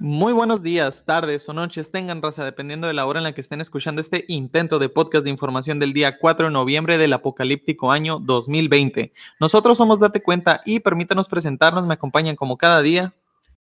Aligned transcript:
Muy 0.00 0.32
buenos 0.32 0.62
días, 0.62 1.02
tardes 1.04 1.48
o 1.48 1.52
noches 1.52 1.90
tengan 1.90 2.22
raza, 2.22 2.44
dependiendo 2.44 2.86
de 2.86 2.92
la 2.92 3.04
hora 3.04 3.18
en 3.18 3.24
la 3.24 3.32
que 3.32 3.40
estén 3.40 3.60
escuchando 3.60 4.00
este 4.00 4.24
intento 4.28 4.78
de 4.78 4.88
podcast 4.88 5.24
de 5.24 5.30
información 5.30 5.80
del 5.80 5.92
día 5.92 6.18
4 6.20 6.46
de 6.46 6.52
noviembre 6.52 6.98
del 6.98 7.12
apocalíptico 7.12 7.90
año 7.90 8.20
2020. 8.20 9.12
Nosotros 9.40 9.76
somos 9.76 9.98
Date 9.98 10.22
Cuenta 10.22 10.60
y 10.64 10.78
permítanos 10.78 11.26
presentarnos, 11.26 11.84
me 11.84 11.94
acompañan 11.94 12.36
como 12.36 12.56
cada 12.56 12.80
día. 12.80 13.12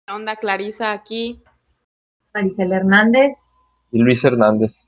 ¿Qué 0.07 0.13
onda, 0.13 0.37
Clarisa 0.37 0.93
aquí? 0.93 1.43
Maricel 2.33 2.71
Hernández. 2.71 3.33
Y 3.91 3.99
Luis 3.99 4.23
Hernández. 4.23 4.87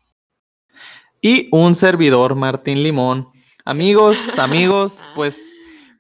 Y 1.19 1.49
un 1.51 1.75
servidor, 1.75 2.35
Martín 2.35 2.81
Limón. 2.81 3.27
Amigos, 3.65 4.39
amigos, 4.39 5.05
pues 5.15 5.54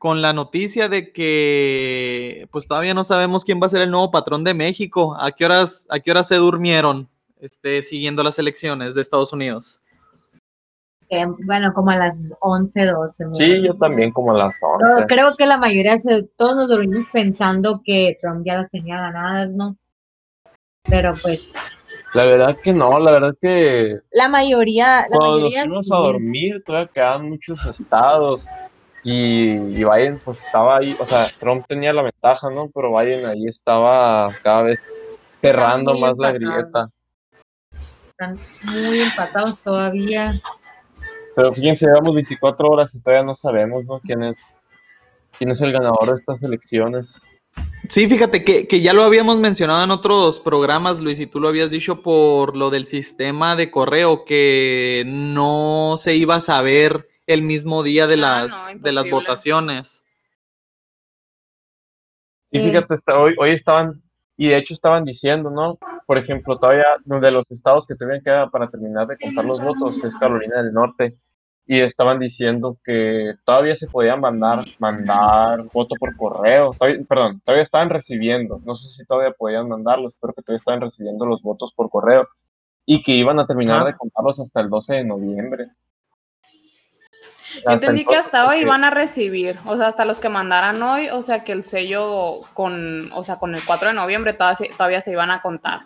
con 0.05 0.21
la 0.21 0.33
noticia 0.33 0.87
de 0.87 1.11
que 1.11 2.47
pues 2.51 2.67
todavía 2.67 2.93
no 2.93 3.03
sabemos 3.03 3.43
quién 3.43 3.59
va 3.59 3.65
a 3.65 3.69
ser 3.69 3.81
el 3.81 3.89
nuevo 3.89 4.11
patrón 4.11 4.43
de 4.43 4.53
México. 4.53 5.17
¿A 5.19 5.31
qué 5.31 5.45
horas, 5.45 5.87
a 5.89 5.99
qué 5.99 6.11
horas 6.11 6.27
se 6.27 6.35
durmieron 6.35 7.09
este, 7.39 7.81
siguiendo 7.81 8.21
las 8.21 8.37
elecciones 8.37 8.93
de 8.93 9.01
Estados 9.01 9.33
Unidos? 9.33 9.81
Eh, 11.09 11.25
bueno, 11.47 11.73
como 11.73 11.89
a 11.89 11.95
las 11.95 12.15
11, 12.39 12.85
12. 12.85 13.25
Sí, 13.31 13.63
yo 13.65 13.73
también 13.79 14.11
como 14.11 14.35
a 14.35 14.37
las 14.37 14.61
11. 14.61 14.85
Yo 15.01 15.07
creo 15.07 15.35
que 15.35 15.47
la 15.47 15.57
mayoría, 15.57 15.97
se, 15.97 16.21
todos 16.37 16.55
nos 16.55 16.69
dormimos 16.69 17.07
pensando 17.11 17.81
que 17.83 18.15
Trump 18.21 18.45
ya 18.45 18.57
las 18.57 18.69
tenía 18.69 18.97
ganadas, 18.97 19.49
¿no? 19.49 19.75
Pero 20.83 21.15
pues... 21.19 21.51
La 22.13 22.25
verdad 22.25 22.55
que 22.61 22.73
no, 22.73 22.99
la 22.99 23.11
verdad 23.11 23.35
que... 23.41 24.01
La 24.11 24.29
mayoría... 24.29 25.07
La 25.09 25.17
cuando 25.17 25.37
mayoría 25.37 25.65
nos 25.65 25.67
fuimos 25.67 25.85
sí. 25.87 25.93
a 25.93 25.97
dormir, 25.97 26.63
todavía 26.63 26.91
quedaban 26.93 27.27
muchos 27.27 27.65
estados. 27.65 28.47
Y, 29.07 29.51
y 29.51 29.83
Biden 29.83 30.19
pues 30.25 30.43
estaba 30.43 30.77
ahí, 30.77 30.97
o 30.99 31.05
sea, 31.05 31.27
Trump 31.39 31.63
tenía 31.67 31.93
la 31.93 32.01
ventaja, 32.01 32.49
¿no? 32.49 32.71
Pero 32.73 32.97
Biden 32.97 33.27
ahí 33.27 33.45
estaba 33.47 34.33
cada 34.41 34.63
vez 34.63 34.79
cerrando 35.39 35.93
más 35.99 36.17
la 36.17 36.31
grieta. 36.31 36.87
Están 38.09 38.39
muy 38.71 39.01
empatados 39.01 39.61
todavía. 39.61 40.41
Pero 41.35 41.53
fíjense, 41.53 41.85
llevamos 41.85 42.15
24 42.15 42.67
horas 42.67 42.95
y 42.95 43.01
todavía 43.01 43.23
no 43.23 43.35
sabemos, 43.35 43.85
¿no? 43.85 43.99
¿Quién 43.99 44.23
es, 44.23 44.39
quién 45.37 45.51
es 45.51 45.61
el 45.61 45.71
ganador 45.71 46.07
de 46.07 46.15
estas 46.15 46.41
elecciones? 46.41 47.21
Sí, 47.89 48.09
fíjate 48.09 48.43
que, 48.43 48.67
que 48.67 48.81
ya 48.81 48.93
lo 48.93 49.03
habíamos 49.03 49.37
mencionado 49.37 49.83
en 49.83 49.91
otros 49.91 50.39
programas, 50.39 50.99
Luis, 50.99 51.19
y 51.19 51.27
tú 51.27 51.39
lo 51.39 51.49
habías 51.49 51.69
dicho 51.69 52.01
por 52.01 52.57
lo 52.57 52.71
del 52.71 52.87
sistema 52.87 53.55
de 53.55 53.69
correo, 53.69 54.25
que 54.25 55.03
no 55.05 55.93
se 55.97 56.15
iba 56.15 56.37
a 56.37 56.41
saber 56.41 57.07
el 57.27 57.41
mismo 57.41 57.83
día 57.83 58.07
de 58.07 58.15
Ah, 58.15 58.17
las, 58.17 58.73
no, 58.75 58.79
de 58.81 58.91
las 58.91 59.09
votaciones. 59.09 60.05
Y 62.51 62.59
Sí. 62.59 62.65
fíjate, 62.69 62.93
está- 62.93 63.17
hoy, 63.19 63.35
hoy 63.39 63.51
estaban, 63.51 64.01
y 64.37 64.49
de 64.49 64.57
hecho 64.57 64.73
estaban 64.73 65.03
diciendo, 65.05 65.49
¿no? 65.49 65.77
Por 66.05 66.17
ejemplo, 66.17 66.57
todavía 66.59 66.85
de 67.03 67.31
los 67.31 67.49
estados 67.51 67.87
que 67.87 67.95
todavía 67.95 68.21
queda 68.21 68.49
para 68.49 68.69
terminar 68.69 69.07
de 69.07 69.17
contar 69.17 69.43
los 69.45 69.61
votos 69.63 70.03
es 70.03 70.15
Carolina 70.15 70.61
del 70.61 70.73
Norte. 70.73 71.17
Y 71.67 71.81
estaban 71.81 72.19
diciendo 72.19 72.77
que 72.85 73.33
todavía 73.43 73.75
se 73.75 73.87
podían 73.87 74.21
mandar, 74.21 74.63
mandar 74.77 75.63
voto 75.73 75.95
por 75.99 76.15
correo. 76.15 76.71
Todavía- 76.77 77.03
perdón, 77.09 77.41
todavía 77.43 77.63
estaban 77.63 77.89
recibiendo. 77.89 78.61
No 78.63 78.75
sé 78.75 78.87
si 78.89 79.03
todavía 79.07 79.31
podían 79.31 79.67
mandarlos, 79.67 80.13
pero 80.21 80.31
que 80.33 80.43
todavía 80.43 80.59
estaban 80.59 80.81
recibiendo 80.81 81.25
los 81.25 81.41
votos 81.41 81.73
por 81.75 81.89
correo. 81.89 82.27
Y 82.85 83.01
que 83.01 83.13
iban 83.13 83.39
a 83.39 83.47
terminar 83.47 83.77
Ajá. 83.77 83.85
de 83.87 83.95
contarlos 83.97 84.39
hasta 84.39 84.61
el 84.61 84.69
12 84.69 84.93
de 84.93 85.05
noviembre. 85.05 85.71
Yo 87.63 87.71
entendí 87.71 88.05
que 88.05 88.13
entonces, 88.13 88.25
hasta 88.25 88.47
hoy 88.47 88.59
iban 88.59 88.83
a 88.83 88.89
recibir, 88.89 89.57
o 89.65 89.75
sea, 89.77 89.87
hasta 89.87 90.05
los 90.05 90.19
que 90.19 90.29
mandaran 90.29 90.81
hoy, 90.81 91.09
o 91.09 91.23
sea, 91.23 91.43
que 91.43 91.51
el 91.51 91.63
sello 91.63 92.41
con, 92.53 93.11
o 93.13 93.23
sea, 93.23 93.37
con 93.37 93.55
el 93.55 93.63
4 93.63 93.89
de 93.89 93.93
noviembre 93.93 94.33
todavía 94.33 94.55
se, 94.55 94.69
todavía 94.69 95.01
se 95.01 95.11
iban 95.11 95.31
a 95.31 95.41
contar. 95.41 95.83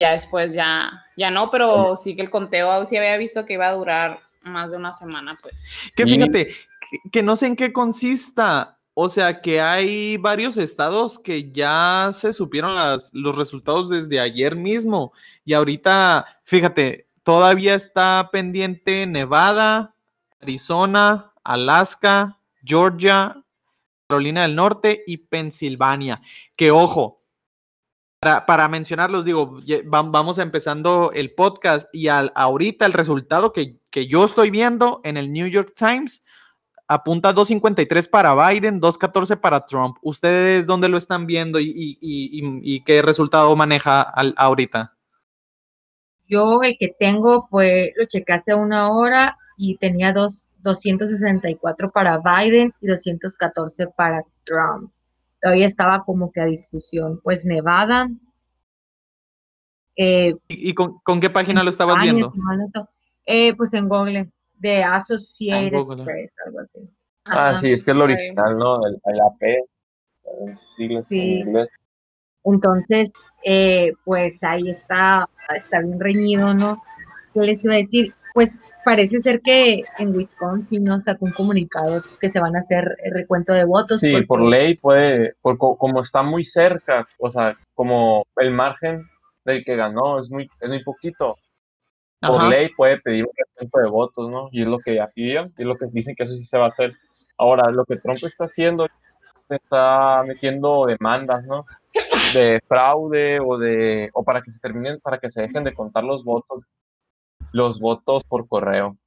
Ya 0.00 0.12
después 0.12 0.54
ya, 0.54 1.04
ya 1.16 1.30
no, 1.30 1.50
pero 1.50 1.96
sí 1.96 2.16
que 2.16 2.22
el 2.22 2.30
conteo 2.30 2.84
sí 2.84 2.96
había 2.96 3.16
visto 3.16 3.44
que 3.44 3.54
iba 3.54 3.68
a 3.68 3.72
durar 3.72 4.20
más 4.42 4.70
de 4.70 4.76
una 4.76 4.92
semana, 4.92 5.38
pues. 5.40 5.66
Que 5.94 6.04
fíjate, 6.04 6.48
que, 6.48 7.10
que 7.10 7.22
no 7.22 7.36
sé 7.36 7.46
en 7.46 7.56
qué 7.56 7.72
consista. 7.72 8.78
O 8.96 9.08
sea, 9.08 9.40
que 9.42 9.60
hay 9.60 10.16
varios 10.18 10.56
estados 10.56 11.18
que 11.18 11.50
ya 11.50 12.10
se 12.12 12.32
supieron 12.32 12.76
las, 12.76 13.12
los 13.12 13.36
resultados 13.36 13.90
desde 13.90 14.20
ayer 14.20 14.54
mismo. 14.54 15.12
Y 15.44 15.52
ahorita, 15.52 16.24
fíjate, 16.44 17.08
todavía 17.24 17.74
está 17.74 18.28
pendiente 18.30 19.04
Nevada, 19.06 19.93
Arizona, 20.44 21.32
Alaska, 21.42 22.38
Georgia, 22.62 23.42
Carolina 24.08 24.42
del 24.42 24.54
Norte 24.54 25.02
y 25.06 25.16
Pensilvania. 25.16 26.20
Que 26.56 26.70
ojo, 26.70 27.22
para, 28.20 28.68
mencionarlos, 28.68 29.24
digo, 29.24 29.60
vamos 29.84 30.38
empezando 30.38 31.10
el 31.12 31.34
podcast 31.34 31.94
y 31.94 32.08
ahorita 32.08 32.86
el 32.86 32.94
resultado 32.94 33.52
que, 33.52 33.80
yo 34.08 34.24
estoy 34.24 34.50
viendo 34.50 35.00
en 35.04 35.16
el 35.16 35.32
New 35.32 35.46
York 35.46 35.74
Times 35.76 36.24
apunta 36.86 37.34
2.53 37.34 38.08
para 38.08 38.34
Biden, 38.34 38.80
2.14 38.80 39.38
para 39.40 39.64
Trump. 39.66 39.96
¿Ustedes 40.02 40.66
dónde 40.66 40.88
lo 40.88 40.96
están 40.98 41.26
viendo 41.26 41.58
y, 41.60 42.82
qué 42.86 43.02
resultado 43.02 43.54
maneja 43.56 44.02
ahorita? 44.02 44.94
Yo 46.26 46.62
el 46.62 46.76
que 46.78 46.94
tengo, 46.98 47.46
pues 47.50 47.92
lo 47.96 48.06
chequé 48.06 48.32
hace 48.32 48.54
una 48.54 48.90
hora 48.90 49.36
y 49.56 49.76
tenía 49.76 50.12
dos, 50.12 50.48
264 50.62 51.90
para 51.90 52.18
Biden 52.18 52.72
y 52.80 52.86
214 52.86 53.86
para 53.88 54.22
Trump. 54.44 54.90
Todavía 55.40 55.66
estaba 55.66 56.04
como 56.04 56.32
que 56.32 56.40
a 56.40 56.46
discusión. 56.46 57.20
Pues 57.22 57.44
Nevada. 57.44 58.08
Eh, 59.96 60.34
¿Y, 60.48 60.70
y 60.70 60.74
con, 60.74 60.98
con 61.00 61.20
qué 61.20 61.30
página 61.30 61.62
lo 61.62 61.70
estabas 61.70 62.02
viendo? 62.02 62.32
eh, 63.26 63.54
pues 63.54 63.72
en 63.74 63.88
Google, 63.88 64.30
de 64.58 64.82
Associated 64.82 65.72
Google. 65.78 66.04
Press, 66.04 66.32
algo 66.46 66.60
así. 66.60 66.90
Ah, 67.26 67.50
Ajá. 67.50 67.60
sí, 67.60 67.72
es 67.72 67.82
que 67.84 67.92
es 67.92 67.96
lo 67.96 68.04
original, 68.04 68.58
¿no? 68.58 68.86
El, 68.86 69.00
el 69.04 69.20
AP. 69.20 69.42
en 70.38 70.58
Sí. 71.04 71.40
inglés. 71.40 71.68
Entonces, 72.44 73.10
eh, 73.44 73.92
pues 74.04 74.42
ahí 74.42 74.68
está, 74.70 75.28
está 75.56 75.80
bien 75.80 75.98
reñido, 75.98 76.52
¿no? 76.54 76.82
¿Qué 77.32 77.40
les 77.40 77.64
iba 77.64 77.74
a 77.74 77.78
decir? 77.78 78.12
Pues 78.34 78.58
parece 78.84 79.20
ser 79.22 79.40
que 79.40 79.84
en 79.98 80.14
Wisconsin 80.14 80.84
no 80.84 81.00
sacó 81.00 81.24
un 81.26 81.32
comunicado 81.32 82.02
que 82.20 82.30
se 82.30 82.40
van 82.40 82.56
a 82.56 82.60
hacer 82.60 82.96
el 83.02 83.12
recuento 83.14 83.52
de 83.52 83.64
votos. 83.64 84.00
Sí, 84.00 84.22
por 84.22 84.40
ley 84.42 84.76
puede, 84.76 85.34
por, 85.42 85.58
co- 85.58 85.76
como 85.76 86.02
está 86.02 86.22
muy 86.22 86.44
cerca, 86.44 87.06
o 87.18 87.30
sea, 87.30 87.56
como 87.74 88.26
el 88.36 88.50
margen 88.50 89.08
del 89.44 89.64
que 89.64 89.76
ganó 89.76 90.20
es 90.20 90.30
muy, 90.30 90.50
es 90.60 90.68
muy 90.68 90.82
poquito, 90.82 91.36
por 92.20 92.40
Ajá. 92.40 92.50
ley 92.50 92.68
puede 92.76 93.00
pedir 93.00 93.24
un 93.24 93.30
recuento 93.36 93.78
de 93.78 93.88
votos, 93.88 94.30
¿no? 94.30 94.48
Y 94.52 94.62
es 94.62 94.68
lo 94.68 94.78
que 94.78 94.94
ya 94.94 95.08
pidió, 95.08 95.46
y 95.56 95.62
es 95.62 95.66
lo 95.66 95.76
que 95.76 95.86
dicen 95.92 96.14
que 96.16 96.24
eso 96.24 96.34
sí 96.34 96.44
se 96.44 96.58
va 96.58 96.66
a 96.66 96.68
hacer. 96.68 96.94
Ahora, 97.36 97.70
lo 97.70 97.84
que 97.84 97.96
Trump 97.96 98.18
está 98.24 98.44
haciendo, 98.44 98.86
se 99.48 99.56
está 99.56 100.22
metiendo 100.26 100.86
demandas, 100.86 101.44
¿no? 101.44 101.66
De 102.34 102.60
fraude 102.66 103.40
o 103.40 103.58
de, 103.58 104.10
o 104.14 104.24
para 104.24 104.42
que 104.42 104.52
se 104.52 104.60
terminen, 104.60 105.00
para 105.00 105.18
que 105.18 105.30
se 105.30 105.42
dejen 105.42 105.64
de 105.64 105.74
contar 105.74 106.04
los 106.04 106.24
votos, 106.24 106.64
los 107.54 107.78
votos 107.78 108.24
por 108.24 108.48
correo. 108.48 108.98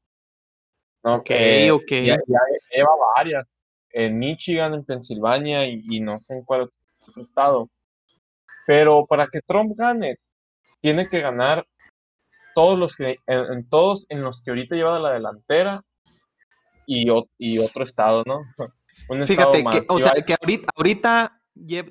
¿no? 1.04 1.16
Ok, 1.16 1.30
Eh, 1.32 1.70
ok. 1.70 1.92
Ya, 1.92 2.18
ya 2.28 2.40
lleva 2.74 2.92
varias, 3.16 3.46
en 3.92 4.18
Michigan, 4.18 4.74
en 4.74 4.86
Pensilvania 4.86 5.66
y, 5.68 5.84
y 5.90 6.00
no 6.00 6.20
sé 6.22 6.36
en 6.36 6.44
cuál 6.46 6.70
otro 7.06 7.22
estado. 7.22 7.70
Pero 8.66 9.06
para 9.06 9.28
que 9.28 9.42
Trump 9.42 9.74
gane, 9.78 10.18
tiene 10.80 11.10
que 11.10 11.20
ganar 11.20 11.68
todos 12.56 12.80
los 12.80 12.96
que, 12.96 13.18
en, 13.28 13.54
en 13.54 13.70
todos 13.70 14.06
en 14.10 14.22
los 14.22 14.42
que 14.42 14.52
ahorita 14.52 14.76
lleva 14.76 14.98
la 14.98 15.12
delantera 15.12 15.84
y, 16.86 17.10
otro 17.60 17.84
estado, 17.84 18.24
¿no? 18.26 18.42
Un 19.10 19.26
Fíjate, 19.28 19.64
que, 19.64 19.86
o 19.90 20.00
sea, 20.00 20.14
que 20.14 20.36
ahorita, 20.42 20.70
ahorita 20.76 21.42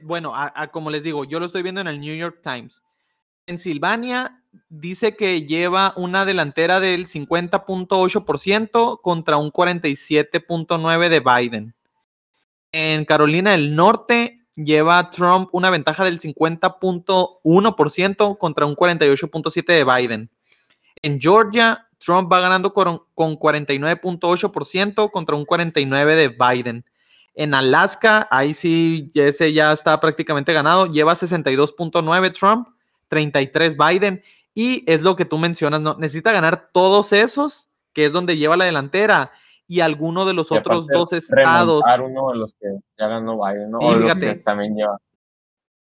bueno, 0.03 0.35
a- 0.35 0.53
a 0.55 0.69
como 0.71 0.91
les 0.91 1.03
digo, 1.03 1.25
yo 1.25 1.39
lo 1.39 1.47
estoy 1.47 1.63
viendo 1.63 1.81
en 1.83 1.87
el 1.87 2.01
New 2.01 2.17
York 2.17 2.41
Times. 2.43 2.83
Pensilvania 3.45 4.43
dice 4.69 5.17
que 5.17 5.43
lleva 5.43 5.93
una 5.97 6.25
delantera 6.25 6.81
del 6.81 7.07
50.8% 7.07 9.01
contra 9.01 9.37
un 9.37 9.53
47.9% 9.53 11.09
de 11.09 11.21
Biden. 11.21 11.75
En 12.73 13.05
Carolina 13.05 13.53
del 13.53 13.75
Norte 13.75 14.41
lleva 14.55 15.11
Trump 15.11 15.49
una 15.53 15.71
ventaja 15.71 16.05
del 16.05 16.19
50.1% 16.19 18.39
contra 18.39 18.67
un 18.67 18.75
48.7% 18.75 19.67
de 19.67 19.85
Biden. 19.85 20.31
En 21.03 21.21
Georgia, 21.21 21.87
Trump 21.99 22.33
va 22.33 22.41
ganando 22.41 22.73
con, 22.73 23.03
con 23.15 23.39
49.8% 23.39 25.11
contra 25.11 25.37
un 25.37 25.47
49% 25.47 26.17
de 26.17 26.29
Biden. 26.29 26.85
En 27.35 27.53
Alaska, 27.53 28.27
ahí 28.31 28.55
sí, 28.55 29.11
ese 29.15 29.53
ya 29.53 29.73
está 29.73 30.01
prácticamente 30.01 30.55
ganado. 30.55 30.87
Lleva 30.87 31.15
62.9 31.15 32.33
Trump, 32.33 32.69
33 33.09 33.77
Biden. 33.77 34.23
Y 34.59 34.91
es 34.91 35.03
lo 35.03 35.17
que 35.17 35.27
tú 35.27 35.37
mencionas, 35.37 35.83
¿no? 35.83 35.97
Necesita 35.99 36.33
ganar 36.33 36.71
todos 36.73 37.13
esos, 37.13 37.69
que 37.93 38.07
es 38.07 38.13
donde 38.13 38.39
lleva 38.39 38.57
la 38.57 38.65
delantera, 38.65 39.31
y 39.69 39.81
alguno 39.81 40.25
de 40.25 40.33
los 40.33 40.51
y 40.51 40.57
otros 40.57 40.87
dos 40.87 41.13
estados. 41.13 41.85
uno 42.03 42.31
de 42.31 42.39
los 42.39 42.55
que 42.55 42.69
ya 42.99 43.07
ganó 43.07 43.39
Biden, 43.45 43.71
¿no? 43.71 43.81
Sí, 43.81 43.87
o 43.87 43.91
los 43.91 44.03
fíjate. 44.03 44.21
que 44.21 44.35
también 44.37 44.75
lleva. 44.75 44.99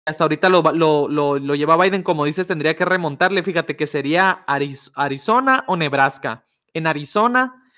hasta 0.05 0.25
ahorita 0.25 0.49
lo, 0.49 0.63
lo, 0.73 1.07
lo, 1.07 1.39
lo, 1.39 1.55
lleva 1.55 1.77
Biden, 1.77 2.03
como 2.03 2.25
dices, 2.25 2.49
tendría 2.49 2.75
que 2.75 2.85
remontarle. 2.85 3.45
Fíjate 3.45 3.77
que 3.77 3.87
sería 3.87 4.45
Arizona 4.49 5.63
o 5.69 5.77
Nebraska. 5.77 6.43
En 6.75 6.89
Arizona 6.89 7.71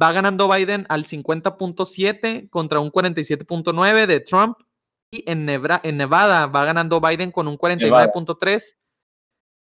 va 0.00 0.12
ganando 0.12 0.48
Biden 0.48 0.86
al 0.88 1.06
50.7 1.06 2.48
contra 2.50 2.78
un 2.78 2.92
47.9 2.92 4.06
de 4.06 4.20
Trump. 4.20 4.58
Y 5.10 5.28
en, 5.28 5.48
en 5.48 5.96
Nevada 5.96 6.46
va 6.46 6.64
ganando 6.64 7.00
Biden 7.00 7.32
con 7.32 7.48
un 7.48 7.58
49.3. 7.58 8.76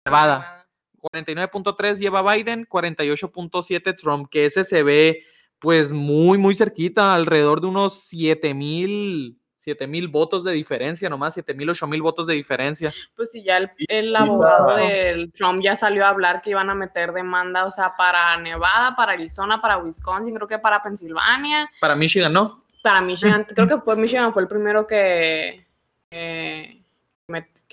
Nevada. 0.07 0.62
49.3 1.03 1.99
lleva 1.99 2.35
Biden, 2.35 2.67
48.7 2.67 3.97
Trump, 3.97 4.29
que 4.31 4.47
ese 4.47 4.65
se 4.65 4.83
ve 4.83 5.25
pues 5.59 5.93
muy, 5.93 6.39
muy 6.39 6.55
cerquita, 6.55 7.15
alrededor 7.15 7.61
de 7.61 7.67
unos 7.69 8.01
7 8.05 8.55
mil 8.55 9.39
7 9.63 9.87
mil 9.87 10.09
votos 10.09 10.43
de 10.43 10.51
diferencia, 10.51 11.09
nomás 11.09 11.35
7 11.35 11.55
mil, 11.55 11.71
8 11.71 11.87
mil 11.87 12.03
votos 12.03 12.27
de 12.27 12.35
diferencia. 12.35 12.93
Pues 13.15 13.31
sí, 13.31 13.45
ya 13.45 13.59
el, 13.59 14.17
abogado 14.17 14.77
del 14.77 15.33
Trump 15.33 15.61
ya 15.63 15.77
salió 15.77 16.05
a 16.05 16.09
hablar 16.09 16.43
que 16.43 16.51
iban 16.51 16.69
a 16.69 16.75
meter 16.75 17.13
demanda, 17.13 17.65
o 17.65 17.71
sea, 17.71 17.95
para 17.97 18.37
Nevada, 18.39 18.97
para 18.97 19.13
Arizona, 19.13 19.61
para 19.61 19.79
Wisconsin, 19.79 20.35
creo 20.35 20.49
que 20.49 20.59
para 20.59 20.83
Pensilvania. 20.83 21.71
Para 21.81 21.95
Michigan, 21.95 22.33
¿no? 22.33 22.65
Para 22.83 23.01
Michigan, 23.01 23.47
creo 23.55 23.69
que 23.69 23.79
fue 23.79 23.95
Michigan, 23.95 24.33
fue 24.33 24.43
el 24.43 24.49
primero 24.49 24.85
que, 24.85 25.65
que, 26.11 26.83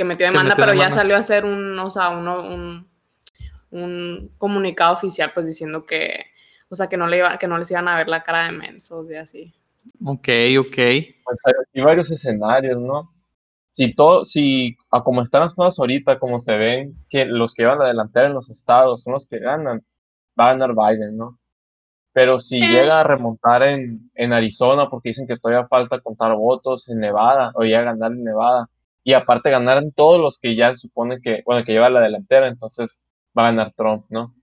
metió 0.04 0.28
demanda, 0.28 0.56
pero 0.56 0.76
ya 0.76 0.92
salió 0.92 1.16
a 1.16 1.20
hacer 1.20 1.44
un, 1.44 1.78
o 1.80 1.90
sea, 1.90 2.10
un, 2.10 2.88
un 3.72 4.32
comunicado 4.38 4.96
oficial, 4.96 5.32
pues 5.34 5.46
diciendo 5.46 5.86
que, 5.86 6.26
o 6.70 6.76
sea, 6.76 6.88
que 6.88 6.98
no, 6.98 7.08
le 7.08 7.18
iba, 7.18 7.38
que 7.38 7.48
no 7.48 7.58
les 7.58 7.70
iban 7.72 7.88
a 7.88 7.98
ver 7.98 8.08
la 8.08 8.24
cara 8.24 8.46
de 8.46 8.52
mensos 8.52 9.10
y 9.10 9.16
así. 9.16 9.54
Ok, 10.06 10.30
ok. 10.60 10.76
Pues 10.76 11.40
hay 11.74 11.82
varios 11.82 12.12
escenarios, 12.12 12.80
¿no? 12.80 13.14
Si 13.72 13.94
todo, 13.94 14.26
si 14.26 14.76
a 14.92 15.04
como 15.04 15.22
están 15.22 15.42
las 15.42 15.54
cosas 15.54 15.80
ahorita, 15.80 16.20
como 16.20 16.42
se 16.42 16.58
ven, 16.58 16.96
que 17.10 17.26
los 17.26 17.54
que 17.54 17.66
van 17.66 17.82
a 17.82 17.88
delantera 17.88 18.28
en 18.28 18.34
los 18.34 18.50
estados 18.50 19.04
son 19.04 19.14
los 19.14 19.28
que 19.28 19.40
ganan, 19.40 19.86
va 20.40 20.50
a 20.50 20.56
ganar 20.56 20.74
Biden, 20.76 21.18
¿no? 21.18 21.40
Pero 22.12 22.40
si 22.40 22.60
llega 22.60 23.00
a 23.00 23.04
remontar 23.04 23.64
en, 23.64 24.12
en 24.16 24.34
Arizona, 24.34 24.90
porque 24.90 25.10
dicen 25.10 25.28
que 25.28 25.38
todavía 25.38 25.68
falta 25.68 26.02
contar 26.02 26.36
votos 26.36 26.90
en 26.90 27.00
Nevada, 27.00 27.52
o 27.56 27.64
ya 27.64 27.82
ganar 27.84 28.12
en 28.12 28.24
Nevada, 28.24 28.70
y 29.04 29.14
aparte 29.14 29.50
ganar 29.52 29.78
en 29.78 29.92
todos 29.94 30.20
los 30.20 30.40
que 30.40 30.56
ya 30.56 30.72
se 30.72 30.88
supone 30.88 31.22
que, 31.22 31.44
bueno, 31.46 31.64
que 31.64 31.72
lleva 31.72 31.90
la 31.90 32.02
delantera, 32.02 32.48
entonces 32.48 33.00
va 33.38 33.44
a 33.44 33.52
ganar 33.52 33.74
Trump, 33.76 34.06
¿no? 34.10 34.36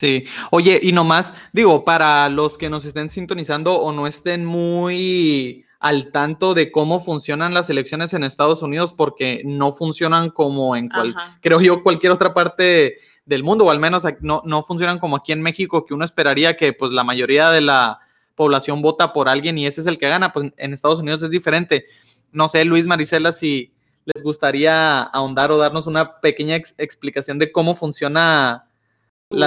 Sí, 0.00 0.26
oye, 0.52 0.78
y 0.80 0.92
nomás, 0.92 1.34
digo, 1.52 1.84
para 1.84 2.28
los 2.28 2.56
que 2.56 2.70
nos 2.70 2.84
estén 2.84 3.10
sintonizando 3.10 3.74
o 3.74 3.90
no 3.90 4.06
estén 4.06 4.44
muy 4.44 5.64
al 5.80 6.12
tanto 6.12 6.54
de 6.54 6.70
cómo 6.70 7.00
funcionan 7.00 7.52
las 7.52 7.68
elecciones 7.70 8.12
en 8.12 8.22
Estados 8.22 8.62
Unidos, 8.62 8.92
porque 8.92 9.42
no 9.44 9.72
funcionan 9.72 10.30
como 10.30 10.76
en, 10.76 10.88
cual, 10.88 11.16
creo 11.40 11.60
yo, 11.60 11.82
cualquier 11.82 12.12
otra 12.12 12.32
parte 12.32 12.98
del 13.24 13.42
mundo, 13.42 13.64
o 13.64 13.70
al 13.70 13.80
menos 13.80 14.04
no, 14.20 14.42
no 14.44 14.62
funcionan 14.62 14.98
como 14.98 15.16
aquí 15.16 15.32
en 15.32 15.42
México, 15.42 15.84
que 15.84 15.94
uno 15.94 16.04
esperaría 16.04 16.56
que 16.56 16.72
pues 16.72 16.92
la 16.92 17.04
mayoría 17.04 17.50
de 17.50 17.60
la 17.60 18.00
población 18.34 18.82
vota 18.82 19.12
por 19.12 19.28
alguien 19.28 19.58
y 19.58 19.66
ese 19.66 19.80
es 19.80 19.86
el 19.88 19.98
que 19.98 20.08
gana, 20.08 20.32
pues 20.32 20.52
en 20.56 20.72
Estados 20.72 21.00
Unidos 21.00 21.22
es 21.22 21.30
diferente. 21.30 21.86
No 22.30 22.46
sé, 22.46 22.64
Luis 22.64 22.86
Marisela, 22.86 23.32
si 23.32 23.74
les 24.14 24.22
gustaría 24.22 25.02
ahondar 25.02 25.50
o 25.50 25.58
darnos 25.58 25.86
una 25.86 26.20
pequeña 26.20 26.56
explicación 26.56 27.38
de 27.38 27.52
cómo 27.52 27.74
funciona 27.74 28.68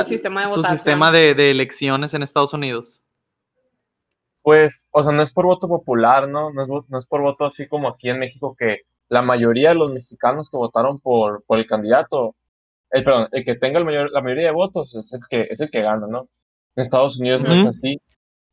sistema 0.06 0.42
de 0.42 0.48
su 0.48 0.64
sistema 0.64 1.12
de, 1.12 1.52
elecciones 1.52 2.14
en 2.14 2.24
Estados 2.24 2.54
Unidos. 2.54 3.04
Pues, 4.44 4.90
o 4.92 5.04
sea, 5.04 5.12
no 5.12 5.22
es 5.22 5.32
por 5.32 5.46
voto 5.46 5.68
popular, 5.68 6.28
¿no? 6.28 6.52
No 6.52 6.64
es, 6.64 6.70
no 6.90 6.98
es 6.98 7.08
por 7.08 7.22
voto 7.22 7.46
así 7.46 7.68
como 7.68 7.88
aquí 7.88 8.10
en 8.10 8.20
México, 8.20 8.56
que 8.58 8.82
la 9.10 9.22
mayoría 9.22 9.70
de 9.70 9.76
los 9.76 9.92
mexicanos 9.92 10.50
que 10.50 10.58
votaron 10.58 11.00
por, 11.00 11.44
por 11.46 11.60
el 11.60 11.68
candidato, 11.68 12.36
el, 12.90 13.04
perdón, 13.04 13.28
el 13.32 13.46
que 13.46 13.56
tenga 13.56 13.80
el 13.80 13.86
mayor, 13.86 14.12
la 14.12 14.22
mayoría 14.22 14.46
de 14.46 14.52
votos 14.52 14.96
es 14.96 15.14
el 15.14 15.22
que, 15.30 15.48
es 15.50 15.62
el 15.62 15.70
que 15.70 15.82
gana, 15.82 16.08
¿no? 16.08 16.28
En 16.76 16.84
Estados 16.84 17.20
Unidos 17.20 17.42
no 17.44 17.54
es 17.54 17.66
así. 17.66 18.02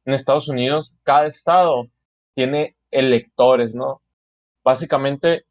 En 0.05 0.15
Estados 0.15 0.49
Unidos, 0.49 0.95
cada 1.05 1.27
estado 1.27 1.87
tiene 2.35 2.77
electores, 2.91 3.75
¿no? 3.75 4.03
Básicamente, 4.65 5.45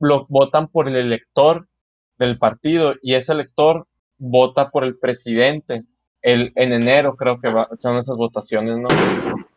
lo 0.00 0.26
votan 0.28 0.68
por 0.68 0.88
el 0.88 0.96
elector 0.96 1.68
del 2.18 2.38
partido 2.38 2.94
y 3.02 3.14
ese 3.14 3.32
elector 3.32 3.86
vota 4.18 4.70
por 4.70 4.84
el 4.84 4.98
presidente. 4.98 5.84
El, 6.20 6.52
en 6.56 6.72
enero 6.72 7.14
creo 7.14 7.40
que 7.40 7.48
son 7.76 7.96
esas 7.96 8.16
votaciones, 8.16 8.76
¿no? 8.76 8.88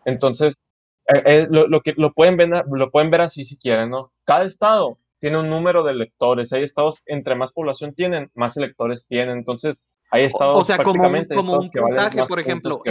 Entonces, 0.06 0.56
eh, 1.14 1.24
eh, 1.26 1.48
lo, 1.50 1.82
que, 1.82 1.94
lo, 1.98 2.14
pueden 2.14 2.38
ver, 2.38 2.50
lo 2.72 2.92
pueden 2.92 3.10
ver 3.10 3.22
así 3.22 3.46
si 3.46 3.58
quieren, 3.58 3.90
¿no? 3.90 4.12
Cada 4.24 4.46
estado 4.46 5.00
tiene 5.20 5.40
un 5.40 5.50
número 5.50 5.84
de 5.84 5.92
electores. 5.92 6.54
Hay 6.54 6.64
estados, 6.64 7.02
entre 7.06 7.36
más 7.36 7.52
población 7.52 7.94
tienen, 7.94 8.30
más 8.36 8.58
electores 8.58 9.08
tienen. 9.08 9.40
Entonces, 9.40 9.82
hay 10.12 10.26
estados 10.26 10.60
o 10.60 10.64
sea, 10.64 10.78
como, 10.78 11.04
como 11.36 11.60
un 11.60 11.72
puntaje, 11.72 12.26
por 12.26 12.40
ejemplo. 12.40 12.82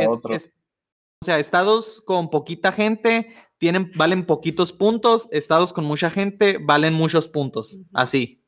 O 1.22 1.26
sea, 1.26 1.38
estados 1.38 2.00
con 2.00 2.30
poquita 2.30 2.72
gente 2.72 3.34
tienen, 3.58 3.92
valen 3.94 4.24
poquitos 4.24 4.72
puntos, 4.72 5.28
estados 5.32 5.74
con 5.74 5.84
mucha 5.84 6.08
gente 6.10 6.56
valen 6.58 6.94
muchos 6.94 7.28
puntos. 7.28 7.78
Así. 7.92 8.42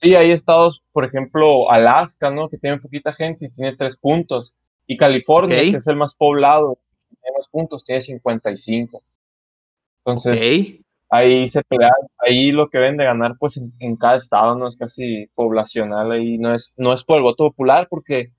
Sí, 0.00 0.16
hay 0.16 0.32
estados, 0.32 0.82
por 0.90 1.04
ejemplo, 1.04 1.70
Alaska, 1.70 2.28
¿no? 2.32 2.48
Que 2.48 2.58
tiene 2.58 2.80
poquita 2.80 3.12
gente 3.12 3.46
y 3.46 3.50
tiene 3.50 3.76
tres 3.76 3.96
puntos. 3.96 4.56
Y 4.88 4.96
California, 4.96 5.60
que 5.60 5.76
es 5.76 5.86
el 5.86 5.94
más 5.94 6.16
poblado, 6.16 6.76
tiene 7.08 7.36
más 7.36 7.48
puntos, 7.48 7.84
tiene 7.84 8.00
55. 8.00 9.00
Entonces, 9.98 10.82
ahí 11.08 11.48
se 11.48 11.62
pelea, 11.62 11.92
ahí 12.18 12.50
lo 12.50 12.68
que 12.68 12.78
ven 12.78 12.96
de 12.96 13.04
ganar, 13.04 13.36
pues 13.38 13.60
en, 13.78 13.96
cada 13.96 14.16
estado, 14.16 14.56
¿no? 14.56 14.66
Es 14.66 14.76
casi 14.76 15.28
poblacional, 15.36 16.10
ahí 16.10 16.36
no 16.36 16.52
es, 16.52 16.72
no 16.76 16.92
es 16.92 17.04
por 17.04 17.18
el 17.18 17.22
voto 17.22 17.44
popular, 17.44 17.86
porque 17.88 18.32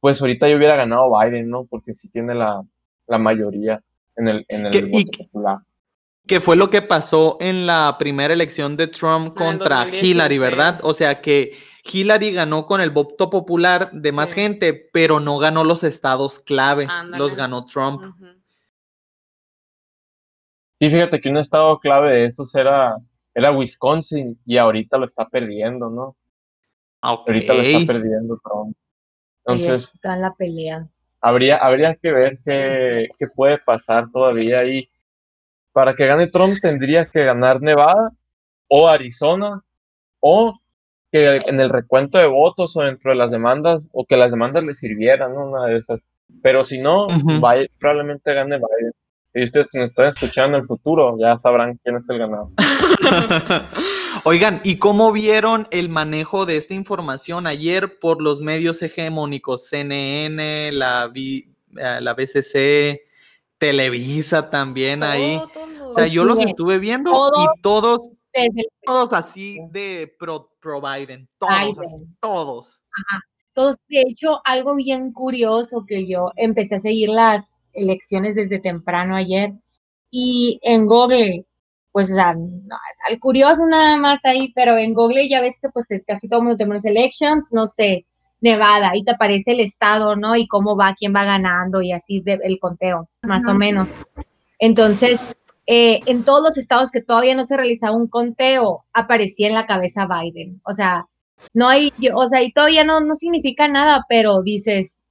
pues 0.00 0.20
ahorita 0.20 0.48
yo 0.48 0.56
hubiera 0.56 0.76
ganado 0.76 1.10
Biden, 1.18 1.48
¿no? 1.50 1.64
Porque 1.64 1.94
sí 1.94 2.08
tiene 2.08 2.34
la, 2.34 2.62
mayoría 3.18 3.82
en 4.16 4.28
el, 4.28 4.46
en 4.48 4.66
el 4.66 4.88
voto 4.88 5.18
popular 5.18 5.58
que 6.26 6.40
fue 6.40 6.56
lo 6.56 6.70
que 6.70 6.82
pasó 6.82 7.36
en 7.40 7.66
la 7.66 7.96
primera 7.98 8.34
elección 8.34 8.76
de 8.76 8.88
Trump 8.88 9.32
ah, 9.32 9.34
contra 9.38 9.88
Hillary, 9.88 10.38
¿verdad? 10.38 10.80
O 10.82 10.92
sea 10.92 11.20
que 11.20 11.52
Hillary 11.84 12.32
ganó 12.32 12.66
con 12.66 12.80
el 12.80 12.90
voto 12.90 13.30
popular 13.30 13.90
de 13.92 14.12
más 14.12 14.32
gente, 14.32 14.88
pero 14.92 15.20
no 15.20 15.38
ganó 15.38 15.62
los 15.62 15.84
estados 15.84 16.40
clave, 16.40 16.88
los 17.16 17.36
ganó 17.36 17.64
Trump. 17.64 18.02
Sí, 20.80 20.90
fíjate 20.90 21.20
que 21.20 21.28
un 21.28 21.38
estado 21.38 21.78
clave 21.78 22.12
de 22.12 22.26
esos 22.26 22.54
era, 22.54 22.96
era 23.34 23.52
Wisconsin 23.52 24.38
y 24.44 24.58
ahorita 24.58 24.98
lo 24.98 25.06
está 25.06 25.26
perdiendo, 25.28 25.88
¿no? 25.88 26.16
Ahorita 27.00 27.54
lo 27.54 27.62
está 27.62 27.86
perdiendo 27.86 28.40
Trump. 28.42 28.76
Entonces, 29.46 29.92
está 29.94 30.14
en 30.14 30.22
la 30.22 30.34
pelea. 30.34 30.88
Habría, 31.20 31.56
habría 31.56 31.94
que 31.94 32.12
ver 32.12 32.38
qué, 32.44 33.08
qué 33.18 33.26
puede 33.28 33.58
pasar 33.58 34.10
todavía 34.10 34.60
ahí 34.60 34.88
para 35.76 35.94
que 35.94 36.06
gane 36.06 36.28
Trump 36.28 36.56
tendría 36.62 37.04
que 37.04 37.22
ganar 37.22 37.60
Nevada 37.60 38.10
o 38.66 38.88
Arizona 38.88 39.62
o 40.20 40.58
que 41.12 41.36
en 41.46 41.60
el 41.60 41.68
recuento 41.68 42.16
de 42.16 42.26
votos 42.26 42.74
o 42.78 42.82
dentro 42.82 43.10
de 43.10 43.18
las 43.18 43.30
demandas 43.30 43.86
o 43.92 44.06
que 44.06 44.16
las 44.16 44.30
demandas 44.30 44.64
le 44.64 44.74
sirvieran, 44.74 45.34
¿no? 45.34 45.50
Una 45.50 45.66
de 45.66 45.76
esas. 45.76 46.00
Pero 46.42 46.64
si 46.64 46.80
no, 46.80 47.06
probablemente 47.78 48.32
gane 48.32 48.56
Biden. 48.56 48.92
Y 49.34 49.44
ustedes 49.44 49.68
que 49.70 49.78
nos 49.78 49.90
están 49.90 50.08
escuchando 50.08 50.56
en 50.56 50.62
el 50.62 50.66
futuro 50.66 51.16
ya 51.18 51.36
sabrán 51.36 51.78
quién 51.84 51.96
es 51.96 52.08
el 52.08 52.20
ganador. 52.20 52.48
Oigan, 54.24 54.60
¿y 54.64 54.78
cómo 54.78 55.12
vieron 55.12 55.68
el 55.70 55.88
manejo 55.88 56.46
de 56.46 56.56
esta 56.56 56.74
información 56.74 57.46
ayer 57.46 57.98
por 57.98 58.22
los 58.22 58.40
medios 58.40 58.82
hegemónicos? 58.82 59.68
CNN, 59.68 60.72
la, 60.72 61.10
eh, 61.14 61.44
la 62.00 62.14
BCC, 62.14 63.02
Televisa 63.58 64.50
también 64.50 65.02
ahí. 65.02 65.40
O 65.82 65.92
sea, 65.92 66.06
yo 66.06 66.24
los 66.24 66.40
estuve 66.40 66.78
viendo 66.78 67.32
y 67.36 67.60
todos, 67.62 68.08
todos 68.84 69.12
así 69.12 69.58
de 69.70 70.12
pro, 70.18 70.50
Biden, 70.62 71.28
todos, 71.38 71.78
todos. 72.20 72.82
Todos, 73.54 73.76
de 73.88 74.02
hecho, 74.02 74.40
algo 74.44 74.74
bien 74.74 75.12
curioso 75.12 75.86
que 75.86 76.06
yo 76.06 76.30
empecé 76.36 76.74
a 76.74 76.80
seguir 76.80 77.08
las 77.08 77.56
elecciones 77.72 78.34
desde 78.34 78.60
temprano 78.60 79.14
ayer 79.14 79.54
y 80.10 80.60
en 80.62 80.86
Google, 80.86 81.45
pues, 81.96 82.10
o 82.10 82.14
sea, 82.14 82.36
al 83.08 83.20
curioso 83.20 83.64
nada 83.66 83.96
más 83.96 84.22
ahí, 84.26 84.52
pero 84.54 84.76
en 84.76 84.92
Google 84.92 85.30
ya 85.30 85.40
ves 85.40 85.58
que 85.62 85.70
pues 85.70 85.86
casi 86.06 86.28
todo 86.28 86.40
el 86.40 86.44
mundo 86.44 86.58
tenemos 86.58 86.84
elections, 86.84 87.48
no 87.52 87.68
sé, 87.68 88.04
Nevada, 88.42 88.90
y 88.94 89.02
te 89.02 89.12
aparece 89.12 89.52
el 89.52 89.60
estado, 89.60 90.14
¿no? 90.14 90.36
Y 90.36 90.46
cómo 90.46 90.76
va, 90.76 90.94
quién 90.94 91.14
va 91.14 91.24
ganando 91.24 91.80
y 91.80 91.92
así 91.92 92.22
el 92.26 92.58
conteo, 92.58 93.08
más 93.22 93.46
o 93.46 93.54
menos. 93.54 93.96
Entonces, 94.58 95.18
eh, 95.66 96.00
en 96.04 96.22
todos 96.22 96.46
los 96.46 96.58
estados 96.58 96.90
que 96.90 97.00
todavía 97.00 97.34
no 97.34 97.46
se 97.46 97.56
realizaba 97.56 97.96
un 97.96 98.08
conteo, 98.08 98.84
aparecía 98.92 99.48
en 99.48 99.54
la 99.54 99.64
cabeza 99.64 100.06
Biden. 100.06 100.60
O 100.66 100.74
sea, 100.74 101.06
no 101.54 101.66
hay, 101.66 101.94
o 102.14 102.28
sea, 102.28 102.42
y 102.42 102.52
todavía 102.52 102.84
no, 102.84 103.00
no 103.00 103.14
significa 103.14 103.68
nada, 103.68 104.04
pero 104.06 104.42
dices, 104.42 105.06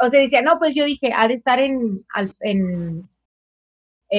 o 0.00 0.08
sea, 0.08 0.20
decía, 0.20 0.40
no, 0.40 0.60
pues 0.60 0.72
yo 0.76 0.84
dije, 0.84 1.12
ha 1.12 1.26
de 1.26 1.34
estar 1.34 1.58
en, 1.58 2.06
en, 2.42 3.08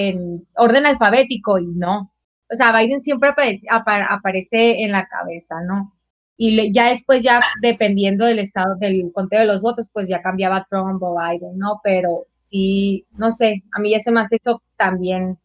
en 0.04 0.46
orden 0.56 0.86
alfabético 0.86 1.58
y 1.60 1.68
no. 1.68 2.12
o 2.52 2.56
sea, 2.56 2.72
Biden 2.78 3.02
siempre 3.02 3.30
aparece 3.70 4.84
en 4.84 4.92
la 4.92 5.08
cabeza, 5.08 5.56
¿no? 5.68 5.94
Y 6.38 6.74
ya 6.74 6.90
después, 6.90 7.24
ya 7.24 7.40
dependiendo 7.62 8.26
del 8.26 8.40
estado, 8.40 8.76
del 8.78 9.12
conteo 9.14 9.40
de 9.40 9.46
los 9.46 9.62
votos, 9.62 9.90
pues 9.94 10.08
ya 10.10 10.22
cambiaba 10.22 10.68
Trump 10.70 11.02
o 11.02 11.16
Biden, 11.18 11.58
¿no? 11.58 11.80
Pero 11.84 12.26
sí, 12.34 13.06
no 13.18 13.32
sé, 13.32 13.64
a 13.72 13.80
mí 13.80 13.92
ya 13.92 14.00
se 14.02 14.12
me 14.12 14.20
hace 14.22 14.36
eso 14.36 14.62
también, 14.76 15.38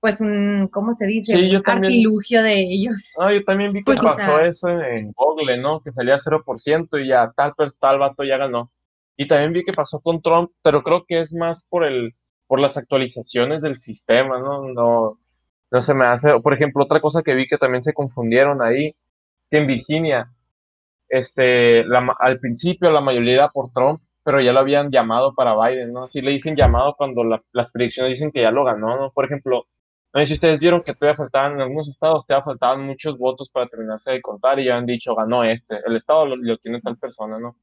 pues 0.00 0.20
un, 0.20 0.68
¿cómo 0.72 0.94
se 0.94 1.06
dice? 1.06 1.34
Sí, 1.36 1.56
un 1.56 1.62
también- 1.62 1.92
artilugio 1.92 2.42
de 2.44 2.60
ellos. 2.62 3.12
No, 3.18 3.32
yo 3.32 3.42
también 3.44 3.72
vi 3.72 3.80
que 3.80 3.84
Pues, 3.86 4.00
o 4.00 4.04
pasó 4.04 4.18
sea- 4.18 4.46
eso 4.46 4.68
en, 4.68 4.80
en 4.84 5.12
Google, 5.12 5.58
¿no? 5.58 5.80
Que 5.80 5.90
salía 5.92 6.16
0% 6.18 6.98
y 6.98 7.08
ya 7.08 7.32
tal, 7.36 7.54
pues 7.56 7.76
tal 7.78 7.98
vato 7.98 8.22
ya 8.22 8.36
ganó. 8.36 8.70
Y 9.16 9.26
también 9.26 9.52
vi 9.52 9.64
que 9.64 9.72
pasó 9.72 9.98
con 10.00 10.22
Trump, 10.22 10.52
pero 10.62 10.84
creo 10.84 11.04
que 11.06 11.20
es 11.20 11.34
más 11.34 11.64
por 11.68 11.84
el, 11.84 12.14
por 12.48 12.60
las 12.60 12.76
actualizaciones 12.78 13.62
del 13.62 13.76
sistema, 13.78 14.40
¿no? 14.40 14.64
No, 14.72 15.20
no 15.70 15.82
se 15.82 15.94
me 15.94 16.06
hace. 16.06 16.40
Por 16.40 16.54
ejemplo, 16.54 16.84
otra 16.84 17.00
cosa 17.02 17.22
que 17.22 17.34
vi 17.34 17.46
que 17.48 17.58
también 17.58 17.84
se 17.84 17.94
confundieron 17.94 18.62
ahí, 18.62 18.88
es 19.44 19.50
que 19.50 19.58
en 19.58 19.68
Virginia, 19.68 20.32
este, 21.08 21.84
la 21.86 22.14
al 22.18 22.38
principio 22.40 22.90
la 22.90 23.00
mayoría 23.00 23.34
era 23.34 23.48
por 23.50 23.72
Trump, 23.72 24.00
pero 24.24 24.40
ya 24.40 24.52
lo 24.52 24.60
habían 24.60 24.90
llamado 24.90 25.34
para 25.34 25.54
Biden, 25.56 25.92
¿no? 25.92 26.08
Sí 26.08 26.20
le 26.22 26.32
dicen 26.32 26.56
llamado 26.56 26.94
cuando 26.96 27.24
la- 27.24 27.42
las 27.52 27.70
predicciones 27.70 28.12
dicen 28.12 28.30
que 28.32 28.42
ya 28.42 28.50
lo 28.50 28.64
ganó, 28.64 28.96
¿no? 28.98 29.10
Por 29.12 29.24
ejemplo, 29.24 29.66
no 30.12 30.20
sé 30.20 30.26
si 30.26 30.34
ustedes 30.34 30.58
vieron 30.60 30.82
que 30.82 30.94
todavía 30.94 31.16
faltaban 31.16 31.52
en 31.54 31.60
algunos 31.62 31.88
estados, 31.88 32.26
todavía 32.26 32.44
faltaban 32.44 32.84
muchos 32.86 33.16
votos 33.18 33.50
para 33.50 33.68
terminarse 33.68 34.10
de 34.12 34.22
contar 34.22 34.58
y 34.60 34.64
ya 34.66 34.76
han 34.76 34.86
dicho 34.86 35.14
ganó 35.14 35.44
este, 35.44 35.78
el 35.86 35.96
estado 35.96 36.26
lo, 36.26 36.36
lo 36.36 36.56
tiene 36.58 36.80
tal 36.80 36.96
persona, 36.98 37.38
¿no? 37.38 37.56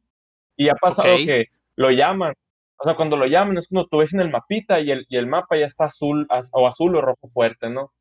Y 0.57 0.69
ha 0.69 0.75
pasado 0.75 1.09
que 1.25 1.47
lo 1.75 1.91
llaman, 1.91 2.33
o 2.77 2.83
sea, 2.83 2.95
cuando 2.95 3.17
lo 3.17 3.25
llaman 3.27 3.57
es 3.57 3.67
cuando 3.69 3.87
tú 3.89 3.97
ves 3.99 4.13
en 4.13 4.21
el 4.21 4.29
mapita 4.31 4.79
y 4.81 4.91
el, 4.91 5.05
y 5.09 5.17
el 5.17 5.27
mapa 5.27 5.57
ya 5.57 5.65
está 5.67 5.85
azul 5.85 6.25
az- 6.29 6.49
o 6.53 6.67
azul 6.67 6.95
o 6.95 7.01
rojo 7.01 7.27
fuerte, 7.27 7.69
¿no? 7.69 7.93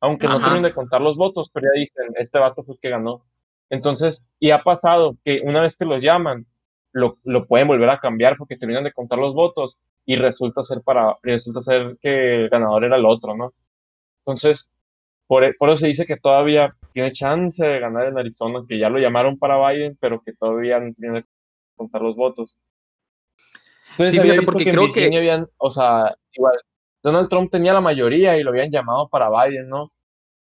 Aunque 0.00 0.28
no 0.28 0.42
terminen 0.42 0.64
de 0.64 0.74
contar 0.74 1.00
los 1.00 1.16
votos, 1.16 1.50
pero 1.52 1.66
ya 1.74 1.80
dicen, 1.80 2.12
este 2.16 2.38
vato 2.38 2.64
fue 2.64 2.74
el 2.74 2.80
que 2.80 2.90
ganó. 2.90 3.24
Entonces, 3.70 4.24
y 4.40 4.50
ha 4.50 4.62
pasado 4.64 5.16
que 5.24 5.40
una 5.44 5.60
vez 5.62 5.76
que 5.76 5.84
los 5.86 6.02
llaman, 6.02 6.46
lo, 6.92 7.18
lo 7.24 7.46
pueden 7.46 7.68
volver 7.68 7.90
a 7.90 7.98
cambiar 8.00 8.36
porque 8.36 8.56
terminan 8.58 8.84
de 8.84 8.92
contar 8.92 9.18
los 9.18 9.34
votos 9.34 9.78
y 10.04 10.16
resulta 10.16 10.62
ser 10.62 10.82
para, 10.82 11.16
resulta 11.22 11.60
ser 11.62 11.96
que 12.00 12.34
el 12.36 12.48
ganador 12.50 12.84
era 12.84 12.96
el 12.96 13.06
otro, 13.06 13.36
¿no? 13.36 13.54
Entonces, 14.20 14.70
por, 15.26 15.44
e- 15.44 15.54
por 15.54 15.68
eso 15.70 15.78
se 15.78 15.88
dice 15.88 16.06
que 16.06 16.16
todavía 16.16 16.76
tiene 16.92 17.12
chance 17.12 17.64
de 17.64 17.80
ganar 17.80 18.08
en 18.08 18.18
Arizona, 18.18 18.64
que 18.68 18.78
ya 18.78 18.88
lo 18.90 18.98
llamaron 18.98 19.38
para 19.38 19.58
Biden, 19.70 19.96
pero 20.00 20.22
que 20.22 20.32
todavía 20.34 20.80
no 20.80 20.92
tiene 20.94 21.22
que 21.24 21.28
contar 21.76 22.02
los 22.02 22.16
votos. 22.16 22.58
Entonces, 23.92 24.10
Sí, 24.12 24.18
había 24.18 24.32
fíjate, 24.32 24.40
visto 24.40 24.52
porque 24.52 24.64
que 24.64 24.70
creo 24.70 24.92
que- 24.92 25.16
habían, 25.16 25.46
o 25.58 25.70
sea, 25.70 26.14
igual, 26.32 26.54
Donald 27.02 27.28
Trump 27.28 27.50
tenía 27.50 27.72
la 27.74 27.80
mayoría 27.80 28.36
y 28.38 28.42
lo 28.42 28.50
habían 28.50 28.70
llamado 28.70 29.08
para 29.08 29.28
Biden, 29.28 29.68
¿no? 29.68 29.90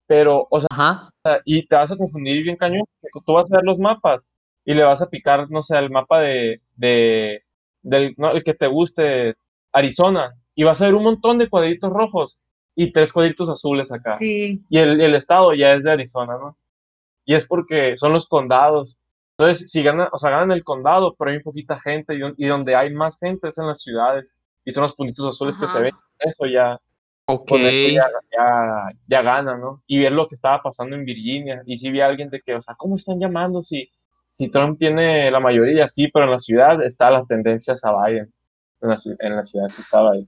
Pero, 0.07 0.47
o 0.49 0.59
sea, 0.59 0.67
Ajá. 0.71 1.09
y 1.45 1.67
te 1.67 1.75
vas 1.75 1.91
a 1.91 1.97
confundir 1.97 2.41
bien 2.43 2.55
cañón, 2.55 2.83
tú 3.25 3.33
vas 3.33 3.45
a 3.51 3.55
ver 3.57 3.63
los 3.65 3.77
mapas 3.77 4.25
y 4.65 4.73
le 4.73 4.83
vas 4.83 5.01
a 5.01 5.09
picar, 5.09 5.49
no 5.49 5.61
sé, 5.63 5.77
el 5.77 5.89
mapa 5.89 6.21
de, 6.21 6.61
de 6.75 7.43
del, 7.81 8.13
no, 8.17 8.31
el 8.31 8.43
que 8.43 8.53
te 8.53 8.67
guste, 8.67 9.35
Arizona, 9.71 10.33
y 10.55 10.63
vas 10.63 10.81
a 10.81 10.85
ver 10.85 10.95
un 10.95 11.03
montón 11.03 11.37
de 11.37 11.49
cuadritos 11.49 11.91
rojos 11.91 12.39
y 12.75 12.91
tres 12.91 13.13
cuadritos 13.13 13.49
azules 13.49 13.91
acá. 13.91 14.17
Sí, 14.17 14.61
Y 14.69 14.77
el, 14.77 14.99
el 15.01 15.15
estado 15.15 15.53
ya 15.53 15.73
es 15.73 15.83
de 15.83 15.91
Arizona, 15.91 16.33
¿no? 16.37 16.57
Y 17.25 17.35
es 17.35 17.45
porque 17.45 17.97
son 17.97 18.13
los 18.13 18.27
condados. 18.27 18.97
Entonces, 19.37 19.69
si 19.71 19.83
ganan, 19.83 20.09
o 20.11 20.17
sea, 20.19 20.31
ganan 20.31 20.51
el 20.51 20.63
condado, 20.63 21.15
pero 21.17 21.31
hay 21.31 21.41
poquita 21.41 21.79
gente 21.79 22.15
y, 22.15 22.19
don- 22.19 22.35
y 22.37 22.47
donde 22.47 22.75
hay 22.75 22.91
más 22.93 23.19
gente 23.19 23.49
es 23.49 23.57
en 23.57 23.67
las 23.67 23.81
ciudades 23.81 24.33
y 24.65 24.71
son 24.71 24.83
los 24.83 24.95
puntitos 24.95 25.27
azules 25.35 25.57
que 25.57 25.67
se 25.67 25.79
ven. 25.79 25.93
Eso 26.19 26.45
ya, 26.47 26.79
Ok. 27.25 27.47
con 27.47 27.65
esto 27.65 27.89
ya, 27.89 28.05
ya, 28.31 28.89
ya 29.07 29.21
gana, 29.21 29.57
¿no? 29.57 29.83
Y 29.87 29.99
ver 29.99 30.11
lo 30.13 30.27
que 30.27 30.35
estaba 30.35 30.61
pasando 30.63 30.95
en 30.95 31.05
Virginia. 31.05 31.61
Y 31.65 31.77
si 31.77 31.91
vi 31.91 32.01
a 32.01 32.07
alguien 32.07 32.29
de 32.29 32.41
que, 32.41 32.55
o 32.55 32.61
sea, 32.61 32.75
¿cómo 32.75 32.95
están 32.97 33.19
llamando 33.19 33.63
si, 33.63 33.89
si 34.31 34.49
Trump 34.49 34.79
tiene 34.79 35.29
la 35.31 35.39
mayoría? 35.39 35.89
Sí, 35.89 36.07
pero 36.13 36.25
en 36.25 36.31
la 36.31 36.39
ciudad 36.39 36.81
está 36.83 37.11
las 37.11 37.27
tendencias 37.27 37.83
a 37.85 37.91
Biden. 38.05 38.33
En 38.81 38.89
la, 38.89 38.95
ci- 38.97 39.15
en 39.19 39.35
la 39.35 39.43
ciudad 39.45 39.67
que 39.75 39.81
estaba 39.81 40.11
ahí. 40.13 40.27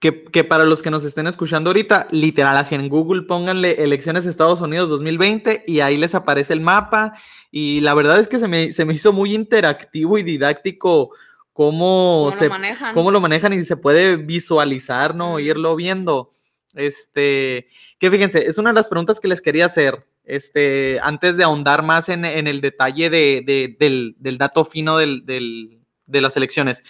Que, 0.00 0.22
que 0.24 0.44
para 0.44 0.64
los 0.64 0.80
que 0.80 0.92
nos 0.92 1.02
estén 1.02 1.26
escuchando 1.26 1.70
ahorita, 1.70 2.06
literal, 2.12 2.56
así 2.56 2.76
en 2.76 2.88
Google 2.88 3.22
pónganle 3.22 3.82
elecciones 3.82 4.26
Estados 4.26 4.60
Unidos 4.60 4.88
2020 4.90 5.64
y 5.66 5.80
ahí 5.80 5.96
les 5.96 6.14
aparece 6.14 6.52
el 6.52 6.60
mapa. 6.60 7.14
Y 7.50 7.80
la 7.80 7.94
verdad 7.94 8.20
es 8.20 8.28
que 8.28 8.38
se 8.38 8.46
me, 8.46 8.70
se 8.72 8.84
me 8.84 8.94
hizo 8.94 9.12
muy 9.12 9.34
interactivo 9.34 10.16
y 10.16 10.22
didáctico 10.22 11.10
cómo, 11.52 12.26
¿Cómo 12.26 12.32
se, 12.32 12.44
lo 12.44 12.50
manejan? 12.50 12.94
cómo 12.94 13.10
lo 13.10 13.20
manejan 13.20 13.52
y 13.52 13.64
se 13.64 13.76
puede 13.76 14.16
visualizar, 14.16 15.16
¿no? 15.16 15.40
Irlo 15.40 15.74
viendo. 15.74 16.30
Este, 16.74 17.66
que 17.98 18.10
fíjense, 18.10 18.46
es 18.46 18.56
una 18.58 18.70
de 18.70 18.74
las 18.74 18.86
preguntas 18.88 19.18
que 19.18 19.26
les 19.26 19.40
quería 19.42 19.66
hacer, 19.66 20.06
este, 20.24 21.00
antes 21.02 21.36
de 21.36 21.42
ahondar 21.42 21.82
más 21.82 22.08
en, 22.08 22.24
en 22.24 22.46
el 22.46 22.60
detalle 22.60 23.10
de, 23.10 23.42
de- 23.44 23.76
del, 23.80 24.14
del 24.18 24.38
dato 24.38 24.64
fino 24.64 24.96
del- 24.96 25.26
del- 25.26 25.80
de 26.06 26.20
las 26.20 26.36
elecciones. 26.36 26.84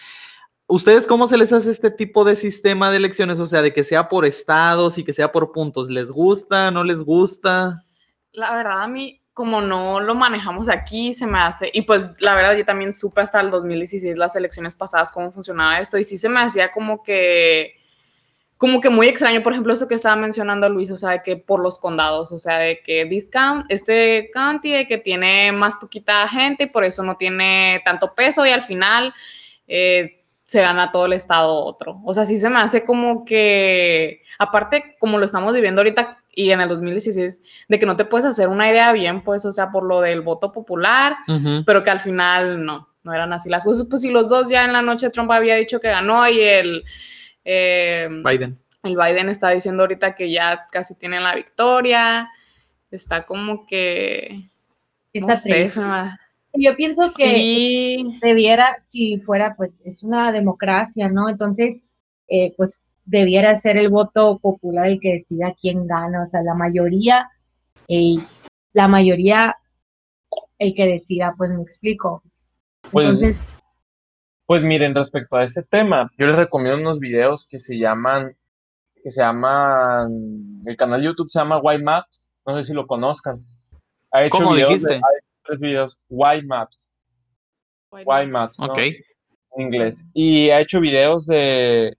¿Ustedes 0.71 1.07
cómo 1.07 1.27
se 1.27 1.39
les 1.39 1.51
hace 1.53 1.71
este 1.71 1.91
tipo 1.91 2.25
de 2.25 2.37
sistema 2.37 2.91
de 2.91 2.99
elecciones? 2.99 3.41
O 3.41 3.47
sea, 3.47 3.63
de 3.63 3.73
que 3.73 3.83
sea 3.85 4.09
por 4.09 4.27
estados 4.27 4.99
y 4.99 5.05
que 5.05 5.15
sea 5.15 5.33
por 5.33 5.51
puntos. 5.51 5.89
¿Les 5.89 6.11
gusta? 6.11 6.71
¿No 6.71 6.85
les 6.85 7.03
gusta? 7.03 7.85
La 8.33 8.53
verdad, 8.55 8.83
a 8.83 8.87
mí, 8.87 9.23
como 9.33 9.63
no 9.63 9.99
lo 10.01 10.15
manejamos 10.15 10.69
aquí, 10.69 11.15
se 11.15 11.27
me 11.27 11.39
hace. 11.39 11.71
Y 11.73 11.83
pues, 11.83 12.21
la 12.21 12.35
verdad, 12.35 12.55
yo 12.55 12.67
también 12.67 12.93
supe 12.93 13.23
hasta 13.23 13.41
el 13.41 13.51
2016, 13.51 14.19
las 14.19 14.37
elecciones 14.37 14.75
pasadas, 14.75 15.11
cómo 15.11 15.33
funcionaba 15.33 15.79
esto. 15.81 15.97
Y 15.97 16.05
sí 16.05 16.19
se 16.19 16.29
me 16.29 16.41
hacía 16.41 16.71
como 16.71 17.03
que. 17.03 17.73
Como 18.59 18.81
que 18.81 18.91
muy 18.91 19.07
extraño, 19.07 19.43
por 19.45 19.53
ejemplo, 19.53 19.73
eso 19.73 19.87
que 19.87 19.95
estaba 19.95 20.17
mencionando 20.17 20.69
Luis, 20.69 20.91
o 20.91 20.99
sea, 20.99 21.11
de 21.11 21.23
que 21.23 21.37
por 21.37 21.61
los 21.61 21.79
condados, 21.79 22.33
o 22.33 22.41
sea, 22.41 22.59
de 22.59 22.81
que 22.83 23.07
this 23.07 23.31
coun- 23.31 23.65
este 23.69 24.33
county 24.35 24.73
de 24.73 24.89
que 24.89 24.99
tiene 24.99 25.53
más 25.53 25.77
poquita 25.77 26.27
gente 26.29 26.65
y 26.65 26.67
por 26.67 26.83
eso 26.85 27.05
no 27.05 27.17
tiene 27.17 27.81
tanto 27.85 28.17
peso 28.17 28.45
y 28.45 28.51
al 28.51 28.65
final 28.65 29.15
eh, 29.69 30.18
se 30.49 30.62
gana 30.62 30.90
todo 30.90 31.05
el 31.05 31.12
estado 31.12 31.55
otro. 31.62 32.00
O 32.05 32.14
sea, 32.14 32.25
sí 32.25 32.40
se 32.40 32.49
me 32.49 32.59
hace 32.59 32.83
como 32.83 33.26
que, 33.26 34.23
aparte, 34.38 34.97
como 34.99 35.19
lo 35.19 35.26
estamos 35.26 35.52
viviendo 35.52 35.81
ahorita 35.83 36.19
y 36.33 36.50
en 36.52 36.62
el 36.62 36.71
2016, 36.71 37.43
de 37.69 37.78
que 37.78 37.85
no 37.85 37.99
te 37.99 38.07
puedes 38.07 38.25
hacer 38.25 38.49
una 38.49 38.71
idea 38.71 38.90
bien, 38.93 39.23
pues, 39.23 39.45
o 39.45 39.52
sea, 39.52 39.71
por 39.71 39.85
lo 39.85 40.00
del 40.00 40.23
voto 40.23 40.50
popular, 40.50 41.17
pero 41.67 41.85
que 41.85 41.90
al 41.90 42.00
final 42.00 42.64
no, 42.64 42.88
no 43.02 43.12
eran 43.12 43.31
así 43.35 43.50
las 43.50 43.64
cosas. 43.67 43.87
Pues 43.90 44.00
si 44.00 44.11
los 44.11 44.26
dos 44.31 44.49
ya 44.49 44.64
en 44.64 44.73
la 44.73 44.81
noche 44.81 45.11
Trump 45.11 45.31
había 45.33 45.57
dicho 45.57 45.81
que 45.81 45.88
ganó 45.90 46.26
y 46.26 46.40
el, 46.40 46.83
eh, 47.45 48.09
Biden. 48.25 48.59
el 48.85 48.97
Biden 48.97 49.28
está 49.28 49.50
diciendo 49.50 49.83
ahorita 49.83 50.14
que 50.14 50.31
ya 50.31 50.67
casi 50.73 50.95
tiene 50.95 51.21
la 51.21 51.35
victoria, 51.35 52.31
está 52.90 53.26
como 53.26 53.67
que, 53.67 54.49
está 55.12 55.26
no 55.28 55.37
sé, 55.37 55.52
triste. 55.52 55.71
se 55.73 55.81
me- 55.81 56.19
Yo 56.61 56.75
pienso 56.77 57.03
que 57.17 57.25
sí, 57.25 58.19
debiera, 58.21 58.67
si 58.88 59.19
fuera, 59.21 59.55
pues 59.57 59.71
es 59.85 60.03
una 60.03 60.33
democracia, 60.33 61.09
¿no? 61.09 61.29
Entonces, 61.29 61.85
eh, 62.29 62.53
pues 62.57 62.83
debiera 63.05 63.55
ser 63.57 63.77
el 63.77 63.91
voto 63.91 64.38
popular 64.38 64.87
el 64.88 64.99
que 65.00 65.12
decida 65.15 65.55
quién 65.61 65.87
gana, 65.87 66.25
o 66.25 66.27
sea, 66.27 66.43
la 66.43 66.55
mayoría, 66.55 67.31
eh, 67.87 68.17
la 68.73 68.88
mayoría 68.88 69.57
el 70.59 70.75
que 70.75 70.87
decida, 70.87 71.35
pues 71.38 71.50
me 71.50 71.62
explico. 71.62 72.23
Pues- 72.91 73.07
Entonces, 73.07 73.49
Pues 74.47 74.65
miren, 74.65 74.95
respecto 74.95 75.37
a 75.37 75.45
ese 75.45 75.62
tema, 75.62 76.11
yo 76.19 76.27
les 76.27 76.35
recomiendo 76.35 76.81
unos 76.81 76.99
videos 76.99 77.47
que 77.47 77.61
se 77.61 77.77
llaman, 77.79 78.35
que 79.03 79.11
se 79.11 79.21
llaman, 79.21 80.62
el 80.65 80.75
canal 80.77 81.00
de 81.00 81.07
YouTube 81.07 81.29
se 81.31 81.38
llama 81.38 81.59
White 81.61 81.83
Maps, 81.85 82.33
no 82.47 82.57
sé 82.57 82.65
si 82.65 82.73
lo 82.73 82.87
conozcan. 82.87 83.45
Ha 84.11 84.25
hecho 84.25 84.38
¿Cómo 84.38 84.55
videos 84.55 84.71
dijiste? 84.71 84.95
de- 84.95 85.00
tres 85.49 85.61
videos, 85.61 85.99
White 86.09 86.47
Maps, 86.47 86.90
White 87.90 88.26
Maps, 88.31 88.59
¿no? 88.59 88.67
Ok. 88.67 88.78
en 88.78 89.62
inglés. 89.62 90.00
Y 90.14 90.50
ha 90.50 90.61
hecho 90.61 90.81
videos 90.81 91.26
de, 91.26 91.97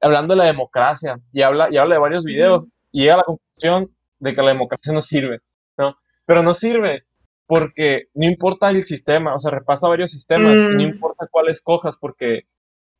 hablando 0.00 0.34
de 0.34 0.38
la 0.38 0.44
democracia, 0.44 1.18
y 1.32 1.42
habla, 1.42 1.68
y 1.70 1.76
habla 1.78 1.94
de 1.96 2.00
varios 2.00 2.24
videos, 2.24 2.66
y 2.92 3.00
llega 3.02 3.14
a 3.14 3.18
la 3.18 3.24
conclusión 3.24 3.90
de 4.20 4.34
que 4.34 4.42
la 4.42 4.48
democracia 4.52 4.92
no 4.92 5.02
sirve, 5.02 5.40
¿no? 5.78 5.96
Pero 6.26 6.42
no 6.42 6.54
sirve 6.54 7.04
porque 7.46 8.06
no 8.14 8.26
importa 8.26 8.70
el 8.70 8.84
sistema, 8.84 9.34
o 9.34 9.40
sea, 9.40 9.50
repasa 9.50 9.88
varios 9.88 10.12
sistemas, 10.12 10.58
y 10.58 10.76
no 10.76 10.82
Mm. 10.82 10.92
importa 10.92 11.26
cuál 11.30 11.48
escojas, 11.48 11.96
porque, 11.98 12.44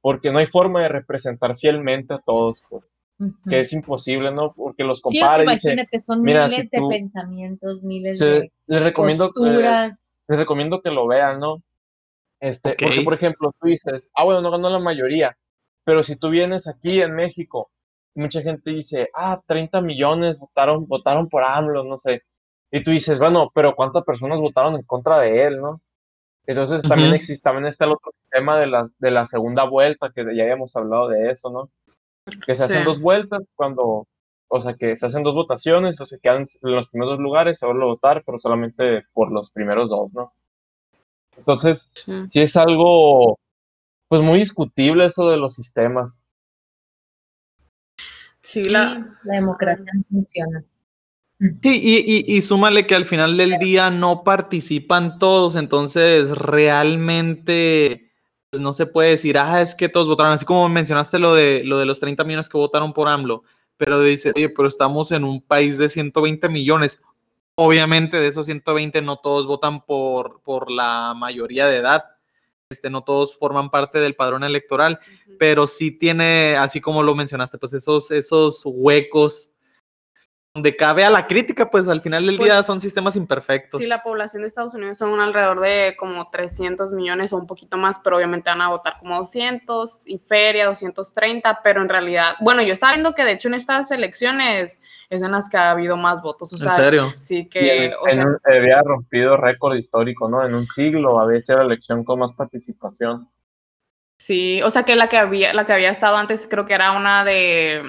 porque 0.01 0.33
no 0.33 0.39
hay 0.39 0.47
forma 0.47 0.83
de 0.83 0.89
representar 0.89 1.57
fielmente 1.57 2.15
a 2.15 2.19
todos, 2.19 2.63
pues, 2.69 2.83
que 3.49 3.61
es 3.61 3.73
imposible, 3.73 4.31
¿no? 4.33 4.53
Porque 4.55 4.85
los 4.85 4.99
Sí, 5.01 5.19
compara 5.19 5.45
y 5.45 5.49
dice, 5.51 5.71
imagínate, 5.73 5.99
son 5.99 6.23
mira, 6.23 6.49
miles 6.49 6.57
si 6.65 6.69
de 6.71 6.79
tú- 6.79 6.89
pensamientos, 6.89 7.83
miles 7.83 8.19
se- 8.19 8.25
de 8.25 8.51
les 8.67 8.83
recomiendo 8.83 9.27
que 9.33 9.41
posturas. 9.41 10.15
les 10.29 10.39
recomiendo 10.39 10.81
que 10.83 10.91
lo 10.91 11.07
vean, 11.07 11.41
¿no? 11.41 11.63
Este, 12.41 12.75
porque 12.81 13.03
por 13.03 13.15
ejemplo, 13.15 13.53
tú 13.61 13.69
dices, 13.69 14.11
ah, 14.15 14.25
bueno, 14.25 14.41
no 14.43 14.51
ganó 14.51 14.69
la 14.71 14.79
mayoría, 14.81 15.37
pero 15.85 16.03
si 16.03 16.17
tú 16.17 16.31
vienes 16.31 16.67
aquí 16.69 17.01
en 17.01 17.15
México, 17.15 17.71
mucha 18.15 18.43
gente 18.43 18.71
dice, 18.71 19.09
ah, 19.15 19.41
30 19.47 19.81
millones 19.81 20.39
votaron, 20.41 20.87
votaron 20.87 21.29
por 21.29 21.45
AMLO, 21.45 21.85
no 21.85 21.99
sé. 21.99 22.23
Y 22.71 22.83
tú 22.85 22.91
dices, 22.91 23.19
bueno, 23.19 23.51
pero 23.55 23.75
¿cuántas 23.77 24.05
personas 24.05 24.39
votaron 24.41 24.75
en 24.77 24.83
contra 24.83 25.21
de 25.21 25.45
él, 25.47 25.61
no? 25.61 25.81
Entonces 26.47 26.83
también 26.83 27.13
existe, 27.15 27.43
también 27.43 27.67
está 27.67 27.85
el 27.87 27.93
otro 27.93 28.13
sistema 28.23 28.59
de 28.59 28.67
la, 28.67 28.89
de 28.99 29.11
la 29.13 29.27
segunda 29.27 29.65
vuelta, 29.65 30.11
que 30.15 30.25
ya 30.37 30.43
habíamos 30.45 30.75
hablado 30.77 31.09
de 31.09 31.31
eso, 31.31 31.51
¿no? 31.51 31.71
Que 32.47 32.55
se 32.55 32.63
hacen 32.65 32.81
Sí. 32.81 32.85
dos 32.85 33.01
vueltas 33.01 33.41
cuando, 33.57 34.07
o 34.49 34.61
sea, 34.61 34.75
que 34.75 34.95
se 34.97 35.07
hacen 35.07 35.23
dos 35.23 35.35
votaciones, 35.35 35.99
los 35.99 36.11
que 36.11 36.19
quedan 36.19 36.47
en 36.63 36.71
los 36.75 36.89
primeros 36.89 37.19
lugares 37.19 37.59
se 37.59 37.67
vuelve 37.67 37.83
a 37.83 37.87
votar, 37.87 38.23
pero 38.25 38.39
solamente 38.39 39.05
por 39.13 39.33
los 39.33 39.51
primeros 39.51 39.91
dos, 39.91 40.13
¿no? 40.15 40.33
Entonces, 41.37 41.91
Sí. 41.95 42.13
sí 42.29 42.41
es 42.41 42.57
algo, 42.57 43.39
pues 44.09 44.21
muy 44.23 44.39
discutible 44.39 45.07
eso 45.07 45.29
de 45.31 45.37
los 45.37 45.55
sistemas. 45.55 46.23
Sí, 48.43 48.65
la, 48.65 49.19
la 49.25 49.35
democracia 49.35 49.85
no 49.95 50.03
funciona. 50.11 50.65
Sí, 51.41 51.81
y, 51.83 51.97
y, 52.07 52.37
y 52.37 52.41
súmale 52.43 52.87
que 52.87 52.95
al 52.95 53.05
final 53.07 53.37
del 53.37 53.59
día 53.59 53.91
no 53.91 54.23
participan 54.23 55.19
todos, 55.19 55.57
entonces 55.57 56.31
realmente 56.37 58.12
no 58.61 58.73
se 58.73 58.87
puede 58.87 59.11
decir, 59.11 59.39
ah, 59.39 59.63
es 59.63 59.75
que 59.75 59.89
todos 59.89 60.07
votaron, 60.07 60.33
así 60.33 60.45
como 60.45 60.69
mencionaste 60.69 61.19
lo 61.19 61.35
de, 61.35 61.63
lo 61.65 61.79
de 61.79 61.87
los 61.87 62.01
30 62.01 62.23
millones 62.25 62.49
que 62.49 62.59
votaron 62.59 62.93
por 62.93 63.09
AMLO, 63.09 63.45
pero 63.77 64.01
dices, 64.01 64.35
oye, 64.37 64.51
pero 64.51 64.69
estamos 64.69 65.11
en 65.13 65.25
un 65.25 65.41
país 65.41 65.79
de 65.79 65.89
120 65.89 66.49
millones. 66.49 67.03
Obviamente 67.55 68.19
de 68.19 68.29
esos 68.29 68.47
120 68.47 69.03
no 69.03 69.17
todos 69.17 69.47
votan 69.47 69.85
por, 69.85 70.41
por 70.43 70.71
la 70.71 71.15
mayoría 71.17 71.67
de 71.67 71.79
edad, 71.79 72.05
este, 72.71 72.91
no 72.91 73.03
todos 73.05 73.37
forman 73.37 73.71
parte 73.71 73.99
del 73.99 74.15
padrón 74.15 74.45
electoral, 74.45 74.99
pero 75.39 75.67
sí 75.67 75.91
tiene, 75.91 76.57
así 76.57 76.81
como 76.81 77.03
lo 77.03 77.15
mencionaste, 77.15 77.59
pues 77.59 77.73
esos, 77.75 78.11
esos 78.11 78.63
huecos 78.65 79.52
donde 80.55 80.77
cabe 80.77 81.03
a 81.03 81.09
la 81.11 81.27
crítica, 81.27 81.71
pues 81.71 81.89
al 81.89 82.03
final 82.03 82.27
del 82.27 82.37
Pues, 82.37 82.51
día 82.51 82.63
son 82.63 82.79
sistemas 82.79 83.17
imperfectos. 83.17 83.81
Sí, 83.81 83.87
la 83.87 84.03
población 84.03 84.43
de 84.43 84.49
Estados 84.49 84.75
Unidos 84.75 84.99
son 84.99 85.19
alrededor 85.19 85.61
de 85.61 85.95
como 85.99 86.29
300 86.31 86.93
millones 86.93 87.33
o 87.33 87.39
un 87.39 87.47
poquito 87.47 87.79
más, 87.79 87.99
pero 88.01 88.17
obviamente 88.17 88.51
van 88.51 88.61
a 88.61 88.69
votar 88.69 88.99
como 88.99 89.17
200 89.17 90.07
y 90.07 90.19
feria 90.19 90.67
230, 90.67 91.61
pero 91.65 91.81
en 91.81 91.89
realidad, 91.89 92.35
bueno, 92.41 92.61
yo 92.63 92.75
estaba 92.75 92.93
viendo 92.93 93.15
que 93.15 93.25
de 93.25 93.33
hecho 93.33 93.49
en 93.49 93.55
estas 93.55 93.91
elecciones 93.93 94.83
es 95.09 95.23
en 95.23 95.33
las 95.33 95.49
que 95.49 95.57
ha 95.57 95.71
habido 95.71 95.97
más 95.97 96.21
votos, 96.21 96.53
o 96.53 96.59
sea, 96.59 96.69
¿En 96.69 96.75
serio? 96.75 97.13
sí 97.19 97.49
que, 97.49 97.87
en- 97.87 97.93
o 97.95 98.07
en 98.09 98.15
sea, 98.15 98.27
un- 98.27 98.39
había 98.45 98.83
rompido 98.83 99.39
récord 99.39 99.75
histórico, 99.77 100.29
¿no? 100.29 100.45
En 100.45 100.55
un 100.55 100.67
siglo 100.67 101.19
había 101.19 101.41
sido 101.41 101.59
la 101.61 101.65
elección 101.65 102.05
con 102.05 102.19
más 102.19 102.33
participación. 102.37 103.27
sí, 104.19 104.61
o 104.63 104.69
sea 104.69 104.83
que 104.85 104.97
la 104.97 105.09
que 105.09 105.17
había, 105.17 105.55
la 105.55 105.65
que 105.65 105.73
había 105.73 105.91
estado 105.91 106.17
antes 106.19 106.47
creo 106.49 106.67
que 106.67 106.75
era 106.75 106.93
una 106.93 107.25
de, 107.25 107.83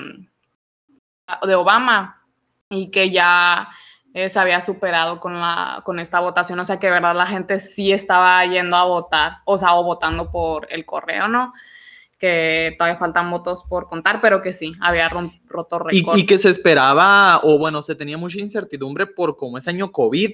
de 1.45 1.55
Obama 1.55 2.21
y 2.69 2.91
que 2.91 3.11
ya 3.11 3.69
eh, 4.13 4.29
se 4.29 4.39
había 4.39 4.61
superado 4.61 5.19
con 5.19 5.39
la 5.39 5.81
con 5.85 5.99
esta 5.99 6.19
votación, 6.19 6.59
o 6.59 6.65
sea 6.65 6.79
que 6.79 6.87
de 6.87 6.93
verdad 6.93 7.15
la 7.15 7.25
gente 7.27 7.59
sí 7.59 7.91
estaba 7.91 8.45
yendo 8.45 8.75
a 8.77 8.85
votar, 8.85 9.37
o 9.45 9.57
sea, 9.57 9.73
o 9.75 9.83
votando 9.83 10.29
por 10.31 10.67
el 10.71 10.85
correo, 10.85 11.27
¿no? 11.27 11.53
Que 12.19 12.75
todavía 12.77 12.97
faltan 12.97 13.29
votos 13.31 13.63
por 13.67 13.87
contar, 13.89 14.21
pero 14.21 14.41
que 14.41 14.53
sí, 14.53 14.73
había 14.81 15.09
roto 15.09 15.79
Y, 15.91 15.99
récord. 15.99 16.17
y 16.17 16.25
que 16.25 16.37
se 16.37 16.49
esperaba, 16.49 17.39
o 17.43 17.57
bueno, 17.57 17.81
se 17.81 17.95
tenía 17.95 18.17
mucha 18.17 18.39
incertidumbre 18.39 19.07
por 19.07 19.35
cómo 19.35 19.57
es 19.57 19.67
año 19.67 19.91
COVID, 19.91 20.31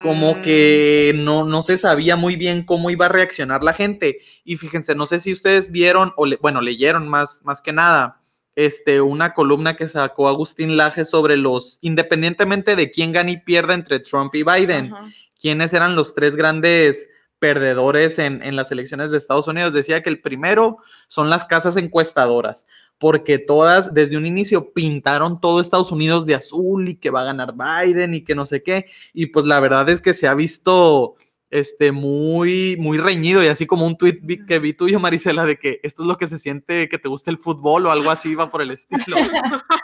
como 0.00 0.36
Mm. 0.36 0.42
que 0.42 1.12
no, 1.16 1.44
no 1.44 1.60
se 1.60 1.76
sabía 1.76 2.16
muy 2.16 2.36
bien 2.36 2.64
cómo 2.64 2.88
iba 2.90 3.04
a 3.06 3.10
reaccionar 3.10 3.62
la 3.62 3.74
gente. 3.74 4.20
Y 4.44 4.56
fíjense, 4.56 4.94
no 4.94 5.04
sé 5.04 5.18
si 5.18 5.30
ustedes 5.32 5.70
vieron, 5.72 6.14
o 6.16 6.24
le- 6.24 6.36
bueno, 6.40 6.62
leyeron 6.62 7.06
más, 7.06 7.42
más 7.44 7.60
que 7.60 7.72
nada, 7.74 8.19
este, 8.66 9.00
una 9.00 9.32
columna 9.32 9.76
que 9.76 9.88
sacó 9.88 10.28
Agustín 10.28 10.76
Laje 10.76 11.04
sobre 11.04 11.36
los, 11.36 11.78
independientemente 11.80 12.76
de 12.76 12.90
quién 12.90 13.12
gana 13.12 13.30
y 13.30 13.38
pierda 13.38 13.74
entre 13.74 14.00
Trump 14.00 14.34
y 14.34 14.42
Biden, 14.42 14.92
Ajá. 14.92 15.10
quiénes 15.40 15.72
eran 15.72 15.96
los 15.96 16.14
tres 16.14 16.36
grandes 16.36 17.08
perdedores 17.38 18.18
en, 18.18 18.42
en 18.42 18.56
las 18.56 18.70
elecciones 18.70 19.10
de 19.10 19.16
Estados 19.16 19.48
Unidos. 19.48 19.72
Decía 19.72 20.02
que 20.02 20.10
el 20.10 20.20
primero 20.20 20.76
son 21.08 21.30
las 21.30 21.46
casas 21.46 21.76
encuestadoras, 21.76 22.66
porque 22.98 23.38
todas 23.38 23.94
desde 23.94 24.18
un 24.18 24.26
inicio 24.26 24.72
pintaron 24.74 25.40
todo 25.40 25.60
Estados 25.60 25.90
Unidos 25.90 26.26
de 26.26 26.34
azul 26.34 26.88
y 26.88 26.96
que 26.96 27.08
va 27.08 27.22
a 27.22 27.32
ganar 27.32 27.54
Biden 27.54 28.12
y 28.12 28.24
que 28.24 28.34
no 28.34 28.44
sé 28.44 28.62
qué. 28.62 28.86
Y 29.14 29.26
pues 29.26 29.46
la 29.46 29.58
verdad 29.58 29.88
es 29.88 30.02
que 30.02 30.12
se 30.12 30.28
ha 30.28 30.34
visto 30.34 31.16
este, 31.50 31.90
muy, 31.92 32.76
muy 32.78 32.96
reñido 32.98 33.42
y 33.42 33.48
así 33.48 33.66
como 33.66 33.84
un 33.86 33.96
tweet 33.96 34.18
vi- 34.22 34.46
que 34.46 34.58
vi 34.60 34.72
tuyo, 34.72 35.00
Marisela, 35.00 35.44
de 35.44 35.58
que 35.58 35.80
esto 35.82 36.02
es 36.02 36.08
lo 36.08 36.16
que 36.16 36.26
se 36.28 36.38
siente 36.38 36.88
que 36.88 36.98
te 36.98 37.08
gusta 37.08 37.30
el 37.30 37.38
fútbol 37.38 37.86
o 37.86 37.90
algo 37.90 38.10
así 38.10 38.34
va 38.34 38.48
por 38.50 38.62
el 38.62 38.70
estilo. 38.70 39.16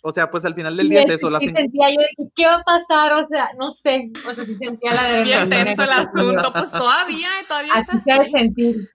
O 0.00 0.12
sea, 0.12 0.30
pues 0.30 0.44
al 0.44 0.54
final 0.54 0.76
del 0.76 0.88
día 0.88 1.02
es 1.02 1.08
Y 1.08 1.12
eso. 1.14 1.28
las 1.28 1.42
sí 1.42 1.48
en- 1.48 1.56
sentía 1.56 1.90
yo, 1.90 2.26
¿qué 2.36 2.46
va 2.46 2.54
a 2.54 2.62
pasar? 2.62 3.12
O 3.14 3.26
sea, 3.26 3.48
no 3.58 3.72
sé. 3.72 4.10
O 4.28 4.32
sea, 4.32 4.44
sí 4.44 4.54
sentía 4.54 4.92
la 4.94 5.02
Bien 5.22 5.38
adrenalina 5.40 5.64
tenso 5.66 5.82
el 5.82 5.90
asunto, 5.90 6.52
pues 6.52 6.70
todavía, 6.70 7.28
todavía 7.48 7.72
está 7.74 7.92
Así 7.94 8.00
se 8.04 8.12
ha 8.12 8.14
de 8.14 8.20
así. 8.22 8.30
sentir. 8.30 8.88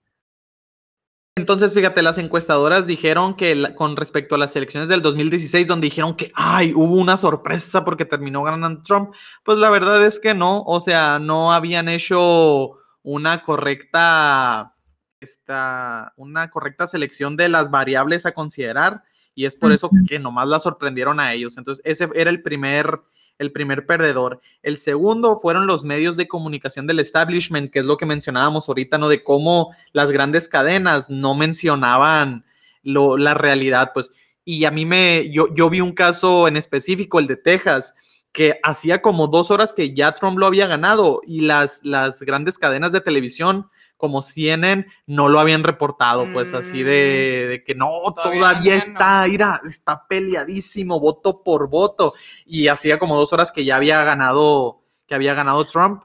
Entonces, 1.35 1.73
fíjate, 1.73 2.03
las 2.03 2.19
encuestadoras 2.19 2.85
dijeron 2.85 3.35
que 3.35 3.55
la- 3.55 3.73
con 3.73 3.95
respecto 3.95 4.35
a 4.35 4.37
las 4.37 4.55
elecciones 4.55 4.87
del 4.87 5.01
2016, 5.01 5.65
donde 5.65 5.85
dijeron 5.85 6.15
que, 6.15 6.31
ay, 6.35 6.73
hubo 6.75 6.93
una 6.95 7.17
sorpresa 7.17 7.83
porque 7.83 8.05
terminó 8.05 8.43
ganando 8.43 8.83
Trump, 8.83 9.13
pues 9.43 9.57
la 9.57 9.71
verdad 9.71 10.05
es 10.05 10.19
que 10.19 10.35
no, 10.35 10.61
o 10.61 10.79
sea, 10.79 11.17
no 11.17 11.51
habían 11.51 11.89
hecho 11.89 12.73
una 13.01 13.41
correcta, 13.41 14.75
esta, 15.19 16.13
una 16.17 16.51
correcta 16.51 16.85
selección 16.85 17.35
de 17.35 17.49
las 17.49 17.71
variables 17.71 18.27
a 18.27 18.33
considerar 18.33 19.01
y 19.33 19.45
es 19.45 19.55
por 19.55 19.71
eso 19.71 19.89
que 20.07 20.19
nomás 20.19 20.47
la 20.47 20.59
sorprendieron 20.59 21.19
a 21.19 21.33
ellos. 21.33 21.57
Entonces, 21.57 21.83
ese 21.83 22.07
era 22.13 22.29
el 22.29 22.43
primer, 22.43 23.01
el 23.39 23.51
primer 23.51 23.85
perdedor. 23.85 24.41
El 24.61 24.77
segundo 24.77 25.37
fueron 25.37 25.67
los 25.67 25.83
medios 25.83 26.17
de 26.17 26.27
comunicación 26.27 26.87
del 26.87 26.99
establishment, 26.99 27.71
que 27.71 27.79
es 27.79 27.85
lo 27.85 27.97
que 27.97 28.05
mencionábamos 28.05 28.67
ahorita, 28.67 28.97
¿no? 28.97 29.09
De 29.09 29.23
cómo 29.23 29.75
las 29.91 30.11
grandes 30.11 30.47
cadenas 30.47 31.09
no 31.09 31.35
mencionaban 31.35 32.45
lo, 32.83 33.17
la 33.17 33.33
realidad, 33.33 33.91
pues. 33.93 34.11
Y 34.45 34.65
a 34.65 34.71
mí 34.71 34.85
me, 34.85 35.29
yo, 35.29 35.47
yo 35.53 35.69
vi 35.69 35.81
un 35.81 35.93
caso 35.93 36.47
en 36.47 36.57
específico, 36.57 37.19
el 37.19 37.27
de 37.27 37.37
Texas, 37.37 37.95
que 38.33 38.59
hacía 38.63 39.01
como 39.01 39.27
dos 39.27 39.51
horas 39.51 39.73
que 39.73 39.93
ya 39.93 40.15
Trump 40.15 40.37
lo 40.37 40.47
había 40.47 40.67
ganado 40.67 41.21
y 41.25 41.41
las, 41.41 41.79
las 41.83 42.21
grandes 42.23 42.57
cadenas 42.57 42.91
de 42.91 42.99
televisión 42.99 43.69
como 44.03 44.21
CNN 44.21 44.85
no 45.07 45.29
lo 45.29 45.39
habían 45.39 45.63
reportado, 45.63 46.27
pues 46.33 46.53
así 46.53 46.83
de, 46.83 47.47
de 47.47 47.63
que 47.63 47.73
no, 47.73 47.87
Todavía 48.13 48.41
todavía, 48.41 48.73
no. 48.73 48.77
está, 48.77 49.25
mira, 49.29 49.61
está 49.65 50.05
peleadísimo, 50.09 50.99
voto 50.99 51.41
por 51.41 51.69
voto. 51.69 52.13
Y 52.45 52.67
hacía 52.67 52.99
como 52.99 53.15
dos 53.15 53.31
horas 53.31 53.53
que 53.53 53.63
ya 53.63 53.77
había 53.77 54.03
ganado, 54.03 54.83
que 55.07 55.15
había 55.15 55.33
ganado 55.35 55.63
Trump. 55.63 56.03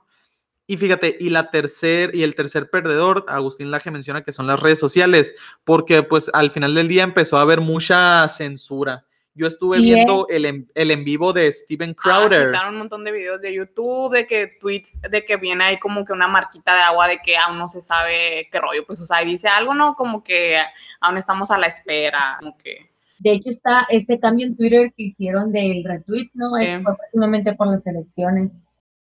Y 0.69 0.77
fíjate, 0.77 1.17
y 1.19 1.31
la 1.31 1.51
tercer, 1.51 2.15
y 2.15 2.23
el 2.23 2.37
tercer 2.37 2.71
perdedor, 2.71 3.25
Agustín 3.27 3.73
Laje 3.73 3.91
menciona 3.91 4.23
que 4.23 4.31
son 4.31 4.47
las 4.47 4.61
redes 4.61 4.79
sociales, 4.79 5.35
porque 5.65 6.05
pues 6.05 6.31
al 6.33 6.53
final 6.53 6.77
del 6.77 6.87
día 6.87 7.03
empezó 7.03 7.37
a 7.37 7.41
haber 7.41 7.61
mucha 7.61 8.29
censura. 8.29 9.08
Yo 9.39 9.47
estuve 9.47 9.79
Y 9.79 9.83
viendo 9.83 10.27
el, 10.29 10.45
en- 10.45 10.71
el 10.75 10.91
en 10.91 11.05
vivo 11.05 11.33
de 11.33 11.51
Steven 11.53 11.91
Ah, 11.91 12.03
Crowder. 12.03 12.49
quitaron 12.49 12.75
un 12.75 12.79
montón 12.81 13.05
de 13.05 13.13
videos 13.13 13.41
de 13.41 13.55
YouTube, 13.55 14.13
de 14.13 14.27
que 14.27 14.49
tweets, 14.61 15.01
de 15.01 15.25
que 15.25 15.37
viene 15.37 15.65
ahí 15.65 15.79
como 15.79 16.05
que 16.05 16.13
una 16.13 16.27
marquita 16.29 16.75
de 16.75 16.83
agua 16.83 17.09
de 17.09 17.19
que 17.25 17.37
aún 17.37 17.57
no 17.59 17.69
se 17.69 17.81
sabe 17.81 18.49
qué 18.51 18.59
rollo, 18.61 18.85
pues, 18.87 19.01
o 19.01 19.07
sea, 19.07 19.23
y 19.23 19.27
dice 19.27 19.49
algo, 19.49 19.73
¿no? 19.75 19.95
Como 19.95 20.23
que 20.25 20.59
aún 21.01 21.17
estamos 21.17 21.51
a 21.51 21.59
la 21.59 21.69
espera, 21.69 22.37
como 22.41 22.59
que... 22.59 22.91
De 23.21 23.33
hecho, 23.33 23.51
está 23.51 23.87
este 23.89 24.21
cambio 24.21 24.47
en 24.47 24.57
Twitter 24.57 24.93
que 24.97 25.05
hicieron 25.05 25.51
del 25.51 25.83
retweet, 25.85 26.29
¿no? 26.35 26.55
Sí. 26.57 26.67
Eso 26.67 26.83
fue 26.83 26.97
precisamente 26.97 27.53
por 27.55 27.67
las 27.67 27.85
elecciones. 27.87 28.51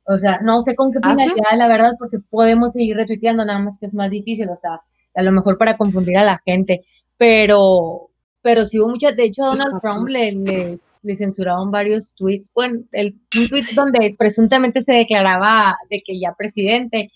O 0.05 0.19
sea, 0.19 0.41
no 0.43 0.61
sé 0.63 0.75
con 0.75 0.91
qué 0.93 0.99
¿Ah, 1.03 1.15
sí? 1.15 1.23
finalidad, 1.23 1.57
la 1.57 1.69
verdad, 1.69 1.93
porque 1.99 2.19
podemos 2.29 2.73
seguir 2.73 2.97
retuiteando, 2.97 3.45
nada 3.45 3.61
más 3.61 3.79
que 3.79 3.87
es 3.87 3.95
más 3.95 4.11
difícil, 4.11 4.49
o 4.49 4.57
sea, 4.57 4.81
a 5.15 5.23
lo 5.23 5.31
mejor 5.31 5.59
para 5.59 5.77
confundir 5.77 6.17
a 6.17 6.25
la 6.25 6.41
gente, 6.45 6.85
pero, 7.17 8.10
pero 8.43 8.67
sí 8.67 8.79
hubo 8.79 8.89
muchas, 8.89 9.17
de 9.17 9.25
hecho, 9.25 9.45
a 9.45 9.49
Donald 9.51 9.81
Trump 9.81 10.09
le, 10.09 10.33
le, 10.33 10.79
le 11.03 11.17
censuraron 11.17 11.71
varios 11.71 12.15
tweets, 12.15 12.51
bueno, 12.55 12.81
el, 12.93 13.15
un 13.37 13.49
tweet 13.49 13.75
donde 13.75 14.15
presuntamente 14.19 14.83
se 14.83 14.93
declaraba 14.93 15.77
de 15.89 16.03
que 16.05 16.19
ya 16.19 16.35
presidente, 16.37 17.11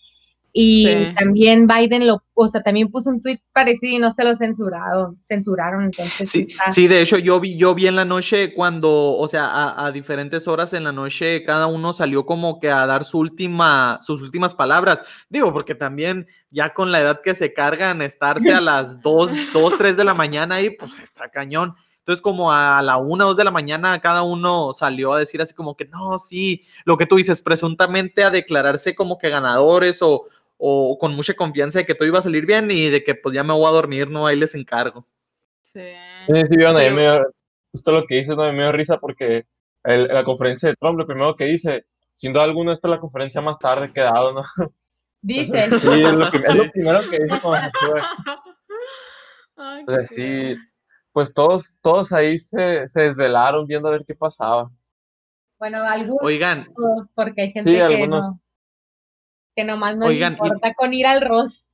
y 0.56 0.86
Sí. 0.86 1.14
también 1.16 1.66
Biden 1.66 2.06
lo, 2.06 2.22
o 2.32 2.46
sea, 2.46 2.62
también 2.62 2.88
puso 2.88 3.10
un 3.10 3.20
tweet 3.20 3.40
parecido 3.52 3.96
y 3.96 3.98
no 3.98 4.14
se 4.14 4.22
lo 4.22 4.36
censuraron, 4.36 5.18
censuraron, 5.24 5.84
entonces 5.86 6.30
Sí, 6.30 6.46
está- 6.48 6.70
sí, 6.70 6.86
de 6.86 7.00
hecho 7.02 7.18
yo 7.18 7.40
vi, 7.40 7.58
yo 7.58 7.74
vi 7.74 7.88
en 7.88 7.96
la 7.96 8.04
noche 8.04 8.54
cuando, 8.54 9.16
o 9.16 9.26
sea, 9.26 9.46
a, 9.46 9.86
a 9.86 9.90
diferentes 9.90 10.46
horas 10.46 10.72
en 10.72 10.84
la 10.84 10.92
noche 10.92 11.42
cada 11.44 11.66
uno 11.66 11.92
salió 11.92 12.24
como 12.24 12.60
que 12.60 12.70
a 12.70 12.86
dar 12.86 13.04
su 13.04 13.18
última, 13.18 13.98
sus 14.00 14.22
últimas 14.22 14.54
palabras. 14.54 15.02
Digo, 15.28 15.52
porque 15.52 15.74
también 15.74 16.28
ya 16.50 16.72
con 16.72 16.92
la 16.92 17.00
edad 17.00 17.20
que 17.20 17.34
se 17.34 17.52
cargan, 17.52 18.00
estarse 18.00 18.52
a 18.54 18.60
las 18.60 19.02
2, 19.02 19.30
2, 19.52 19.76
3 19.76 19.96
de 19.96 20.04
la 20.04 20.14
mañana 20.14 20.54
ahí, 20.54 20.70
pues 20.70 20.96
está 21.02 21.28
cañón. 21.30 21.74
Entonces, 21.98 22.20
como 22.20 22.52
a 22.52 22.82
la 22.82 22.98
1, 22.98 23.24
2 23.24 23.36
de 23.38 23.44
la 23.44 23.50
mañana, 23.50 23.98
cada 23.98 24.22
uno 24.24 24.74
salió 24.74 25.14
a 25.14 25.18
decir 25.18 25.40
así 25.40 25.54
como 25.54 25.74
que 25.74 25.86
no, 25.86 26.18
sí, 26.18 26.62
lo 26.84 26.98
que 26.98 27.06
tú 27.06 27.16
dices, 27.16 27.40
presuntamente 27.40 28.22
a 28.22 28.30
declararse 28.30 28.94
como 28.94 29.16
que 29.16 29.30
ganadores 29.30 30.02
o, 30.02 30.24
o 30.56 30.96
con 30.98 31.14
mucha 31.14 31.34
confianza 31.34 31.78
de 31.80 31.86
que 31.86 31.94
todo 31.94 32.06
iba 32.08 32.18
a 32.18 32.22
salir 32.22 32.46
bien 32.46 32.70
y 32.70 32.88
de 32.90 33.02
que 33.04 33.14
pues 33.14 33.34
ya 33.34 33.42
me 33.44 33.52
voy 33.52 33.66
a 33.66 33.70
dormir, 33.72 34.08
no, 34.10 34.26
ahí 34.26 34.36
les 34.36 34.54
encargo. 34.54 35.04
Sí. 35.62 35.80
Sí, 36.26 36.32
sí, 36.48 36.56
vieron, 36.56 36.76
ahí 36.76 36.90
me 36.92 37.02
dio- 37.02 37.26
justo 37.72 37.90
lo 37.92 38.06
que 38.06 38.16
dices, 38.16 38.36
no, 38.36 38.44
me 38.52 38.62
dio 38.62 38.72
risa 38.72 38.98
porque 38.98 39.46
el- 39.84 40.04
la 40.04 40.24
conferencia 40.24 40.68
de 40.68 40.76
Trump, 40.76 40.98
lo 40.98 41.06
primero 41.06 41.34
que 41.36 41.44
dice, 41.46 41.84
sin 42.16 42.32
duda 42.32 42.44
alguna, 42.44 42.72
esta 42.72 42.88
es 42.88 42.90
la 42.92 43.00
conferencia 43.00 43.40
más 43.40 43.58
tarde 43.58 43.92
que 43.92 44.00
he 44.00 44.04
dado, 44.04 44.32
¿no? 44.32 44.42
Dice. 45.22 45.68
Sí, 45.80 46.02
es 46.02 46.12
lo, 46.12 46.24
es 46.26 46.54
lo 46.54 46.70
primero 46.72 47.00
que 47.10 47.18
dice 47.18 47.40
cuando 47.42 47.70
se 47.70 47.86
sube. 47.86 48.02
Sí, 50.06 50.56
pues 51.12 51.32
todos, 51.34 51.76
todos 51.82 52.12
ahí 52.12 52.38
se, 52.38 52.88
se 52.88 53.00
desvelaron 53.02 53.66
viendo 53.66 53.88
a 53.88 53.92
ver 53.92 54.04
qué 54.06 54.14
pasaba. 54.14 54.70
Bueno, 55.58 55.78
algunos, 55.82 56.22
Oigan, 56.22 56.68
porque 57.14 57.42
hay 57.42 57.52
gente 57.52 57.70
Sí, 57.70 57.76
que 57.76 57.82
algunos. 57.82 58.26
no, 58.26 58.40
que 59.56 59.64
nomás 59.64 59.96
no 59.96 60.06
Oigan, 60.06 60.32
le 60.32 60.38
y- 60.38 60.40
importa 60.42 60.74
con 60.74 60.92
ir 60.94 61.06
al 61.06 61.20
Ross. 61.22 61.66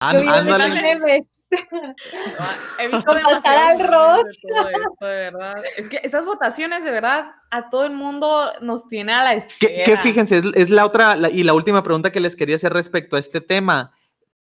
ahorita 0.00 0.38
ándale. 0.38 0.82
memes. 0.82 1.26
He 2.78 2.88
visto 2.88 3.04
pasar 3.04 3.56
al 3.58 3.78
demasiados 3.78 4.24
memes 4.24 4.36
de 4.42 4.48
todo 4.48 4.68
esto, 4.68 5.06
de 5.06 5.16
verdad. 5.16 5.54
Es 5.76 5.88
que 5.88 6.00
estas 6.02 6.26
votaciones, 6.26 6.84
de 6.84 6.90
verdad, 6.90 7.30
a 7.50 7.70
todo 7.70 7.84
el 7.84 7.92
mundo 7.92 8.52
nos 8.60 8.88
tiene 8.88 9.12
a 9.12 9.24
la 9.24 9.34
espera. 9.34 9.84
Que, 9.84 9.84
que 9.84 9.96
fíjense, 9.98 10.38
es, 10.38 10.44
es 10.54 10.70
la 10.70 10.84
otra 10.84 11.16
la- 11.16 11.30
y 11.30 11.42
la 11.42 11.54
última 11.54 11.82
pregunta 11.82 12.12
que 12.12 12.20
les 12.20 12.36
quería 12.36 12.56
hacer 12.56 12.72
respecto 12.72 13.16
a 13.16 13.18
este 13.18 13.40
tema. 13.40 13.92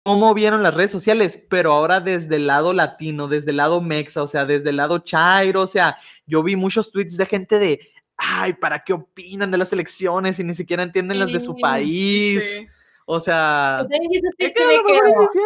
¿Cómo 0.04 0.34
vieron 0.34 0.64
las 0.64 0.74
redes 0.74 0.90
sociales? 0.90 1.40
Pero 1.48 1.72
ahora 1.72 2.00
desde 2.00 2.34
el 2.36 2.48
lado 2.48 2.72
latino, 2.72 3.28
desde 3.28 3.50
el 3.52 3.58
lado 3.58 3.80
mexa, 3.80 4.22
o 4.22 4.26
sea, 4.26 4.44
desde 4.44 4.70
el 4.70 4.76
lado 4.76 4.98
chairo, 4.98 5.60
o 5.60 5.66
sea, 5.68 5.96
yo 6.26 6.42
vi 6.42 6.56
muchos 6.56 6.90
tweets 6.90 7.16
de 7.16 7.26
gente 7.26 7.58
de, 7.60 7.78
ay, 8.24 8.52
¿para 8.54 8.84
qué 8.84 8.92
opinan 8.92 9.50
de 9.50 9.58
las 9.58 9.72
elecciones 9.72 10.38
y 10.38 10.44
ni 10.44 10.54
siquiera 10.54 10.82
entienden 10.82 11.18
las 11.18 11.32
de 11.32 11.40
su 11.40 11.54
Sí, 11.54 11.60
país? 11.60 12.44
sí. 12.44 12.66
O 13.04 13.18
sea, 13.18 13.84
es 14.38 14.52
sí. 14.54 15.38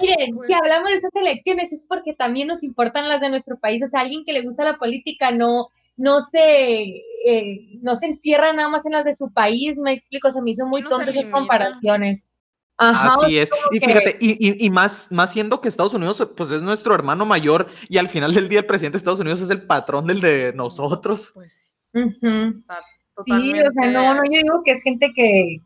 Miren, 0.00 0.36
si 0.46 0.52
hablamos 0.52 0.90
de 0.90 0.96
esas 0.96 1.14
elecciones 1.16 1.72
es 1.72 1.84
porque 1.88 2.14
también 2.14 2.48
nos 2.48 2.62
importan 2.62 3.08
las 3.08 3.20
de 3.20 3.30
nuestro 3.30 3.58
país. 3.58 3.82
O 3.84 3.88
sea, 3.88 4.00
alguien 4.00 4.24
que 4.24 4.32
le 4.32 4.42
gusta 4.42 4.64
la 4.64 4.78
política 4.78 5.32
no, 5.32 5.68
no 5.96 6.22
se, 6.22 7.02
eh, 7.26 7.78
no 7.82 7.96
se 7.96 8.06
encierra 8.06 8.52
nada 8.52 8.68
más 8.68 8.86
en 8.86 8.92
las 8.92 9.04
de 9.04 9.14
su 9.14 9.32
país. 9.32 9.76
Me 9.76 9.92
explico, 9.92 10.30
se 10.30 10.40
me 10.40 10.52
hizo 10.52 10.66
muy 10.66 10.82
no 10.82 10.88
tonto 10.88 11.10
esas 11.10 11.26
comparaciones. 11.32 12.28
Ajá, 12.76 13.14
Así 13.14 13.38
es. 13.38 13.50
Y 13.70 13.78
fíjate, 13.80 14.16
y, 14.20 14.32
y- 14.48 14.66
y 14.66 14.70
más, 14.70 15.06
más 15.10 15.32
siendo 15.32 15.60
que 15.60 15.68
Estados 15.68 15.94
Unidos, 15.94 16.28
pues 16.36 16.50
es 16.50 16.62
nuestro 16.62 16.94
hermano 16.94 17.24
mayor 17.24 17.68
y 17.88 17.98
al 17.98 18.08
final 18.08 18.34
del 18.34 18.48
día 18.48 18.60
el 18.60 18.66
presidente 18.66 18.94
de 18.94 18.98
Estados 18.98 19.20
Unidos 19.20 19.40
es 19.40 19.50
el 19.50 19.62
patrón 19.66 20.06
del 20.06 20.20
de 20.20 20.52
nosotros. 20.54 21.30
Pues 21.34 21.70
Está 21.94 22.76
Sí, 23.24 23.52
o 23.60 23.72
sea, 23.72 23.90
no, 23.92 24.14
no, 24.14 24.22
yo 24.24 24.40
digo 24.42 24.62
que 24.64 24.72
es 24.72 24.82
gente 24.82 25.12
que, 25.14 25.58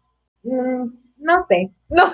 mm, 0.42 0.90
no 1.18 1.40
sé, 1.42 1.70
no, 1.88 2.04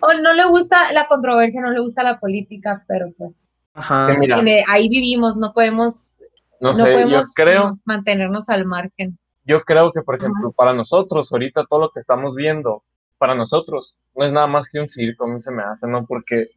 o 0.00 0.14
no 0.14 0.32
le 0.32 0.44
gusta 0.46 0.92
la 0.92 1.08
controversia, 1.08 1.60
no 1.60 1.70
le 1.70 1.80
gusta 1.80 2.02
la 2.04 2.20
política, 2.20 2.84
pero 2.86 3.12
pues 3.18 3.56
Ajá. 3.74 4.16
Mira, 4.18 4.40
ahí 4.68 4.88
vivimos, 4.88 5.36
no 5.36 5.52
podemos, 5.52 6.16
no 6.60 6.70
no 6.70 6.74
sé, 6.74 6.84
yo 6.84 6.92
podemos 6.92 7.34
creo, 7.34 7.72
mm, 7.72 7.80
mantenernos 7.84 8.48
al 8.48 8.64
margen. 8.64 9.18
yo 9.44 9.62
creo 9.62 9.92
que, 9.92 10.02
por 10.02 10.14
ejemplo, 10.16 10.52
para 10.52 10.72
nosotros, 10.72 11.30
ahorita 11.32 11.66
todo 11.68 11.80
lo 11.80 11.90
que 11.90 12.00
estamos 12.00 12.34
viendo, 12.34 12.84
para 13.18 13.34
nosotros, 13.34 13.96
no 14.14 14.24
es 14.24 14.32
nada 14.32 14.46
más 14.46 14.70
que 14.70 14.80
un 14.80 14.88
circo, 14.88 15.24
a 15.24 15.28
mí 15.28 15.42
se 15.42 15.52
me 15.52 15.62
hace, 15.62 15.86
¿no? 15.88 16.06
Porque 16.06 16.50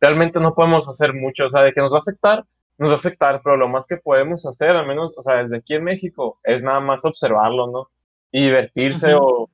realmente 0.00 0.40
no 0.40 0.54
podemos 0.54 0.88
hacer 0.88 1.14
mucho, 1.14 1.46
o 1.46 1.50
sea, 1.50 1.62
de 1.62 1.72
que 1.72 1.80
nos 1.80 1.92
va 1.92 1.98
a 1.98 2.00
afectar, 2.00 2.44
nos 2.78 2.90
va 2.90 2.94
a 2.94 2.96
afectar, 2.96 3.40
pero 3.42 3.56
lo 3.56 3.68
más 3.68 3.86
que 3.86 3.96
podemos 3.96 4.46
hacer, 4.46 4.70
al 4.76 4.86
menos, 4.86 5.12
o 5.16 5.22
sea, 5.22 5.42
desde 5.42 5.58
aquí 5.58 5.74
en 5.74 5.84
México, 5.84 6.38
es 6.44 6.62
nada 6.62 6.80
más 6.80 7.04
observarlo, 7.04 7.66
¿no? 7.66 7.90
Y 8.32 8.44
divertirse 8.44 9.14
o... 9.14 9.50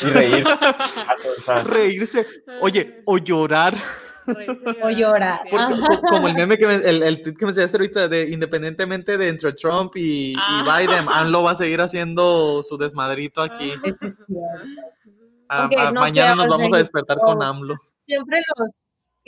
y 0.00 0.04
reírse. 0.06 0.50
o 1.38 1.42
sea, 1.42 1.62
Reírse, 1.62 2.26
oye, 2.60 2.98
o 3.06 3.18
llorar. 3.18 3.74
O 4.82 4.90
llorar. 4.90 5.40
Porque, 5.50 6.00
como 6.08 6.28
el 6.28 6.34
meme 6.34 6.58
que 6.58 6.66
me- 6.66 6.74
el, 6.74 7.02
el 7.02 7.22
tweet 7.22 7.34
que 7.34 7.46
me 7.46 7.50
enseñaste 7.52 7.78
ahorita 7.78 8.08
de 8.08 8.28
independientemente 8.28 9.16
de 9.16 9.28
entre 9.28 9.52
Trump 9.54 9.92
y, 9.96 10.32
y 10.32 10.36
Ah. 10.36 10.78
Biden, 10.80 11.06
AMLO 11.08 11.44
va 11.44 11.52
a 11.52 11.54
seguir 11.54 11.80
haciendo 11.80 12.62
su 12.62 12.76
desmadrito 12.76 13.40
aquí. 13.40 13.70
Eso 13.70 13.86
es 13.86 13.98
cierto. 13.98 14.24
A- 15.48 15.62
Aunque 15.62 15.76
a- 15.80 15.90
no 15.92 16.00
mañana 16.00 16.34
nos 16.34 16.48
vamos 16.48 16.72
a 16.74 16.76
despertar 16.76 17.16
con 17.18 17.42
AMLO. 17.42 17.74
Siempre 18.04 18.38
los, 18.58 18.70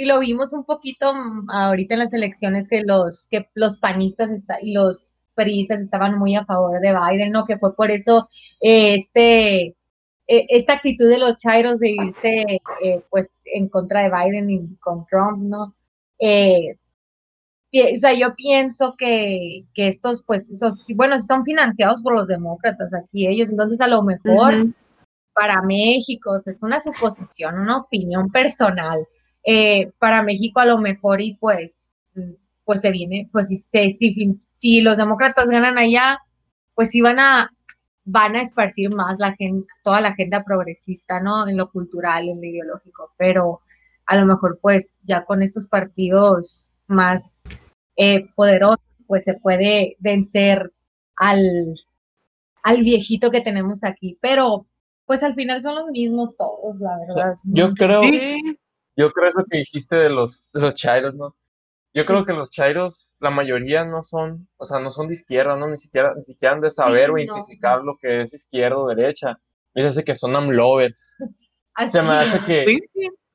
y 0.02 0.06
lo 0.06 0.18
vimos 0.20 0.52
un 0.52 0.64
poquito 0.64 1.12
mm, 1.14 1.50
ahorita 1.50 1.94
en 1.94 2.00
las 2.00 2.12
elecciones 2.14 2.68
que 2.68 2.82
los, 2.84 3.26
que 3.30 3.48
los 3.54 3.78
panistas 3.78 4.30
está- 4.30 4.60
y 4.62 4.72
los 4.72 5.14
periodistas 5.34 5.80
estaban 5.80 6.18
muy 6.18 6.34
a 6.36 6.44
favor 6.44 6.80
de 6.80 6.92
Biden, 6.94 7.32
¿no? 7.32 7.44
Que 7.46 7.58
fue 7.58 7.74
por 7.74 7.90
eso 7.90 8.28
eh, 8.60 8.94
este, 8.96 9.66
eh, 9.66 10.46
esta 10.48 10.74
actitud 10.74 11.08
de 11.08 11.18
los 11.18 11.36
chairos 11.38 11.78
de 11.78 11.90
irse 11.90 12.60
eh, 12.82 13.02
pues 13.10 13.28
en 13.44 13.68
contra 13.68 14.02
de 14.02 14.10
Biden 14.10 14.50
y 14.50 14.76
con 14.76 15.06
Trump, 15.06 15.42
¿no? 15.42 15.74
Eh, 16.18 16.76
o 17.72 17.96
sea, 17.98 18.12
yo 18.14 18.34
pienso 18.34 18.94
que, 18.98 19.64
que 19.74 19.88
estos, 19.88 20.24
pues, 20.26 20.50
esos, 20.50 20.84
bueno, 20.96 21.20
son 21.20 21.44
financiados 21.44 22.02
por 22.02 22.14
los 22.14 22.26
demócratas 22.26 22.92
aquí 22.92 23.26
ellos, 23.28 23.48
entonces 23.50 23.80
a 23.80 23.86
lo 23.86 24.02
mejor 24.02 24.66
para 25.34 25.62
México, 25.62 26.32
o 26.32 26.40
sea, 26.40 26.52
es 26.52 26.62
una 26.62 26.80
suposición, 26.80 27.58
una 27.60 27.78
opinión 27.78 28.30
personal. 28.30 29.06
Eh, 29.44 29.92
para 29.98 30.22
México 30.22 30.61
a 30.61 30.66
lo 30.66 30.79
mejor 30.79 31.20
y 31.20 31.35
pues, 31.35 31.81
pues 32.64 32.81
se 32.81 32.90
viene, 32.90 33.29
pues 33.33 33.48
si, 33.48 33.57
se, 33.57 33.90
si, 33.92 34.38
si 34.57 34.81
los 34.81 34.96
demócratas 34.96 35.48
ganan 35.48 35.79
allá, 35.79 36.18
pues 36.74 36.90
sí 36.90 37.00
van 37.00 37.18
a, 37.18 37.50
van 38.05 38.37
a 38.37 38.42
esparcir 38.42 38.94
más 38.94 39.18
la 39.18 39.35
gente, 39.37 39.66
toda 39.83 40.00
la 40.00 40.11
agenda 40.11 40.44
progresista, 40.44 41.20
¿no? 41.20 41.48
En 41.48 41.57
lo 41.57 41.70
cultural, 41.70 42.29
en 42.29 42.40
lo 42.40 42.46
ideológico, 42.46 43.12
pero 43.16 43.61
a 44.07 44.16
lo 44.16 44.26
mejor 44.26 44.59
pues 44.61 44.94
ya 45.05 45.24
con 45.24 45.42
estos 45.42 45.68
partidos 45.68 46.70
más 46.87 47.44
eh, 47.96 48.29
poderosos, 48.35 48.85
pues 49.07 49.24
se 49.24 49.35
puede 49.35 49.96
vencer 50.00 50.72
al, 51.16 51.76
al 52.62 52.83
viejito 52.83 53.31
que 53.31 53.40
tenemos 53.40 53.85
aquí, 53.85 54.18
pero 54.20 54.66
pues 55.07 55.22
al 55.22 55.35
final 55.35 55.62
son 55.62 55.74
los 55.76 55.90
mismos 55.90 56.37
todos, 56.37 56.79
la 56.79 56.98
verdad. 56.98 57.35
yo 57.44 57.72
creo, 57.74 58.03
Sí. 58.03 58.40
Yo 58.96 59.11
creo 59.12 59.29
eso 59.31 59.44
que 59.50 59.59
dijiste 59.59 59.96
de 59.96 60.11
los, 60.11 60.46
de 60.53 60.61
los 60.61 60.74
chairos, 60.74 61.14
¿no? 61.14 61.37
Yo 61.92 62.05
creo 62.05 62.24
que 62.24 62.33
los 62.33 62.50
chairos, 62.50 63.12
la 63.18 63.31
mayoría 63.31 63.85
no 63.85 64.03
son, 64.05 64.48
o 64.59 64.64
sea, 64.64 64.79
no 64.79 64.92
son 64.92 65.09
de 65.09 65.14
izquierda, 65.14 65.57
¿no? 65.57 65.66
Ni 65.68 65.79
siquiera, 65.79 66.14
ni 66.14 66.22
siquiera 66.22 66.55
han 66.55 66.61
de 66.61 66.70
saber 66.70 67.11
o 67.11 67.14
no. 67.14 67.18
identificar 67.18 67.83
lo 67.83 67.96
que 67.96 68.22
es 68.22 68.33
izquierda 68.33 68.79
o 68.79 68.88
derecha. 68.88 69.40
Me 69.74 69.85
hace 69.85 70.05
que 70.05 70.14
son 70.14 70.37
amlovers. 70.37 71.12
Se 71.88 72.03
me 72.03 72.11
hace 72.11 72.44
que, 72.44 72.64
Sí, 72.66 72.81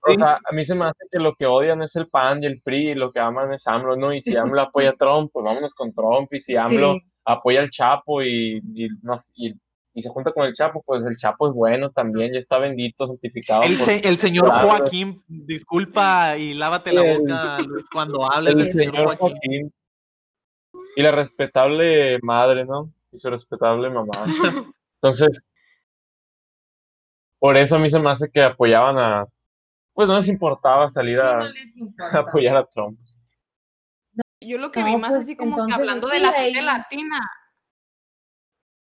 o 0.08 0.14
sea, 0.14 0.40
a 0.48 0.54
mí 0.54 0.64
se 0.64 0.76
me 0.76 0.86
hace 0.86 1.04
que 1.12 1.18
lo 1.20 1.34
que 1.34 1.48
odian 1.48 1.82
es 1.82 1.96
el 1.96 2.08
PAN 2.08 2.44
y 2.44 2.46
el 2.46 2.62
PRI 2.62 2.92
y 2.92 2.96
lo 2.96 3.12
que 3.12 3.20
aman 3.20 3.52
es 3.54 3.66
AMLO, 3.66 3.96
¿no? 3.96 4.14
Y 4.14 4.22
si 4.22 4.36
AMLO 4.38 4.62
apoya 4.62 4.92
a 4.92 4.96
Trump, 4.96 5.32
pues 5.34 5.44
vámonos 5.44 5.74
con 5.74 5.94
Trump. 5.94 6.32
Y 6.32 6.40
si 6.40 6.56
AMLO 6.56 6.94
Sí. 6.94 7.02
apoya 7.26 7.62
al 7.62 7.72
Chapo 7.72 8.22
y, 8.22 8.62
y, 8.76 8.88
no 9.02 9.16
y, 9.36 9.56
y 9.98 10.02
se 10.02 10.10
junta 10.10 10.32
con 10.34 10.46
el 10.46 10.54
Chapo, 10.54 10.84
pues 10.86 11.04
el 11.06 11.16
Chapo 11.16 11.48
es 11.48 11.54
bueno 11.54 11.90
también, 11.90 12.34
ya 12.34 12.40
está 12.40 12.60
bendito, 12.60 13.08
santificado. 13.08 13.64
El, 13.64 13.78
por- 13.78 13.86
se- 13.86 14.08
el 14.08 14.18
señor 14.18 14.46
Claro. 14.50 14.70
Joaquín, 14.70 15.24
disculpa 15.28 16.38
y 16.38 16.54
lávate 16.54 16.92
la 16.94 17.02
boca, 17.18 17.60
Luis, 17.62 17.86
cuando 17.90 18.30
hables 18.32 18.52
el 18.54 18.58
del 18.60 18.72
señor 18.72 18.96
señor 18.96 19.06
Joaquín. 19.18 19.30
Joaquín. 19.42 19.74
Y 20.98 21.02
la 21.02 21.12
respetable 21.12 22.20
madre, 22.22 22.66
¿no? 22.66 22.92
Y 23.12 23.18
su 23.18 23.30
respetable 23.30 23.90
mamá. 23.90 24.14
Entonces, 25.02 25.48
por 27.40 27.58
eso 27.58 27.76
a 27.76 27.80
mí 27.80 27.90
se 27.90 28.00
me 28.00 28.10
hace 28.10 28.30
que 28.30 28.42
apoyaban 28.44 28.98
a. 28.98 29.26
Pues 29.94 30.08
no 30.10 30.18
les 30.18 30.28
importaba 30.28 30.90
salir 30.90 31.20
Sí, 31.20 31.26
a, 31.26 32.12
no 32.14 32.20
apoyar 32.20 32.58
a 32.58 32.66
Trump. 32.66 33.00
Yo 34.42 34.58
lo 34.58 34.72
que 34.72 34.82
No, 34.82 34.86
vi 34.88 34.98
más 34.98 35.12
pues, 35.12 35.22
así 35.22 35.36
como 35.38 35.66
que 35.66 35.74
hablando 35.74 36.08
de 36.10 36.20
la 36.20 36.34
gente 36.34 36.62
latina. 36.62 37.18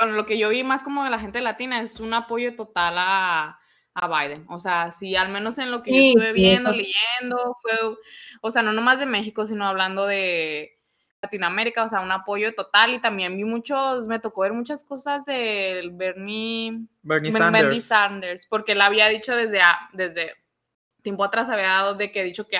Bueno, 0.03 0.17
lo 0.17 0.25
que 0.25 0.37
yo 0.37 0.49
vi 0.49 0.63
más 0.63 0.83
como 0.83 1.03
de 1.03 1.09
la 1.09 1.19
gente 1.19 1.39
latina 1.41 1.81
es 1.81 1.99
un 1.99 2.13
apoyo 2.13 2.55
total 2.55 2.95
a, 2.97 3.59
a 3.93 4.07
Biden. 4.07 4.45
O 4.49 4.59
sea, 4.59 4.91
sí, 4.91 5.15
al 5.15 5.29
menos 5.29 5.57
en 5.57 5.71
lo 5.71 5.81
que 5.81 5.91
yo 5.91 5.97
Sí, 5.97 6.07
estuve 6.09 6.27
sí, 6.27 6.33
viendo, 6.33 6.71
eso- 6.71 6.77
leyendo, 6.77 7.55
fue, 7.61 7.71
o 8.41 8.51
sea, 8.51 8.61
no 8.63 8.73
nomás 8.73 8.99
de 8.99 9.05
México, 9.05 9.45
sino 9.45 9.65
hablando 9.67 10.05
de 10.05 10.71
Latinoamérica, 11.21 11.83
o 11.83 11.89
sea, 11.89 12.01
un 12.01 12.11
apoyo 12.11 12.53
total. 12.53 12.93
Y 12.93 12.99
también 12.99 13.37
vi 13.37 13.45
muchos, 13.45 14.07
me 14.07 14.19
tocó 14.19 14.41
ver 14.41 14.51
muchas 14.53 14.83
cosas 14.83 15.23
del 15.25 15.91
Bernie, 15.91 16.79
Bernie 17.01 17.31
Ben- 17.31 17.51
Bernie 17.51 17.79
Sanders. 17.79 17.85
Sanders, 17.85 18.47
porque 18.47 18.73
él 18.73 18.81
había 18.81 19.07
dicho 19.07 19.33
desde, 19.35 19.61
desde 19.93 20.33
tiempo 21.01 21.23
atrás, 21.23 21.49
había 21.49 21.67
dado 21.67 21.95
de 21.95 22.11
que 22.11 22.19
ha 22.19 22.23
dicho 22.23 22.47
que 22.47 22.57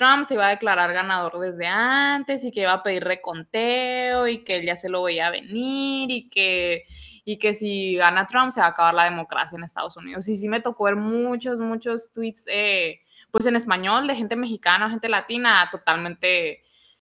Trump 0.00 0.24
se 0.24 0.32
iba 0.32 0.46
a 0.46 0.50
declarar 0.50 0.94
ganador 0.94 1.38
desde 1.38 1.66
antes 1.66 2.42
y 2.42 2.50
que 2.50 2.62
iba 2.62 2.72
a 2.72 2.82
pedir 2.82 3.04
reconteo 3.04 4.26
y 4.26 4.42
que 4.44 4.56
él 4.56 4.64
ya 4.64 4.74
se 4.74 4.88
lo 4.88 5.02
veía 5.02 5.28
venir 5.28 6.10
y 6.10 6.30
que, 6.30 6.86
y 7.26 7.38
que 7.38 7.52
si 7.52 7.96
gana 7.96 8.26
Trump 8.26 8.50
se 8.50 8.60
va 8.60 8.68
a 8.68 8.70
acabar 8.70 8.94
la 8.94 9.04
democracia 9.04 9.58
en 9.58 9.64
Estados 9.64 9.98
Unidos. 9.98 10.26
Y 10.28 10.36
sí 10.36 10.48
me 10.48 10.62
tocó 10.62 10.84
ver 10.84 10.96
muchos, 10.96 11.58
muchos 11.58 12.10
tweets, 12.14 12.46
eh, 12.50 13.00
pues 13.30 13.44
en 13.44 13.56
español, 13.56 14.06
de 14.06 14.14
gente 14.14 14.36
mexicana, 14.36 14.88
gente 14.88 15.10
latina, 15.10 15.68
totalmente 15.70 16.62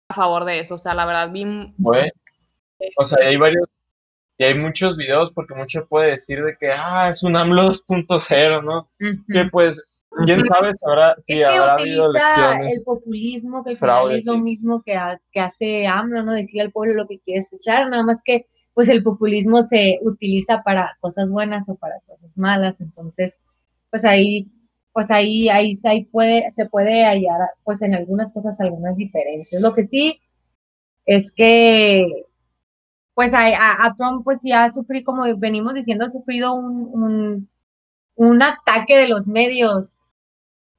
a 0.07 0.15
favor 0.15 0.45
de 0.45 0.61
eso. 0.61 0.73
O 0.73 0.79
sea, 0.79 0.95
la 0.95 1.05
verdad 1.05 1.29
vi... 1.29 1.71
Bueno, 1.77 2.11
o 2.97 3.05
sea, 3.05 3.23
hay 3.23 3.37
varios. 3.37 3.79
Y 4.39 4.45
hay 4.45 4.55
muchos 4.55 4.97
videos 4.97 5.31
porque 5.35 5.53
mucho 5.53 5.85
puede 5.85 6.09
decir 6.09 6.43
de 6.43 6.57
que, 6.57 6.71
ah, 6.71 7.09
es 7.09 7.21
un 7.21 7.35
AMLO 7.35 7.69
2.0, 7.69 8.63
¿no? 8.63 8.89
Que 9.31 9.45
pues, 9.45 9.79
quién 10.25 10.45
sabe 10.45 10.71
si 10.73 10.85
habrá, 10.85 11.15
si 11.19 11.33
es 11.33 11.45
que 11.45 11.45
habrá 11.45 11.73
habido 11.75 12.09
elecciones. 12.11 12.77
el 12.77 12.83
populismo, 12.83 13.63
que 13.63 13.75
fraude, 13.75 14.15
final 14.15 14.19
es 14.19 14.25
lo 14.25 14.33
sí. 14.33 14.41
mismo 14.41 14.81
que, 14.83 14.95
ha- 14.95 15.21
que 15.31 15.39
hace 15.39 15.87
AMLO, 15.87 16.23
¿no? 16.23 16.33
Decirle 16.33 16.63
al 16.63 16.71
pueblo 16.71 16.93
lo 16.95 17.07
que 17.07 17.19
quiere 17.19 17.39
escuchar, 17.41 17.89
nada 17.89 18.03
más 18.03 18.21
que 18.23 18.47
pues 18.73 18.87
el 18.89 19.03
populismo 19.03 19.63
se 19.63 19.99
utiliza 20.03 20.63
para 20.63 20.97
cosas 21.01 21.29
buenas 21.29 21.67
o 21.69 21.75
para 21.75 21.99
cosas 22.07 22.37
malas, 22.37 22.79
entonces 22.81 23.41
pues 23.91 24.05
ahí 24.05 24.49
pues 24.93 25.11
ahí, 25.11 25.49
ahí, 25.49 25.73
ahí 25.85 26.05
puede, 26.05 26.51
se 26.53 26.65
puede 26.67 27.05
hallar, 27.05 27.39
pues 27.63 27.81
en 27.81 27.93
algunas 27.95 28.33
cosas 28.33 28.59
algunas 28.59 28.95
diferencias. 28.97 29.61
Lo 29.61 29.73
que 29.73 29.83
sí 29.85 30.19
es 31.05 31.31
que, 31.31 32.05
pues 33.13 33.33
a, 33.33 33.47
a, 33.85 33.95
Trump, 33.95 34.23
pues 34.23 34.39
ya 34.43 34.65
ha 34.65 34.71
sufrido, 34.71 35.05
como 35.05 35.23
venimos 35.37 35.73
diciendo, 35.73 36.05
ha 36.05 36.09
sufrido 36.09 36.53
un, 36.55 36.89
un, 36.93 37.49
un 38.15 38.43
ataque 38.43 38.97
de 38.97 39.09
los 39.09 39.27
medios. 39.27 39.98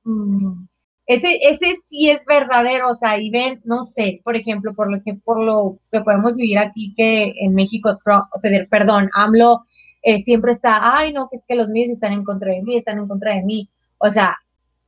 Mm, 0.04 0.66
ese, 1.06 1.38
ese 1.42 1.76
sí 1.84 2.08
es 2.08 2.24
verdadero, 2.24 2.88
o 2.90 2.94
sea, 2.94 3.18
y 3.18 3.30
ven, 3.30 3.60
no 3.64 3.84
sé, 3.84 4.20
por 4.24 4.36
ejemplo, 4.36 4.74
por 4.74 4.90
lo 4.90 5.02
que, 5.02 5.14
por 5.14 5.42
lo 5.42 5.78
que 5.90 6.00
podemos 6.02 6.36
vivir 6.36 6.58
aquí, 6.58 6.94
que 6.96 7.34
en 7.40 7.54
México, 7.54 7.98
Trump, 8.04 8.26
perdón, 8.70 9.10
AMLO 9.14 9.64
eh, 10.02 10.20
siempre 10.20 10.52
está, 10.52 10.96
ay, 10.96 11.12
no, 11.12 11.28
que 11.28 11.36
es 11.36 11.44
que 11.46 11.56
los 11.56 11.68
medios 11.68 11.90
están 11.90 12.12
en 12.12 12.24
contra 12.24 12.52
de 12.52 12.62
mí, 12.62 12.76
están 12.76 12.98
en 12.98 13.08
contra 13.08 13.34
de 13.34 13.42
mí. 13.42 13.68
O 13.98 14.10
sea, 14.10 14.36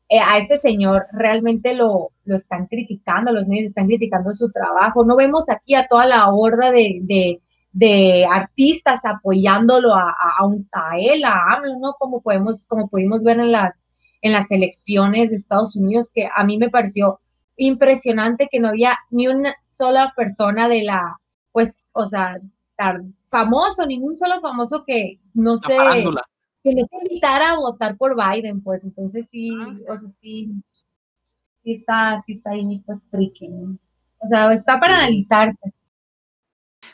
eh, 0.09 0.20
a 0.20 0.38
este 0.38 0.59
señor 0.59 1.07
realmente 1.12 1.75
lo, 1.75 2.11
lo 2.25 2.37
están 2.37 2.66
criticando, 2.66 3.33
los 3.33 3.46
medios 3.48 3.68
están 3.68 3.87
criticando 3.87 4.31
su 4.35 4.51
trabajo. 4.51 5.05
No 5.05 5.16
vemos 5.16 5.48
aquí 5.51 5.75
a 5.75 5.87
toda 5.88 6.07
la 6.07 6.29
horda 6.31 6.70
de, 6.70 7.40
de, 7.72 8.27
artistas 8.31 9.01
apoyándolo 9.05 9.94
a, 9.94 10.11
a, 10.11 10.44
a, 10.72 10.98
él, 10.98 11.25
a 11.25 11.55
AMLO, 11.57 11.79
¿no? 11.81 11.94
Como 11.98 12.20
podemos, 12.22 12.66
como 12.66 12.88
pudimos 12.88 13.25
ver 13.25 13.40
en 13.40 13.53
las, 13.53 13.82
en 14.22 14.32
las 14.32 14.50
elecciones 14.50 15.30
de 15.30 15.37
Estados 15.37 15.76
Unidos, 15.76 16.11
que 16.14 16.28
a 16.35 16.44
mí 16.44 16.56
me 16.56 16.70
pareció 16.70 17.20
impresionante 17.56 18.48
que 18.50 18.61
no 18.61 18.68
había 18.68 18.98
ni 19.11 19.28
una 19.28 19.54
sola 19.68 20.12
persona 20.16 20.68
de 20.68 20.85
la, 20.85 21.18
pues, 21.52 21.85
o 21.92 22.06
sea, 22.06 22.38
tan 22.76 23.14
famoso, 23.28 23.85
ningún 23.85 24.16
solo 24.16 24.40
famoso 24.40 24.85
que 24.87 25.18
no 25.35 25.56
sé, 25.58 25.76
que 26.62 26.74
no 26.74 26.87
te 26.87 26.96
invitara 27.02 27.50
a 27.50 27.56
votar 27.56 27.96
por 27.96 28.16
Biden, 28.16 28.62
pues 28.62 28.85
entonces 28.85 29.26
sí, 29.28 29.50
ah, 29.61 29.92
o 29.92 29.98
sea, 29.98 30.08
sí, 30.08 30.52
sí 31.64 31.72
está, 31.72 32.22
sí 32.26 32.32
está 32.32 32.50
ahí, 32.50 32.80
pues, 32.87 32.98
tricky. 33.11 33.48
O 34.18 34.28
sea, 34.28 34.52
está 34.52 34.78
para 34.78 34.98
analizarse. 34.98 35.72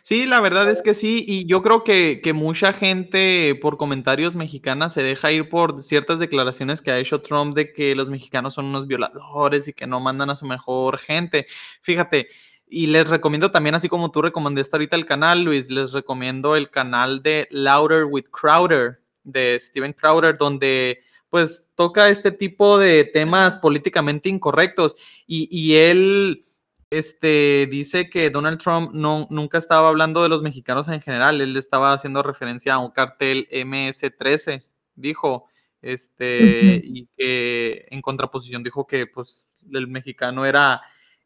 Sí, 0.03 0.27
la 0.27 0.41
verdad 0.41 0.71
es 0.71 0.83
que 0.83 0.95
sí, 0.95 1.25
y 1.27 1.47
yo 1.47 1.63
creo 1.63 1.85
que, 1.85 2.21
que, 2.23 2.33
mucha 2.33 2.73
gente 2.73 3.55
por 3.61 3.77
comentarios 3.77 4.37
mexicanas 4.37 4.95
se 4.95 5.03
deja 5.03 5.33
ir 5.33 5.49
por 5.49 5.83
ciertas 5.83 6.19
declaraciones 6.19 6.81
que 6.81 6.91
ha 6.91 6.99
hecho 6.99 7.21
Trump 7.21 7.55
de 7.55 7.73
que 7.73 7.95
los 7.95 8.09
mexicanos 8.09 8.55
son 8.55 8.67
unos 8.67 8.87
violadores 8.87 9.69
y 9.69 9.73
que 9.73 9.87
no 9.87 10.01
mandan 10.01 10.31
a 10.31 10.37
su 10.37 10.47
mejor 10.47 10.99
gente. 10.99 11.47
Fíjate, 11.83 12.29
y 12.71 12.87
les 12.89 13.09
recomiendo 13.09 13.51
también, 13.51 13.75
así 13.75 13.89
como 13.89 14.11
tú 14.11 14.23
recomendaste 14.23 14.77
ahorita 14.77 14.97
el 14.97 15.07
canal, 15.07 15.43
Luis, 15.43 15.71
les 15.71 15.93
recomiendo 15.93 16.57
el 16.57 16.71
canal 16.71 17.23
de 17.23 17.49
Louder 17.51 18.05
with 18.05 18.27
Crowder, 18.31 19.01
de 19.25 19.59
Steven 19.61 19.93
Crowder, 19.93 20.37
donde 20.37 21.03
pues 21.31 21.69
toca 21.75 22.09
este 22.09 22.31
tipo 22.31 22.79
de 22.79 23.05
temas 23.05 23.57
políticamente 23.59 24.29
incorrectos. 24.29 24.97
Y, 25.27 25.49
y 25.51 25.77
él 25.77 26.43
este, 26.91 27.69
dice 27.71 28.09
que 28.09 28.31
Donald 28.31 28.59
Trump 28.59 28.93
no, 28.93 29.27
nunca 29.31 29.59
estaba 29.59 29.89
hablando 29.89 30.23
de 30.23 30.29
los 30.29 30.43
mexicanos 30.43 30.89
en 30.89 31.01
general, 31.01 31.41
él 31.41 31.57
estaba 31.57 31.93
haciendo 31.93 32.23
referencia 32.23 32.75
a 32.75 32.79
un 32.79 32.91
cartel 32.91 33.47
MS-13, 33.51 34.65
dijo, 34.95 35.47
este, 35.83 36.81
y 36.83 37.07
que 37.17 37.87
en 37.91 38.01
contraposición 38.01 38.63
dijo 38.63 38.87
que 38.87 39.07
pues 39.07 39.49
el 39.73 39.87
mexicano 39.87 40.47
era, 40.47 40.81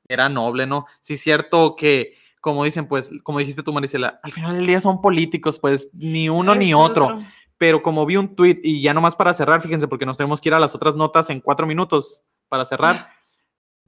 era 0.08 0.28
noble, 0.28 0.66
¿no? 0.66 0.86
Sí, 1.00 1.16
cierto 1.16 1.76
que, 1.76 2.14
como 2.40 2.64
dicen, 2.64 2.88
pues, 2.88 3.10
como 3.22 3.38
dijiste 3.38 3.62
tú, 3.62 3.72
Marisela, 3.72 4.20
al 4.22 4.32
final 4.32 4.56
del 4.56 4.66
día 4.66 4.80
son 4.80 5.00
políticos, 5.00 5.60
pues, 5.60 5.88
ni 5.92 6.28
uno 6.28 6.56
ni 6.56 6.74
otro. 6.74 7.22
Pero 7.56 7.82
como 7.82 8.04
vi 8.04 8.16
un 8.16 8.34
tweet, 8.34 8.58
y 8.64 8.82
ya 8.82 8.92
nomás 8.92 9.14
para 9.14 9.32
cerrar, 9.32 9.62
fíjense, 9.62 9.86
porque 9.86 10.06
nos 10.06 10.16
tenemos 10.16 10.40
que 10.40 10.48
ir 10.48 10.54
a 10.54 10.58
las 10.58 10.74
otras 10.74 10.96
notas 10.96 11.30
en 11.30 11.40
cuatro 11.40 11.68
minutos 11.68 12.24
para 12.48 12.64
cerrar 12.64 13.11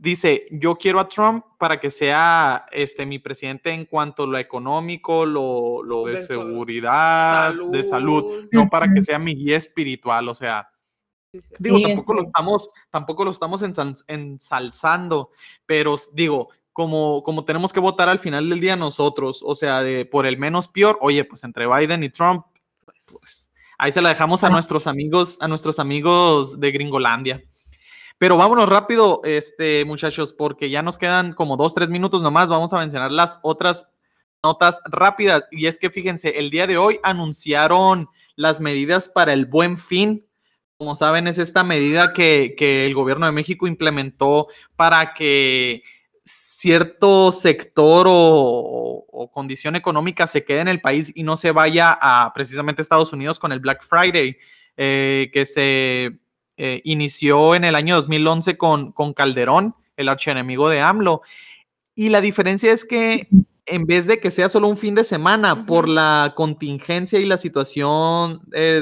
dice, 0.05 0.47
yo 0.51 0.77
quiero 0.77 1.01
a 1.01 1.09
Trump 1.09 1.45
para 1.59 1.81
que 1.81 1.91
sea 1.91 2.67
este, 2.71 3.07
mi 3.07 3.19
presidente 3.19 3.73
en 3.73 3.87
cuanto 3.87 4.25
a 4.25 4.27
lo 4.27 4.39
económico, 4.39 5.25
lo, 5.25 5.83
lo 5.83 6.05
de, 6.05 6.19
seguridad, 6.19 7.55
de 7.55 7.83
salud, 7.83 8.47
no 8.53 8.69
para 8.69 8.93
que 8.93 9.03
sea 9.03 9.19
mi 9.19 9.35
guía 9.35 9.57
espiritual, 9.57 10.29
o 10.29 10.35
sea, 10.35 10.69
digo, 11.59 11.81
tampoco, 11.81 12.15
lo 12.15 12.23
estamos, 12.25 12.69
tampoco 12.91 13.25
lo 13.25 13.31
estamos 13.31 13.65
ensalzando, 14.07 15.31
pero 15.67 15.99
digo, 16.13 16.51
como, 16.73 17.23
como 17.23 17.45
tenemos 17.45 17.73
que 17.73 17.81
votar 17.81 18.09
al 18.09 18.19
final 18.19 18.49
del 18.51 18.61
día 18.61 18.77
nosotros, 18.77 19.43
o 19.45 19.55
sea, 19.55 19.83
de, 19.83 20.05
por 20.05 20.27
el 20.27 20.37
menos 20.37 20.69
peor, 20.69 20.99
oye, 21.01 21.25
pues 21.25 21.43
entre 21.45 21.67
Biden 21.67 22.05
y 22.05 22.11
Trump, 22.11 22.45
pues, 22.85 23.09
pues 23.11 23.51
ahí 23.79 23.91
se 23.91 24.03
la 24.03 24.11
dejamos 24.11 24.45
a 24.45 24.51
nuestros 24.51 24.87
amigos, 24.87 25.39
a 25.41 25.49
nuestros 25.49 25.79
amigos 25.79 26.61
de 26.61 26.71
Gringolandia. 26.73 27.43
Pero 28.19 28.37
vámonos 28.37 28.69
rápido, 28.69 29.21
este, 29.25 29.85
muchachos, 29.85 30.33
porque 30.33 30.71
ya 30.71 30.83
nos 30.83 30.99
quedan 30.99 31.33
como 31.33 31.57
dos, 31.57 31.75
tres 31.75 31.89
minutos 31.89 32.23
nomás. 32.23 32.49
Vamos 32.49 32.73
a 32.73 32.79
mencionar 32.79 33.11
las 33.11 33.41
otras 33.43 33.89
notas 34.45 34.81
rápidas. 34.85 35.49
Y 35.51 35.67
es 35.67 35.79
que 35.79 35.91
fíjense, 35.91 36.39
el 36.39 36.51
día 36.51 36.67
de 36.67 36.77
hoy 36.77 37.01
anunciaron 37.03 38.09
las 38.37 38.61
medidas 38.61 39.09
para 39.09 39.33
el 39.33 39.47
buen 39.47 39.77
fin. 39.79 40.27
Como 40.77 40.95
saben, 40.95 41.27
es 41.27 41.39
esta 41.39 41.65
medida 41.65 42.13
que, 42.13 42.55
el 42.87 42.95
gobierno 42.95 43.27
de 43.27 43.33
México 43.33 43.67
implementó 43.67 44.49
para 44.77 45.15
que 45.15 45.83
cierto 46.25 47.33
sector 47.33 48.07
o, 48.09 49.31
condición 49.33 49.75
económica 49.75 50.29
se 50.29 50.45
quede 50.45 50.61
en 50.61 50.69
el 50.69 50.81
país 50.81 51.11
y 51.15 51.25
no 51.25 51.37
se 51.37 51.51
vaya 51.51 51.99
a 52.01 52.33
precisamente 52.35 52.83
Estados 52.83 53.13
Unidos 53.13 53.41
con 53.41 53.51
el 53.51 53.59
Black 53.59 53.83
Friday, 53.83 54.37
eh, 54.77 55.31
que 55.33 55.45
se 55.45 56.21
eh, 56.57 56.81
inició 56.85 57.55
en 57.55 57.65
el 57.65 57.75
año 57.75 57.97
2011 57.97 58.57
con, 58.57 58.93
con 58.93 59.13
Calderón, 59.13 59.75
el 59.97 60.09
archienemigo 60.09 60.69
de 60.69 60.81
AMLO. 60.81 61.23
Y 61.95 62.09
la 62.09 62.21
diferencia 62.21 62.73
es 62.73 62.85
que 62.85 63.29
en 63.67 63.87
vez 63.87 64.07
de 64.07 64.21
que 64.21 64.31
sea 64.31 64.49
solo 64.49 64.69
un 64.69 64.77
fin 64.77 64.95
de 64.95 65.05
semana, 65.05 65.67
por 65.67 65.89
la 65.89 66.35
contingencia 66.37 67.19
y 67.19 67.25
la 67.25 67.39
situación 67.39 68.43
eh, 68.53 68.81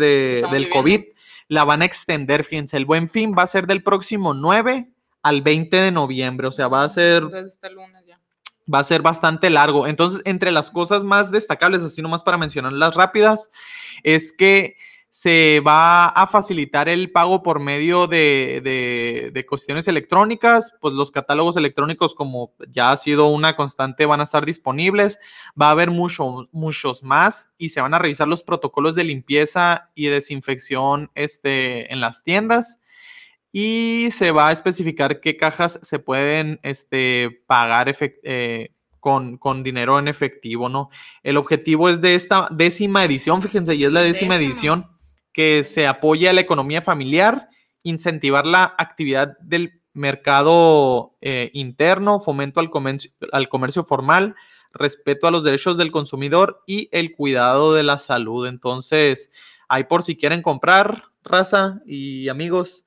del 0.50 0.68
COVID, 0.70 1.02
la 1.48 1.64
van 1.64 1.82
a 1.82 1.85
extender. 1.85 2.44
Fíjense, 2.44 2.76
el 2.76 2.85
buen 2.85 3.08
fin 3.08 3.35
va 3.37 3.42
a 3.42 3.46
ser 3.46 3.66
del 3.66 3.82
próximo 3.82 4.35
9 4.35 4.88
al 5.22 5.42
20 5.42 5.76
de 5.76 5.92
noviembre, 5.92 6.48
o 6.48 6.52
sea, 6.52 6.68
va 6.68 6.85
a 6.85 6.88
ser... 6.88 7.24
Va 8.72 8.78
a 8.78 8.85
ser 8.85 9.02
bastante 9.02 9.50
largo. 9.50 9.88
Entonces, 9.88 10.22
entre 10.24 10.52
las 10.52 10.70
cosas 10.70 11.02
más 11.02 11.32
destacables, 11.32 11.82
así 11.82 12.00
nomás 12.00 12.22
para 12.22 12.38
mencionar 12.38 12.72
las 12.72 12.94
rápidas, 12.94 13.50
es 14.04 14.32
que 14.32 14.76
se 15.14 15.61
va 15.61 16.09
a 16.09 16.27
facilitar 16.27 16.88
el 16.88 17.12
pago 17.12 17.42
por 17.42 17.61
medio 17.61 18.07
de, 18.07 19.31
de, 19.35 19.46
cuestiones 19.46 19.87
electrónicas, 19.87 20.75
pues 20.81 20.94
los 20.94 21.11
catálogos 21.11 21.59
electrónicos, 21.59 22.14
como 22.14 22.55
ya 22.70 22.92
ha 22.92 22.96
sido 22.96 23.27
una 23.27 23.55
constante, 23.55 24.07
van 24.07 24.20
a 24.20 24.22
estar 24.22 24.46
disponibles. 24.46 25.20
Va 25.61 25.66
a 25.66 25.72
haber 25.72 25.90
mucho, 25.90 26.48
muchos 26.51 27.03
más 27.03 27.53
y 27.59 27.68
se 27.68 27.83
van 27.83 27.92
a 27.92 27.98
revisar 27.98 28.27
los 28.27 28.42
protocolos 28.42 28.94
de 28.94 29.05
limpieza 29.05 29.90
y 29.94 30.07
desinfección 30.07 31.11
este, 31.14 31.92
en 31.92 32.01
las 32.01 32.25
tiendas. 32.25 32.81
Y 33.53 34.09
se 34.12 34.31
va 34.31 34.48
a 34.48 34.53
especificar 34.53 35.20
qué 35.20 35.37
cajas 35.37 35.79
se 35.83 35.98
pueden 35.98 36.59
este, 36.62 37.42
pagar 37.46 37.94
eh, 38.01 38.70
con, 38.98 39.37
con, 39.37 39.62
dinero 39.62 39.98
en 39.98 40.09
efectivo, 40.09 40.70
¿no? 40.70 40.88
El 41.22 41.37
objetivo 41.37 41.90
es 41.90 42.01
de 42.01 42.14
esta 42.14 42.48
décima 42.51 43.05
edición, 43.05 43.42
fíjense, 43.42 43.75
y 43.75 43.85
es 43.85 43.92
la 43.92 44.01
décima. 44.01 44.37
edición 44.37 44.91
que 45.32 45.64
se 45.64 45.86
apoya 45.86 46.30
a 46.30 46.32
la 46.32 46.40
economía 46.40 46.82
familiar, 46.82 47.48
incentivar 47.82 48.46
la 48.46 48.74
actividad 48.78 49.36
del 49.40 49.80
mercado 49.94 51.16
eh, 51.20 51.50
interno, 51.52 52.20
fomento 52.20 52.60
al 52.60 52.70
comercio, 52.70 53.10
al 53.32 53.48
comercio 53.48 53.84
formal, 53.84 54.34
respeto 54.72 55.26
a 55.26 55.30
los 55.30 55.44
derechos 55.44 55.76
del 55.76 55.92
consumidor 55.92 56.62
y 56.66 56.88
el 56.92 57.12
cuidado 57.12 57.74
de 57.74 57.82
la 57.82 57.98
salud. 57.98 58.46
Entonces, 58.46 59.30
ahí 59.68 59.84
por 59.84 60.02
si 60.02 60.16
quieren 60.16 60.42
comprar, 60.42 61.04
raza 61.22 61.80
y 61.86 62.28
amigos, 62.28 62.86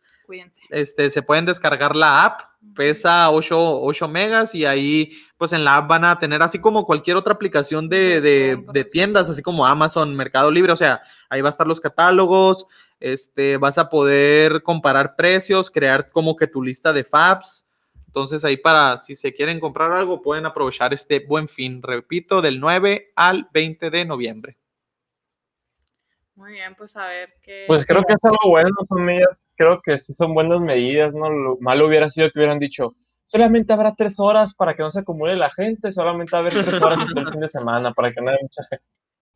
este, 0.72 1.10
se 1.10 1.22
pueden 1.22 1.46
descargar 1.46 1.96
la 1.96 2.26
app, 2.26 2.42
pesa 2.76 3.32
8, 3.32 3.82
8 3.82 4.08
megas 4.08 4.54
y 4.54 4.66
ahí 4.66 5.14
pues 5.38 5.54
en 5.54 5.64
la 5.64 5.78
app 5.78 5.88
van 5.88 6.06
a 6.06 6.20
tener 6.20 6.42
así 6.42 6.60
como 6.60 6.86
cualquier 6.86 7.18
otra 7.18 7.34
aplicación 7.34 7.90
de, 7.90 8.22
de, 8.22 8.84
tiendas, 8.86 9.30
así 9.30 9.42
como 9.42 9.66
Amazon, 9.66 10.16
Mercado 10.16 10.52
Libre, 10.52 10.72
o 10.72 10.76
sea, 10.76 11.02
ahí 11.30 11.42
va 11.42 11.50
a 11.50 11.52
estar 11.52 11.66
los 11.66 11.80
catálogos, 11.80 12.68
este, 13.00 13.58
vas 13.58 13.78
a 13.78 13.90
poder 13.90 14.62
comparar 14.62 15.16
precios, 15.16 15.72
crear 15.72 16.12
como 16.12 16.36
que 16.36 16.48
tu 16.48 16.62
lista 16.62 16.94
de 16.94 17.04
FABs. 17.04 17.68
Entonces 18.08 18.46
ahí 18.46 18.56
para, 18.56 18.98
si 18.98 19.14
se 19.14 19.34
quieren 19.34 19.60
comprar 19.60 19.92
algo, 19.92 20.22
pueden 20.22 20.46
aprovechar 20.46 20.94
este 20.94 21.20
buen 21.20 21.50
fin, 21.50 21.82
repito, 21.82 22.42
del 22.42 22.60
9 22.62 23.12
al 23.16 23.50
20 23.52 23.90
de 23.90 24.06
noviembre. 24.06 24.58
Muy 26.36 26.52
bien, 26.52 26.76
pues 26.76 26.96
a 26.98 27.08
ver 27.08 27.34
qué. 27.42 27.64
Pues 27.68 27.86
creo 27.86 28.04
que 28.04 28.14
es 28.14 28.24
algo 28.24 28.50
bueno, 28.50 28.76
son 28.88 29.06
medidas, 29.06 29.48
creo 29.56 29.82
que 29.82 29.98
sí 30.00 30.14
son 30.14 30.34
buenas 30.34 30.60
medidas, 30.60 31.14
¿no? 31.14 31.30
Lo 31.30 31.58
malo 31.62 31.88
hubiera 31.88 32.10
sido 32.10 32.30
que 32.30 32.40
hubieran 32.40 32.60
dicho, 32.60 32.96
solamente 33.26 33.72
habrá 33.72 33.96
tres 33.96 34.20
horas 34.20 34.54
para 34.54 34.76
que 34.76 34.84
no 34.84 34.92
se 34.92 35.00
acumule 35.00 35.36
la 35.38 35.50
gente, 35.50 35.92
solamente 35.92 36.36
habrá 36.36 36.52
tres 36.52 36.82
horas 36.82 37.00
el 37.16 37.30
fin 37.30 37.40
de 37.40 37.50
semana 37.50 37.94
para 37.94 38.12
que 38.12 38.22
no 38.22 38.30
haya 38.30 38.40
mucha 38.42 38.64
gente. 38.70 38.86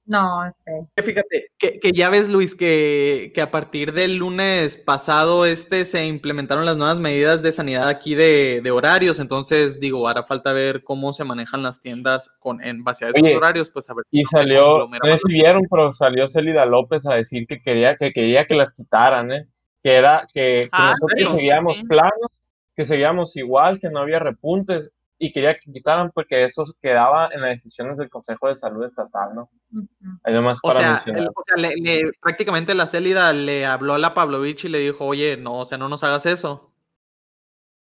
No, 0.09 0.43
este. 0.43 0.87
Que 0.95 1.03
Fíjate, 1.03 1.51
que, 1.59 1.79
que 1.79 1.91
ya 1.91 2.09
ves, 2.09 2.29
Luis, 2.29 2.55
que, 2.55 3.31
que 3.35 3.41
a 3.41 3.51
partir 3.51 3.93
del 3.93 4.15
lunes 4.15 4.75
pasado 4.75 5.45
este 5.45 5.85
se 5.85 6.03
implementaron 6.03 6.65
las 6.65 6.77
nuevas 6.77 6.97
medidas 6.97 7.43
de 7.43 7.51
sanidad 7.51 7.87
aquí 7.87 8.15
de, 8.15 8.61
de 8.63 8.71
horarios. 8.71 9.19
Entonces, 9.19 9.79
digo, 9.79 10.07
hará 10.07 10.23
falta 10.23 10.51
ver 10.51 10.83
cómo 10.83 11.13
se 11.13 11.25
manejan 11.25 11.61
las 11.61 11.79
tiendas 11.79 12.31
con, 12.39 12.59
en 12.63 12.83
base 12.83 13.05
a 13.05 13.09
esos 13.09 13.21
Oye, 13.21 13.37
horarios, 13.37 13.69
pues 13.69 13.87
a 13.91 13.93
ver 13.93 14.03
Y 14.09 14.23
no 14.23 14.29
salió, 14.31 14.89
sé 15.03 15.19
si 15.27 15.31
vieron, 15.31 15.61
pero 15.69 15.93
salió 15.93 16.27
Celida 16.27 16.65
López 16.65 17.05
a 17.05 17.13
decir 17.13 17.45
que 17.45 17.61
quería 17.61 17.95
que, 17.95 18.11
quería 18.11 18.45
que 18.47 18.55
las 18.55 18.73
quitaran, 18.73 19.31
¿eh? 19.31 19.47
Que 19.83 19.93
era 19.93 20.27
que, 20.33 20.63
que 20.63 20.69
Ah, 20.71 20.95
nosotros 20.99 21.19
sí, 21.33 21.37
seguíamos 21.37 21.77
sí. 21.77 21.83
planos, 21.83 22.31
que 22.75 22.83
seguíamos 22.83 23.35
igual, 23.37 23.79
que 23.79 23.91
no 23.91 23.99
había 23.99 24.17
repuntes 24.17 24.89
y 25.19 25.31
quería 25.33 25.59
que 25.59 25.71
quitaran 25.71 26.11
porque 26.11 26.45
eso 26.45 26.63
quedaba 26.81 27.29
en 27.33 27.41
las 27.41 27.51
decisiones 27.51 27.97
del 27.97 28.09
Consejo 28.09 28.47
de 28.47 28.55
Salud 28.55 28.85
Estatal, 28.85 29.35
¿no? 29.35 29.49
nomás 30.25 30.59
O 30.63 30.67
para 30.69 30.79
sea, 30.79 30.91
mencionar. 30.93 31.21
el- 31.23 31.27
o 31.29 31.43
sea, 31.45 31.57
le- 31.57 31.75
le- 31.75 32.11
prácticamente 32.21 32.73
la 32.73 32.87
Célida 32.87 33.31
le 33.33 33.65
habló 33.65 33.93
a 33.93 33.99
la 33.99 34.13
Pavlovich 34.13 34.65
y 34.65 34.69
le 34.69 34.79
dijo, 34.79 35.05
oye, 35.05 35.35
no, 35.37 35.59
o 35.59 35.65
sea, 35.65 35.77
no 35.77 35.89
nos 35.89 36.03
hagas 36.03 36.25
eso. 36.25 36.71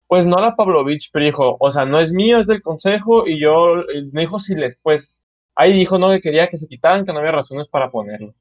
Pues 0.09 0.27
no 0.27 0.39
la 0.41 0.57
Pavlovich, 0.57 1.11
pero 1.13 1.25
dijo, 1.25 1.57
o 1.61 1.71
sea, 1.71 1.85
no 1.85 2.01
es 2.01 2.11
mío, 2.11 2.39
es 2.41 2.49
del 2.49 2.63
Consejo 2.63 3.27
y 3.29 3.41
yo, 3.41 3.77
me 4.13 4.23
dijo 4.23 4.41
si 4.41 4.57
les, 4.57 4.77
pues, 4.83 5.15
ahí 5.55 5.73
dijo, 5.73 5.99
no, 5.99 6.11
que 6.11 6.21
quería 6.21 6.49
que 6.49 6.59
se 6.59 6.67
quitaran, 6.67 7.07
que 7.07 7.13
no 7.13 7.21
había 7.21 7.31
razones 7.33 7.69
para 7.69 7.91
ponerlo, 7.93 8.35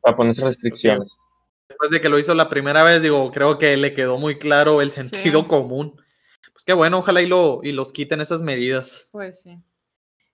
para 0.00 0.16
ponerse 0.16 0.42
restricciones. 0.44 1.16
Después 1.68 1.90
de 1.90 2.00
que 2.00 2.08
lo 2.08 2.18
hizo 2.18 2.34
la 2.34 2.48
primera 2.48 2.82
vez, 2.82 3.02
digo, 3.02 3.30
creo 3.30 3.56
que 3.58 3.76
le 3.76 3.94
quedó 3.94 4.18
muy 4.18 4.38
claro 4.38 4.82
el 4.82 4.90
sentido 4.90 5.42
Sí. 5.42 5.46
común. 5.46 5.96
Pues 6.52 6.64
qué 6.64 6.72
bueno, 6.72 6.98
ojalá 6.98 7.22
y, 7.22 7.26
lo, 7.26 7.60
y 7.62 7.72
los 7.72 7.92
quiten 7.92 8.20
esas 8.20 8.42
medidas. 8.42 9.08
Pues 9.12 9.42
sí. 9.42 9.58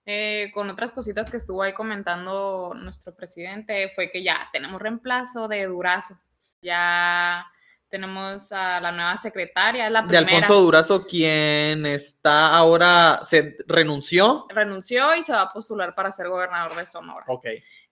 Eh, 0.05 0.49
con 0.53 0.69
otras 0.69 0.93
cositas 0.93 1.29
que 1.29 1.37
estuvo 1.37 1.61
ahí 1.61 1.73
comentando 1.73 2.73
nuestro 2.75 3.15
presidente, 3.15 3.91
fue 3.93 4.09
que 4.09 4.23
ya 4.23 4.49
tenemos 4.51 4.81
reemplazo 4.81 5.47
de 5.47 5.65
Durazo. 5.65 6.19
Ya 6.61 7.45
tenemos 7.89 8.51
a 8.51 8.79
la 8.79 8.91
nueva 8.91 9.17
secretaria, 9.17 9.89
la 9.89 10.01
De 10.01 10.07
primera. 10.07 10.37
Alfonso 10.37 10.61
Durazo, 10.61 11.05
quien 11.05 11.85
está 11.85 12.55
ahora, 12.55 13.19
se 13.23 13.57
renunció. 13.67 14.45
Renunció 14.49 15.15
y 15.15 15.23
se 15.23 15.31
va 15.31 15.41
a 15.43 15.53
postular 15.53 15.95
para 15.95 16.11
ser 16.11 16.27
gobernador 16.27 16.75
de 16.75 16.85
Sonora. 16.85 17.25
Ok. 17.27 17.45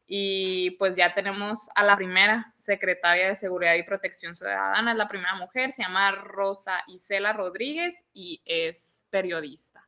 Y 0.07 0.71
pues 0.71 0.95
ya 0.95 1.13
tenemos 1.13 1.69
a 1.75 1.83
la 1.83 1.97
primera 1.97 2.53
secretaria 2.55 3.27
de 3.27 3.35
Seguridad 3.35 3.75
y 3.75 3.83
Protección 3.83 4.35
Ciudadana, 4.35 4.91
es 4.91 4.97
la 4.97 5.09
primera 5.09 5.35
mujer, 5.35 5.73
se 5.73 5.83
llama 5.83 6.11
Rosa 6.11 6.83
Isela 6.87 7.33
Rodríguez 7.33 8.05
y 8.13 8.41
es 8.45 9.05
periodista. 9.09 9.86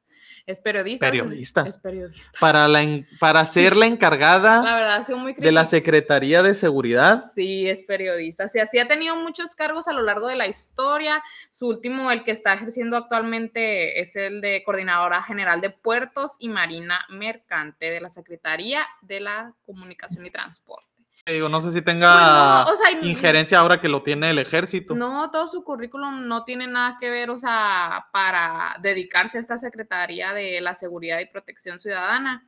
Es 0.49 0.61
periodista. 0.61 1.05
Periodista. 1.05 1.61
Es 1.67 1.77
periodista. 1.77 2.39
Para, 2.39 2.67
la, 2.67 2.81
en- 2.81 3.07
para 3.19 3.45
Sí. 3.45 3.61
ser 3.61 3.75
la 3.75 3.85
encargada 3.85 4.63
La 4.63 4.73
verdad 4.73 4.95
ha 4.95 5.03
sido 5.03 5.19
muy 5.19 5.33
de 5.33 5.51
la. 5.51 5.63
Secretaría 5.65 6.41
de 6.41 6.55
Seguridad. 6.55 7.21
Sí, 7.35 7.69
es 7.69 7.83
periodista. 7.83 8.47
Sí, 8.47 8.57
así 8.59 8.79
ha 8.79 8.87
tenido 8.87 9.15
muchos 9.15 9.53
cargos 9.55 9.87
a 9.87 9.93
lo 9.93 10.01
largo 10.01 10.27
de 10.27 10.35
la 10.35 10.47
historia. 10.47 11.21
Su 11.51 11.67
último, 11.67 12.09
el 12.09 12.23
que 12.23 12.31
está 12.31 12.53
ejerciendo 12.55 12.97
actualmente, 12.97 14.01
es 14.01 14.15
el 14.15 14.41
de 14.41 14.63
Coordinadora 14.65 15.21
General 15.21 15.61
de 15.61 15.69
Puertos 15.69 16.35
y 16.39 16.49
Marina 16.49 17.05
Mercante 17.09 17.91
de 17.91 18.01
la 18.01 18.09
Secretaría 18.09 18.87
de 19.03 19.19
la 19.19 19.53
Comunicación 19.67 20.25
y 20.25 20.31
Transporte. 20.31 20.88
Digo, 21.31 21.49
no 21.49 21.59
sé 21.61 21.67
si 21.71 21.81
Pues 21.81 21.85
tenga 21.85 22.65
no, 22.65 22.71
o 22.73 22.75
sea, 22.75 22.91
y- 22.91 23.09
injerencia 23.09 23.59
ahora 23.59 23.79
que 23.79 23.89
lo 23.89 24.01
tiene 24.03 24.29
el 24.31 24.39
ejército. 24.39 24.95
No, 24.95 25.29
todo 25.31 25.47
su 25.47 25.63
currículum 25.63 26.27
no 26.27 26.43
tiene 26.43 26.67
nada 26.67 26.97
que 26.99 27.09
ver, 27.09 27.29
o 27.29 27.37
sea, 27.37 28.07
para 28.11 28.75
dedicarse 28.81 29.37
a 29.37 29.41
esta 29.41 29.57
Secretaría 29.57 30.33
de 30.33 30.59
la 30.61 30.73
Seguridad 30.73 31.19
y 31.19 31.25
Protección 31.25 31.79
Ciudadana. 31.79 32.47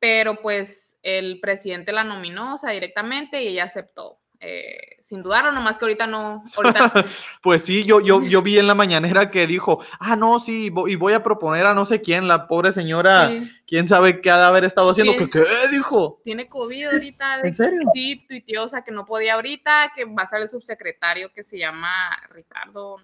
Pero 0.00 0.36
pues 0.40 0.96
el 1.02 1.40
presidente 1.40 1.90
la 1.92 2.04
nominó, 2.04 2.54
o 2.54 2.58
sea, 2.58 2.70
directamente 2.70 3.42
y 3.42 3.48
ella 3.48 3.64
aceptó. 3.64 4.20
Eh, 4.40 4.96
sin 5.00 5.22
dudarlo, 5.22 5.50
nomás 5.50 5.78
que 5.78 5.84
ahorita 5.84 6.06
no, 6.06 6.44
ahorita 6.56 6.92
Pues 7.42 7.64
sí, 7.64 7.84
yo, 7.84 8.00
yo, 8.00 8.22
yo 8.22 8.40
vi 8.40 8.58
en 8.58 8.68
la 8.68 8.74
mañanera 8.74 9.30
que 9.30 9.48
dijo, 9.48 9.82
ah, 9.98 10.14
no, 10.14 10.38
sí, 10.38 10.72
y 10.86 10.96
voy 10.96 11.12
a 11.12 11.24
proponer 11.24 11.66
a 11.66 11.74
no 11.74 11.84
sé 11.84 12.00
quién, 12.00 12.28
la 12.28 12.46
pobre 12.46 12.70
señora, 12.70 13.28
sí, 13.28 13.50
quién 13.66 13.88
sabe 13.88 14.20
qué 14.20 14.30
ha 14.30 14.38
de 14.38 14.44
haber 14.44 14.64
estado 14.64 14.90
haciendo. 14.90 15.12
Sí. 15.14 15.18
¿Qué, 15.18 15.28
qué 15.28 15.44
dijo? 15.72 16.20
tiene 16.24 16.46
COVID 16.46 16.86
ahorita. 16.86 17.40
¿En 17.42 17.52
serio? 17.52 17.80
Sí, 17.92 18.24
tuiteó, 18.28 18.64
o 18.64 18.68
sea, 18.68 18.82
que 18.82 18.92
no 18.92 19.04
podía 19.04 19.34
ahorita, 19.34 19.92
que 19.94 20.04
va 20.04 20.22
a 20.22 20.26
ser 20.26 20.42
el 20.42 20.48
subsecretario 20.48 21.32
que 21.32 21.42
se 21.42 21.58
llama 21.58 21.90
Ricardo 22.30 22.98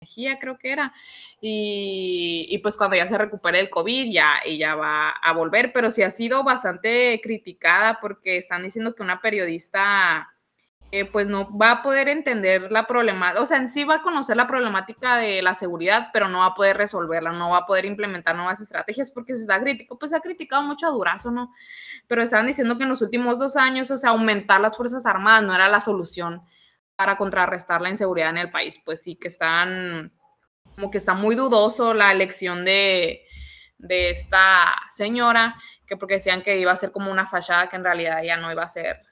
Mejía, 0.00 0.38
creo 0.38 0.58
que 0.58 0.72
era. 0.72 0.92
Y, 1.40 2.48
y 2.50 2.58
pues 2.58 2.76
cuando 2.76 2.96
ya 2.96 3.06
se 3.06 3.16
recupere 3.16 3.60
el 3.60 3.70
COVID, 3.70 4.12
ya 4.12 4.40
ella 4.44 4.74
va 4.74 5.08
a 5.10 5.32
volver, 5.32 5.72
pero 5.72 5.90
sí 5.90 6.02
ha 6.02 6.10
sido 6.10 6.44
bastante 6.44 7.18
criticada 7.22 7.98
porque 8.00 8.36
están 8.36 8.62
diciendo 8.62 8.94
que 8.94 9.02
una 9.02 9.22
periodista 9.22 10.35
eh, 10.92 11.04
pues 11.04 11.26
no 11.26 11.56
va 11.56 11.72
a 11.72 11.82
poder 11.82 12.08
entender 12.08 12.70
la 12.70 12.86
problemática, 12.86 13.42
o 13.42 13.46
sea, 13.46 13.56
en 13.56 13.68
sí 13.68 13.82
va 13.82 13.96
a 13.96 14.02
conocer 14.02 14.36
la 14.36 14.46
problemática 14.46 15.16
de 15.16 15.42
la 15.42 15.56
seguridad, 15.56 16.10
pero 16.12 16.28
no 16.28 16.38
va 16.38 16.46
a 16.46 16.54
poder 16.54 16.76
resolverla, 16.76 17.32
no 17.32 17.50
va 17.50 17.58
a 17.58 17.66
poder 17.66 17.84
implementar 17.86 18.36
nuevas 18.36 18.60
estrategias 18.60 19.10
porque 19.10 19.34
se 19.34 19.42
está 19.42 19.60
crítico, 19.60 19.98
pues 19.98 20.10
se 20.10 20.16
ha 20.16 20.20
criticado 20.20 20.62
mucho 20.62 20.86
a 20.86 20.90
Durazo, 20.90 21.32
¿no? 21.32 21.52
Pero 22.06 22.22
estaban 22.22 22.46
diciendo 22.46 22.78
que 22.78 22.84
en 22.84 22.90
los 22.90 23.02
últimos 23.02 23.36
dos 23.36 23.56
años, 23.56 23.90
o 23.90 23.98
sea, 23.98 24.10
aumentar 24.10 24.60
las 24.60 24.76
Fuerzas 24.76 25.06
Armadas 25.06 25.42
no 25.42 25.54
era 25.54 25.68
la 25.68 25.80
solución 25.80 26.42
para 26.94 27.16
contrarrestar 27.16 27.82
la 27.82 27.90
inseguridad 27.90 28.30
en 28.30 28.38
el 28.38 28.50
país, 28.50 28.80
pues 28.84 29.02
sí 29.02 29.16
que 29.16 29.28
están, 29.28 30.12
como 30.76 30.90
que 30.92 30.98
está 30.98 31.14
muy 31.14 31.34
dudoso 31.34 31.94
la 31.94 32.12
elección 32.12 32.64
de, 32.64 33.22
de 33.78 34.10
esta 34.10 34.72
señora, 34.90 35.56
que 35.84 35.96
porque 35.96 36.14
decían 36.14 36.42
que 36.42 36.58
iba 36.58 36.70
a 36.70 36.76
ser 36.76 36.92
como 36.92 37.10
una 37.10 37.26
fachada, 37.26 37.68
que 37.68 37.76
en 37.76 37.84
realidad 37.84 38.22
ya 38.22 38.36
no 38.36 38.52
iba 38.52 38.62
a 38.62 38.68
ser 38.68 39.02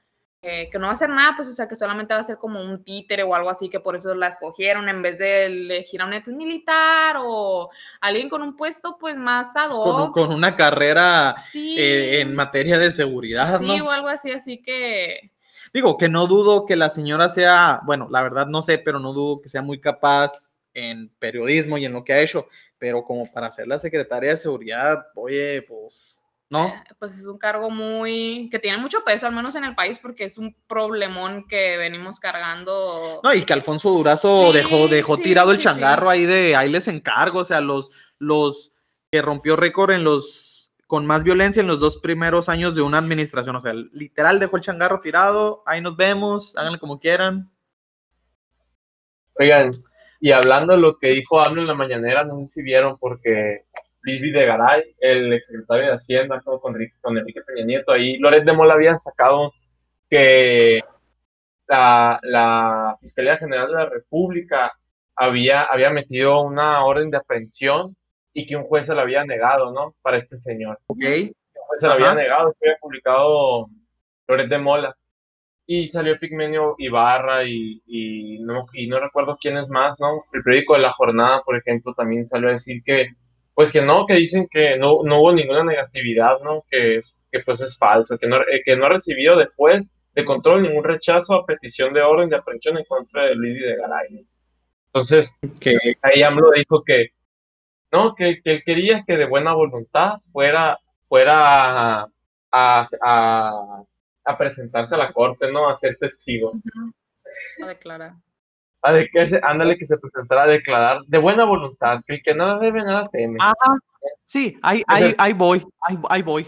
eh, 0.46 0.68
que 0.70 0.78
no 0.78 0.84
va 0.84 0.90
a 0.90 0.92
hacer 0.92 1.08
nada, 1.08 1.32
pues, 1.36 1.48
o 1.48 1.52
sea, 1.54 1.66
que 1.66 1.74
solamente 1.74 2.12
va 2.12 2.20
a 2.20 2.24
ser 2.24 2.36
como 2.36 2.60
un 2.60 2.84
títere 2.84 3.22
o 3.22 3.34
algo 3.34 3.48
así, 3.48 3.70
que 3.70 3.80
por 3.80 3.96
eso 3.96 4.14
la 4.14 4.28
escogieron 4.28 4.90
en 4.90 5.00
vez 5.00 5.16
de 5.18 5.46
elegir 5.46 6.02
a 6.02 6.04
un 6.04 6.12
ex 6.12 6.28
militar 6.28 7.16
o 7.18 7.70
alguien 8.02 8.28
con 8.28 8.42
un 8.42 8.54
puesto, 8.54 8.98
pues, 9.00 9.16
más 9.16 9.56
ad 9.56 9.70
Con, 9.70 10.00
hoc. 10.02 10.12
con 10.12 10.32
una 10.34 10.54
carrera 10.54 11.34
Sí, 11.38 11.76
eh, 11.78 12.20
en 12.20 12.34
materia 12.34 12.78
de 12.78 12.90
seguridad, 12.90 13.58
sí, 13.58 13.66
¿no? 13.78 13.86
o 13.86 13.90
algo 13.90 14.08
así, 14.08 14.30
así 14.32 14.60
que, 14.60 15.30
Digo, 15.72 15.96
que 15.96 16.08
no 16.08 16.26
dudo 16.26 16.66
que 16.66 16.76
la 16.76 16.88
señora 16.90 17.28
sea, 17.30 17.80
bueno, 17.84 18.08
la 18.10 18.22
verdad 18.22 18.46
no 18.46 18.60
sé, 18.60 18.78
pero 18.78 19.00
no 19.00 19.12
dudo 19.12 19.40
que 19.40 19.48
sea 19.48 19.62
muy 19.62 19.80
capaz 19.80 20.46
en 20.74 21.08
periodismo 21.18 21.78
y 21.78 21.84
en 21.84 21.92
lo 21.92 22.04
que 22.04 22.12
ha 22.12 22.20
hecho, 22.20 22.48
pero 22.78 23.02
como 23.04 23.24
para 23.32 23.50
ser 23.50 23.66
la 23.66 23.78
secretaria 23.78 24.30
de 24.30 24.36
seguridad, 24.36 25.06
oye, 25.14 25.62
pues, 25.62 26.23
¿no? 26.54 26.68
eh, 26.68 26.94
pues 26.98 27.18
es 27.18 27.26
un 27.26 27.36
cargo 27.38 27.68
muy, 27.70 28.48
que 28.50 28.58
tiene 28.58 28.78
mucho 28.78 29.04
peso, 29.04 29.26
al 29.26 29.34
menos 29.34 29.54
en 29.54 29.64
el 29.64 29.74
país, 29.74 29.98
porque 29.98 30.24
es 30.24 30.38
un 30.38 30.56
problemón 30.66 31.46
que 31.48 31.76
venimos 31.76 32.18
cargando. 32.18 33.20
No, 33.22 33.34
y 33.34 33.44
que 33.44 33.52
Alfonso 33.52 33.90
Durazo 33.90 34.52
Sí, 34.52 34.58
dejó, 34.58 34.88
dejó 34.88 35.16
sí, 35.16 35.22
tirado 35.22 35.50
el 35.50 35.58
sí, 35.58 35.62
sí. 35.62 35.68
changarro 35.68 36.08
ahí 36.08 36.24
de 36.24 36.56
ahí 36.56 36.70
les 36.70 36.88
encargo, 36.88 37.40
o 37.40 37.44
sea, 37.44 37.60
los, 37.60 37.90
los 38.18 38.72
que 39.10 39.20
rompió 39.20 39.56
récord 39.56 39.90
en 39.90 40.04
los 40.04 40.70
con 40.86 41.06
más 41.06 41.24
violencia 41.24 41.60
en 41.60 41.66
los 41.66 41.80
dos 41.80 41.96
primeros 41.98 42.48
años 42.48 42.74
de 42.74 42.82
una 42.82 42.98
administración, 42.98 43.56
o 43.56 43.60
sea, 43.60 43.72
literal 43.72 44.38
dejó 44.38 44.56
el 44.56 44.62
changarro 44.62 45.00
tirado, 45.00 45.62
ahí 45.66 45.80
nos 45.80 45.96
vemos, 45.96 46.56
háganle 46.56 46.78
como 46.78 47.00
quieran. 47.00 47.50
Oigan, 49.36 49.72
y 50.20 50.30
hablando 50.32 50.74
de 50.74 50.78
lo 50.80 50.98
que 50.98 51.08
dijo 51.08 51.40
AMLO 51.40 51.62
en 51.62 51.68
la 51.68 51.74
mañanera, 51.74 52.24
no 52.24 52.38
sé 52.40 52.48
si 52.48 52.62
vieron, 52.62 52.96
porque 52.98 53.64
Luis 54.04 54.20
Videgaray, 54.22 54.96
el 55.00 55.32
exsecretario 55.32 55.86
de 55.86 55.94
Hacienda, 55.94 56.40
con, 56.42 56.60
con, 56.60 56.74
Enrique- 56.74 56.96
con 57.00 57.18
Enrique 57.18 57.42
Peña 57.42 57.64
Nieto, 57.66 57.92
ahí 57.92 58.18
Loret 58.18 58.44
de 58.44 58.52
Mola 58.52 58.74
habían 58.74 59.00
sacado 59.00 59.52
que 60.10 60.80
la, 61.66 62.20
la 62.22 62.96
Fiscalía 63.00 63.36
General 63.38 63.68
de 63.68 63.74
la 63.74 63.86
República 63.86 64.72
había, 65.16 65.62
había 65.64 65.90
metido 65.90 66.42
una 66.42 66.84
orden 66.84 67.10
de 67.10 67.18
aprehensión 67.18 67.96
y 68.32 68.46
que 68.46 68.56
un 68.56 68.64
juez 68.64 68.86
se 68.86 68.94
la 68.94 69.02
había 69.02 69.24
negado, 69.24 69.72
¿no? 69.72 69.94
Para 70.02 70.18
este 70.18 70.36
señor. 70.36 70.78
Ok. 70.86 70.98
pues, 71.00 71.80
se 71.80 71.86
lo 71.86 71.92
había 71.94 72.14
negado, 72.14 72.54
que 72.60 72.68
había 72.68 72.78
publicado 72.80 73.68
Loret 74.28 74.48
de 74.48 74.58
Mola. 74.58 74.96
Y 75.66 75.86
salió 75.88 76.18
Pigmenio 76.18 76.74
Ibarra 76.78 77.44
y, 77.44 77.82
y, 77.86 78.38
no, 78.40 78.66
y 78.74 78.86
no 78.86 79.00
recuerdo 79.00 79.38
quién 79.40 79.56
es 79.56 79.68
más, 79.68 79.98
¿no? 80.00 80.24
El 80.32 80.42
periódico 80.42 80.74
de 80.74 80.80
La 80.80 80.92
Jornada, 80.92 81.42
por 81.42 81.56
ejemplo, 81.56 81.94
también 81.94 82.26
salió 82.26 82.50
a 82.50 82.52
decir 82.52 82.82
que, 82.84 83.08
pues 83.54 83.72
que 83.72 83.82
no, 83.82 84.06
que 84.06 84.14
dicen 84.14 84.48
que 84.50 84.76
no, 84.78 85.02
no 85.04 85.20
hubo 85.20 85.32
ninguna 85.32 85.64
negatividad, 85.64 86.40
¿no? 86.42 86.64
Que, 86.70 87.00
que 87.30 87.40
pues 87.40 87.60
es 87.60 87.76
falso, 87.78 88.18
que 88.18 88.26
no, 88.26 88.40
eh, 88.42 88.62
que 88.64 88.76
no 88.76 88.86
ha 88.86 88.90
recibido 88.90 89.36
después 89.36 89.90
de 90.14 90.24
control 90.24 90.62
ningún 90.62 90.84
rechazo 90.84 91.34
a 91.34 91.46
petición 91.46 91.92
de 91.92 92.02
orden 92.02 92.28
de 92.28 92.36
aprehensión 92.36 92.78
en 92.78 92.84
contra 92.84 93.26
de 93.26 93.34
Luis 93.34 93.54
Videgaray. 93.54 94.10
¿no? 94.12 94.20
Entonces, 94.86 95.36
Que 95.60 95.76
ahí 96.02 96.22
AMLO 96.22 96.50
dijo 96.52 96.82
que 96.84 97.08
no, 97.92 98.14
que, 98.14 98.40
que 98.42 98.52
él 98.54 98.62
quería 98.64 99.04
que 99.06 99.16
de 99.16 99.26
buena 99.26 99.52
voluntad 99.54 100.14
fuera, 100.32 100.78
fuera 101.08 102.00
a, 102.02 102.08
a, 102.52 102.86
a- 103.02 103.82
a 104.26 104.38
presentarse 104.38 104.94
a 104.94 104.98
la 104.98 105.12
corte, 105.12 105.52
¿no? 105.52 105.68
A 105.68 105.76
ser 105.76 105.96
testigo. 105.98 106.52
A 107.62 107.66
declarar. 107.66 108.12
A 108.86 108.92
de 108.92 109.08
que 109.08 109.26
se, 109.28 109.40
ándale 109.42 109.78
que 109.78 109.86
se 109.86 109.96
presentara 109.96 110.42
a 110.42 110.46
declarar 110.46 111.00
de 111.06 111.18
buena 111.18 111.44
voluntad, 111.44 112.00
que 112.06 112.16
el 112.16 112.22
que 112.22 112.34
nada 112.34 112.58
debe, 112.58 112.82
nada 112.84 113.08
teme. 113.10 113.38
Ajá. 113.40 113.76
Sí, 114.24 114.58
ahí, 114.62 114.82
ahí, 114.86 115.14
ahí 115.16 115.32
voy, 115.32 115.64
ahí, 115.80 115.98
ahí 116.10 116.22
voy. 116.22 116.46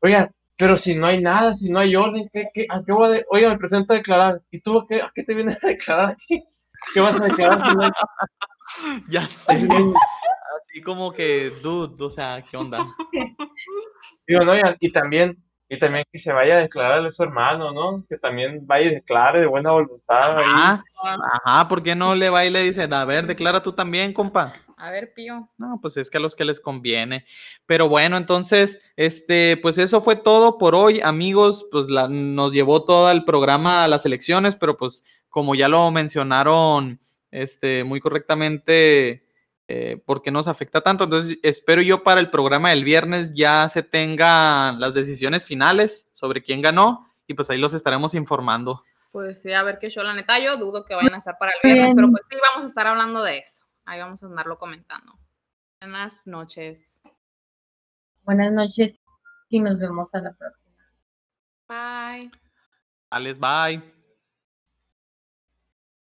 Oigan, 0.00 0.30
Pero 0.56 0.76
si 0.76 0.94
no 0.96 1.06
hay 1.06 1.20
nada, 1.22 1.54
si 1.54 1.70
no 1.70 1.78
hay 1.78 1.94
orden, 1.94 2.28
¿qué, 2.32 2.48
qué, 2.52 2.66
¿a 2.68 2.82
qué 2.84 2.90
voy 2.92 3.06
a 3.06 3.10
de- 3.12 3.26
Oiga, 3.30 3.48
me 3.50 3.58
presento 3.58 3.92
a 3.92 3.96
declarar. 3.96 4.40
¿Y 4.50 4.60
tú 4.60 4.78
a 4.80 4.86
qué, 4.88 5.00
a 5.00 5.12
qué 5.14 5.22
te 5.22 5.34
vienes 5.34 5.62
a 5.62 5.68
declarar 5.68 6.10
aquí? 6.10 6.42
¿Qué 6.94 7.00
vas 7.00 7.20
a 7.20 7.24
declarar 7.24 7.64
si 7.64 7.74
no 7.76 7.82
hay 7.84 7.90
Ya 9.08 9.28
sé. 9.28 9.52
Así 9.52 10.82
como 10.82 11.12
que, 11.12 11.50
dude, 11.62 12.04
o 12.04 12.10
sea, 12.10 12.42
¿qué 12.50 12.56
onda? 12.56 12.84
Digo, 14.26 14.40
no, 14.44 14.56
y, 14.56 14.60
y 14.80 14.92
también, 14.92 15.36
y 15.68 15.78
también 15.78 16.04
que 16.10 16.18
se 16.18 16.32
vaya 16.32 16.54
a 16.56 16.60
declarar 16.62 17.04
a 17.04 17.12
su 17.12 17.22
hermano, 17.22 17.72
¿no? 17.72 18.04
Que 18.08 18.16
también 18.16 18.66
vaya 18.66 18.86
y 18.90 18.94
declare 18.94 19.40
de 19.40 19.46
buena 19.46 19.70
voluntad 19.72 20.38
ahí. 20.38 20.44
Ajá, 20.46 20.84
ajá, 21.44 21.68
¿por 21.68 21.82
qué 21.82 21.94
no 21.94 22.14
le 22.14 22.30
va 22.30 22.44
y 22.44 22.50
le 22.50 22.62
dice, 22.62 22.88
a 22.90 23.04
ver, 23.04 23.26
declara 23.26 23.62
tú 23.62 23.72
también, 23.72 24.12
compa? 24.12 24.54
A 24.78 24.90
ver, 24.90 25.12
Pío. 25.12 25.48
No, 25.58 25.78
pues 25.82 25.96
es 25.96 26.08
que 26.08 26.18
a 26.18 26.20
los 26.20 26.34
que 26.36 26.44
les 26.44 26.60
conviene. 26.60 27.26
Pero 27.66 27.88
bueno, 27.88 28.16
entonces, 28.16 28.80
este, 28.96 29.58
pues 29.60 29.76
eso 29.76 30.00
fue 30.00 30.16
todo 30.16 30.56
por 30.56 30.74
hoy, 30.74 31.00
amigos. 31.00 31.66
Pues 31.72 31.88
la- 31.88 32.08
nos 32.08 32.52
llevó 32.52 32.84
todo 32.84 33.10
el 33.10 33.24
programa 33.24 33.82
a 33.84 33.88
las 33.88 34.06
elecciones, 34.06 34.54
pero 34.56 34.76
pues 34.76 35.04
como 35.28 35.54
ya 35.54 35.68
lo 35.68 35.90
mencionaron, 35.90 37.00
este, 37.30 37.84
muy 37.84 38.00
correctamente, 38.00 39.27
eh, 39.68 40.02
¿por 40.04 40.22
qué 40.22 40.30
nos 40.30 40.48
afecta 40.48 40.80
tanto? 40.80 41.04
Entonces, 41.04 41.38
espero 41.42 41.82
yo 41.82 42.02
para 42.02 42.20
el 42.20 42.30
programa 42.30 42.70
del 42.70 42.84
viernes 42.84 43.34
ya 43.34 43.68
se 43.68 43.82
tengan 43.82 44.80
las 44.80 44.94
decisiones 44.94 45.44
finales 45.44 46.08
sobre 46.14 46.42
quién 46.42 46.62
ganó 46.62 47.06
y 47.26 47.34
pues 47.34 47.50
ahí 47.50 47.58
los 47.58 47.74
estaremos 47.74 48.14
informando. 48.14 48.82
Pues 49.12 49.42
sí, 49.42 49.52
a 49.52 49.62
ver 49.62 49.78
qué 49.78 49.90
show. 49.90 50.02
La 50.02 50.14
neta, 50.14 50.38
yo 50.38 50.56
dudo 50.56 50.84
que 50.84 50.94
vayan 50.94 51.14
a 51.14 51.18
estar 51.18 51.36
para 51.38 51.52
el 51.52 51.58
viernes, 51.62 51.92
pero 51.94 52.08
pues 52.10 52.22
sí, 52.30 52.36
vamos 52.50 52.64
a 52.64 52.68
estar 52.68 52.86
hablando 52.86 53.22
de 53.22 53.38
eso. 53.38 53.66
Ahí 53.84 54.00
vamos 54.00 54.22
a 54.22 54.26
andarlo 54.26 54.58
comentando. 54.58 55.18
Buenas 55.80 56.26
noches. 56.26 57.02
Buenas 58.22 58.52
noches 58.52 58.98
y 59.48 59.60
nos 59.60 59.78
vemos 59.78 60.14
a 60.14 60.20
la 60.20 60.32
próxima. 60.32 60.68
Bye. 61.68 62.30
Alex, 63.10 63.38
bye. 63.38 63.97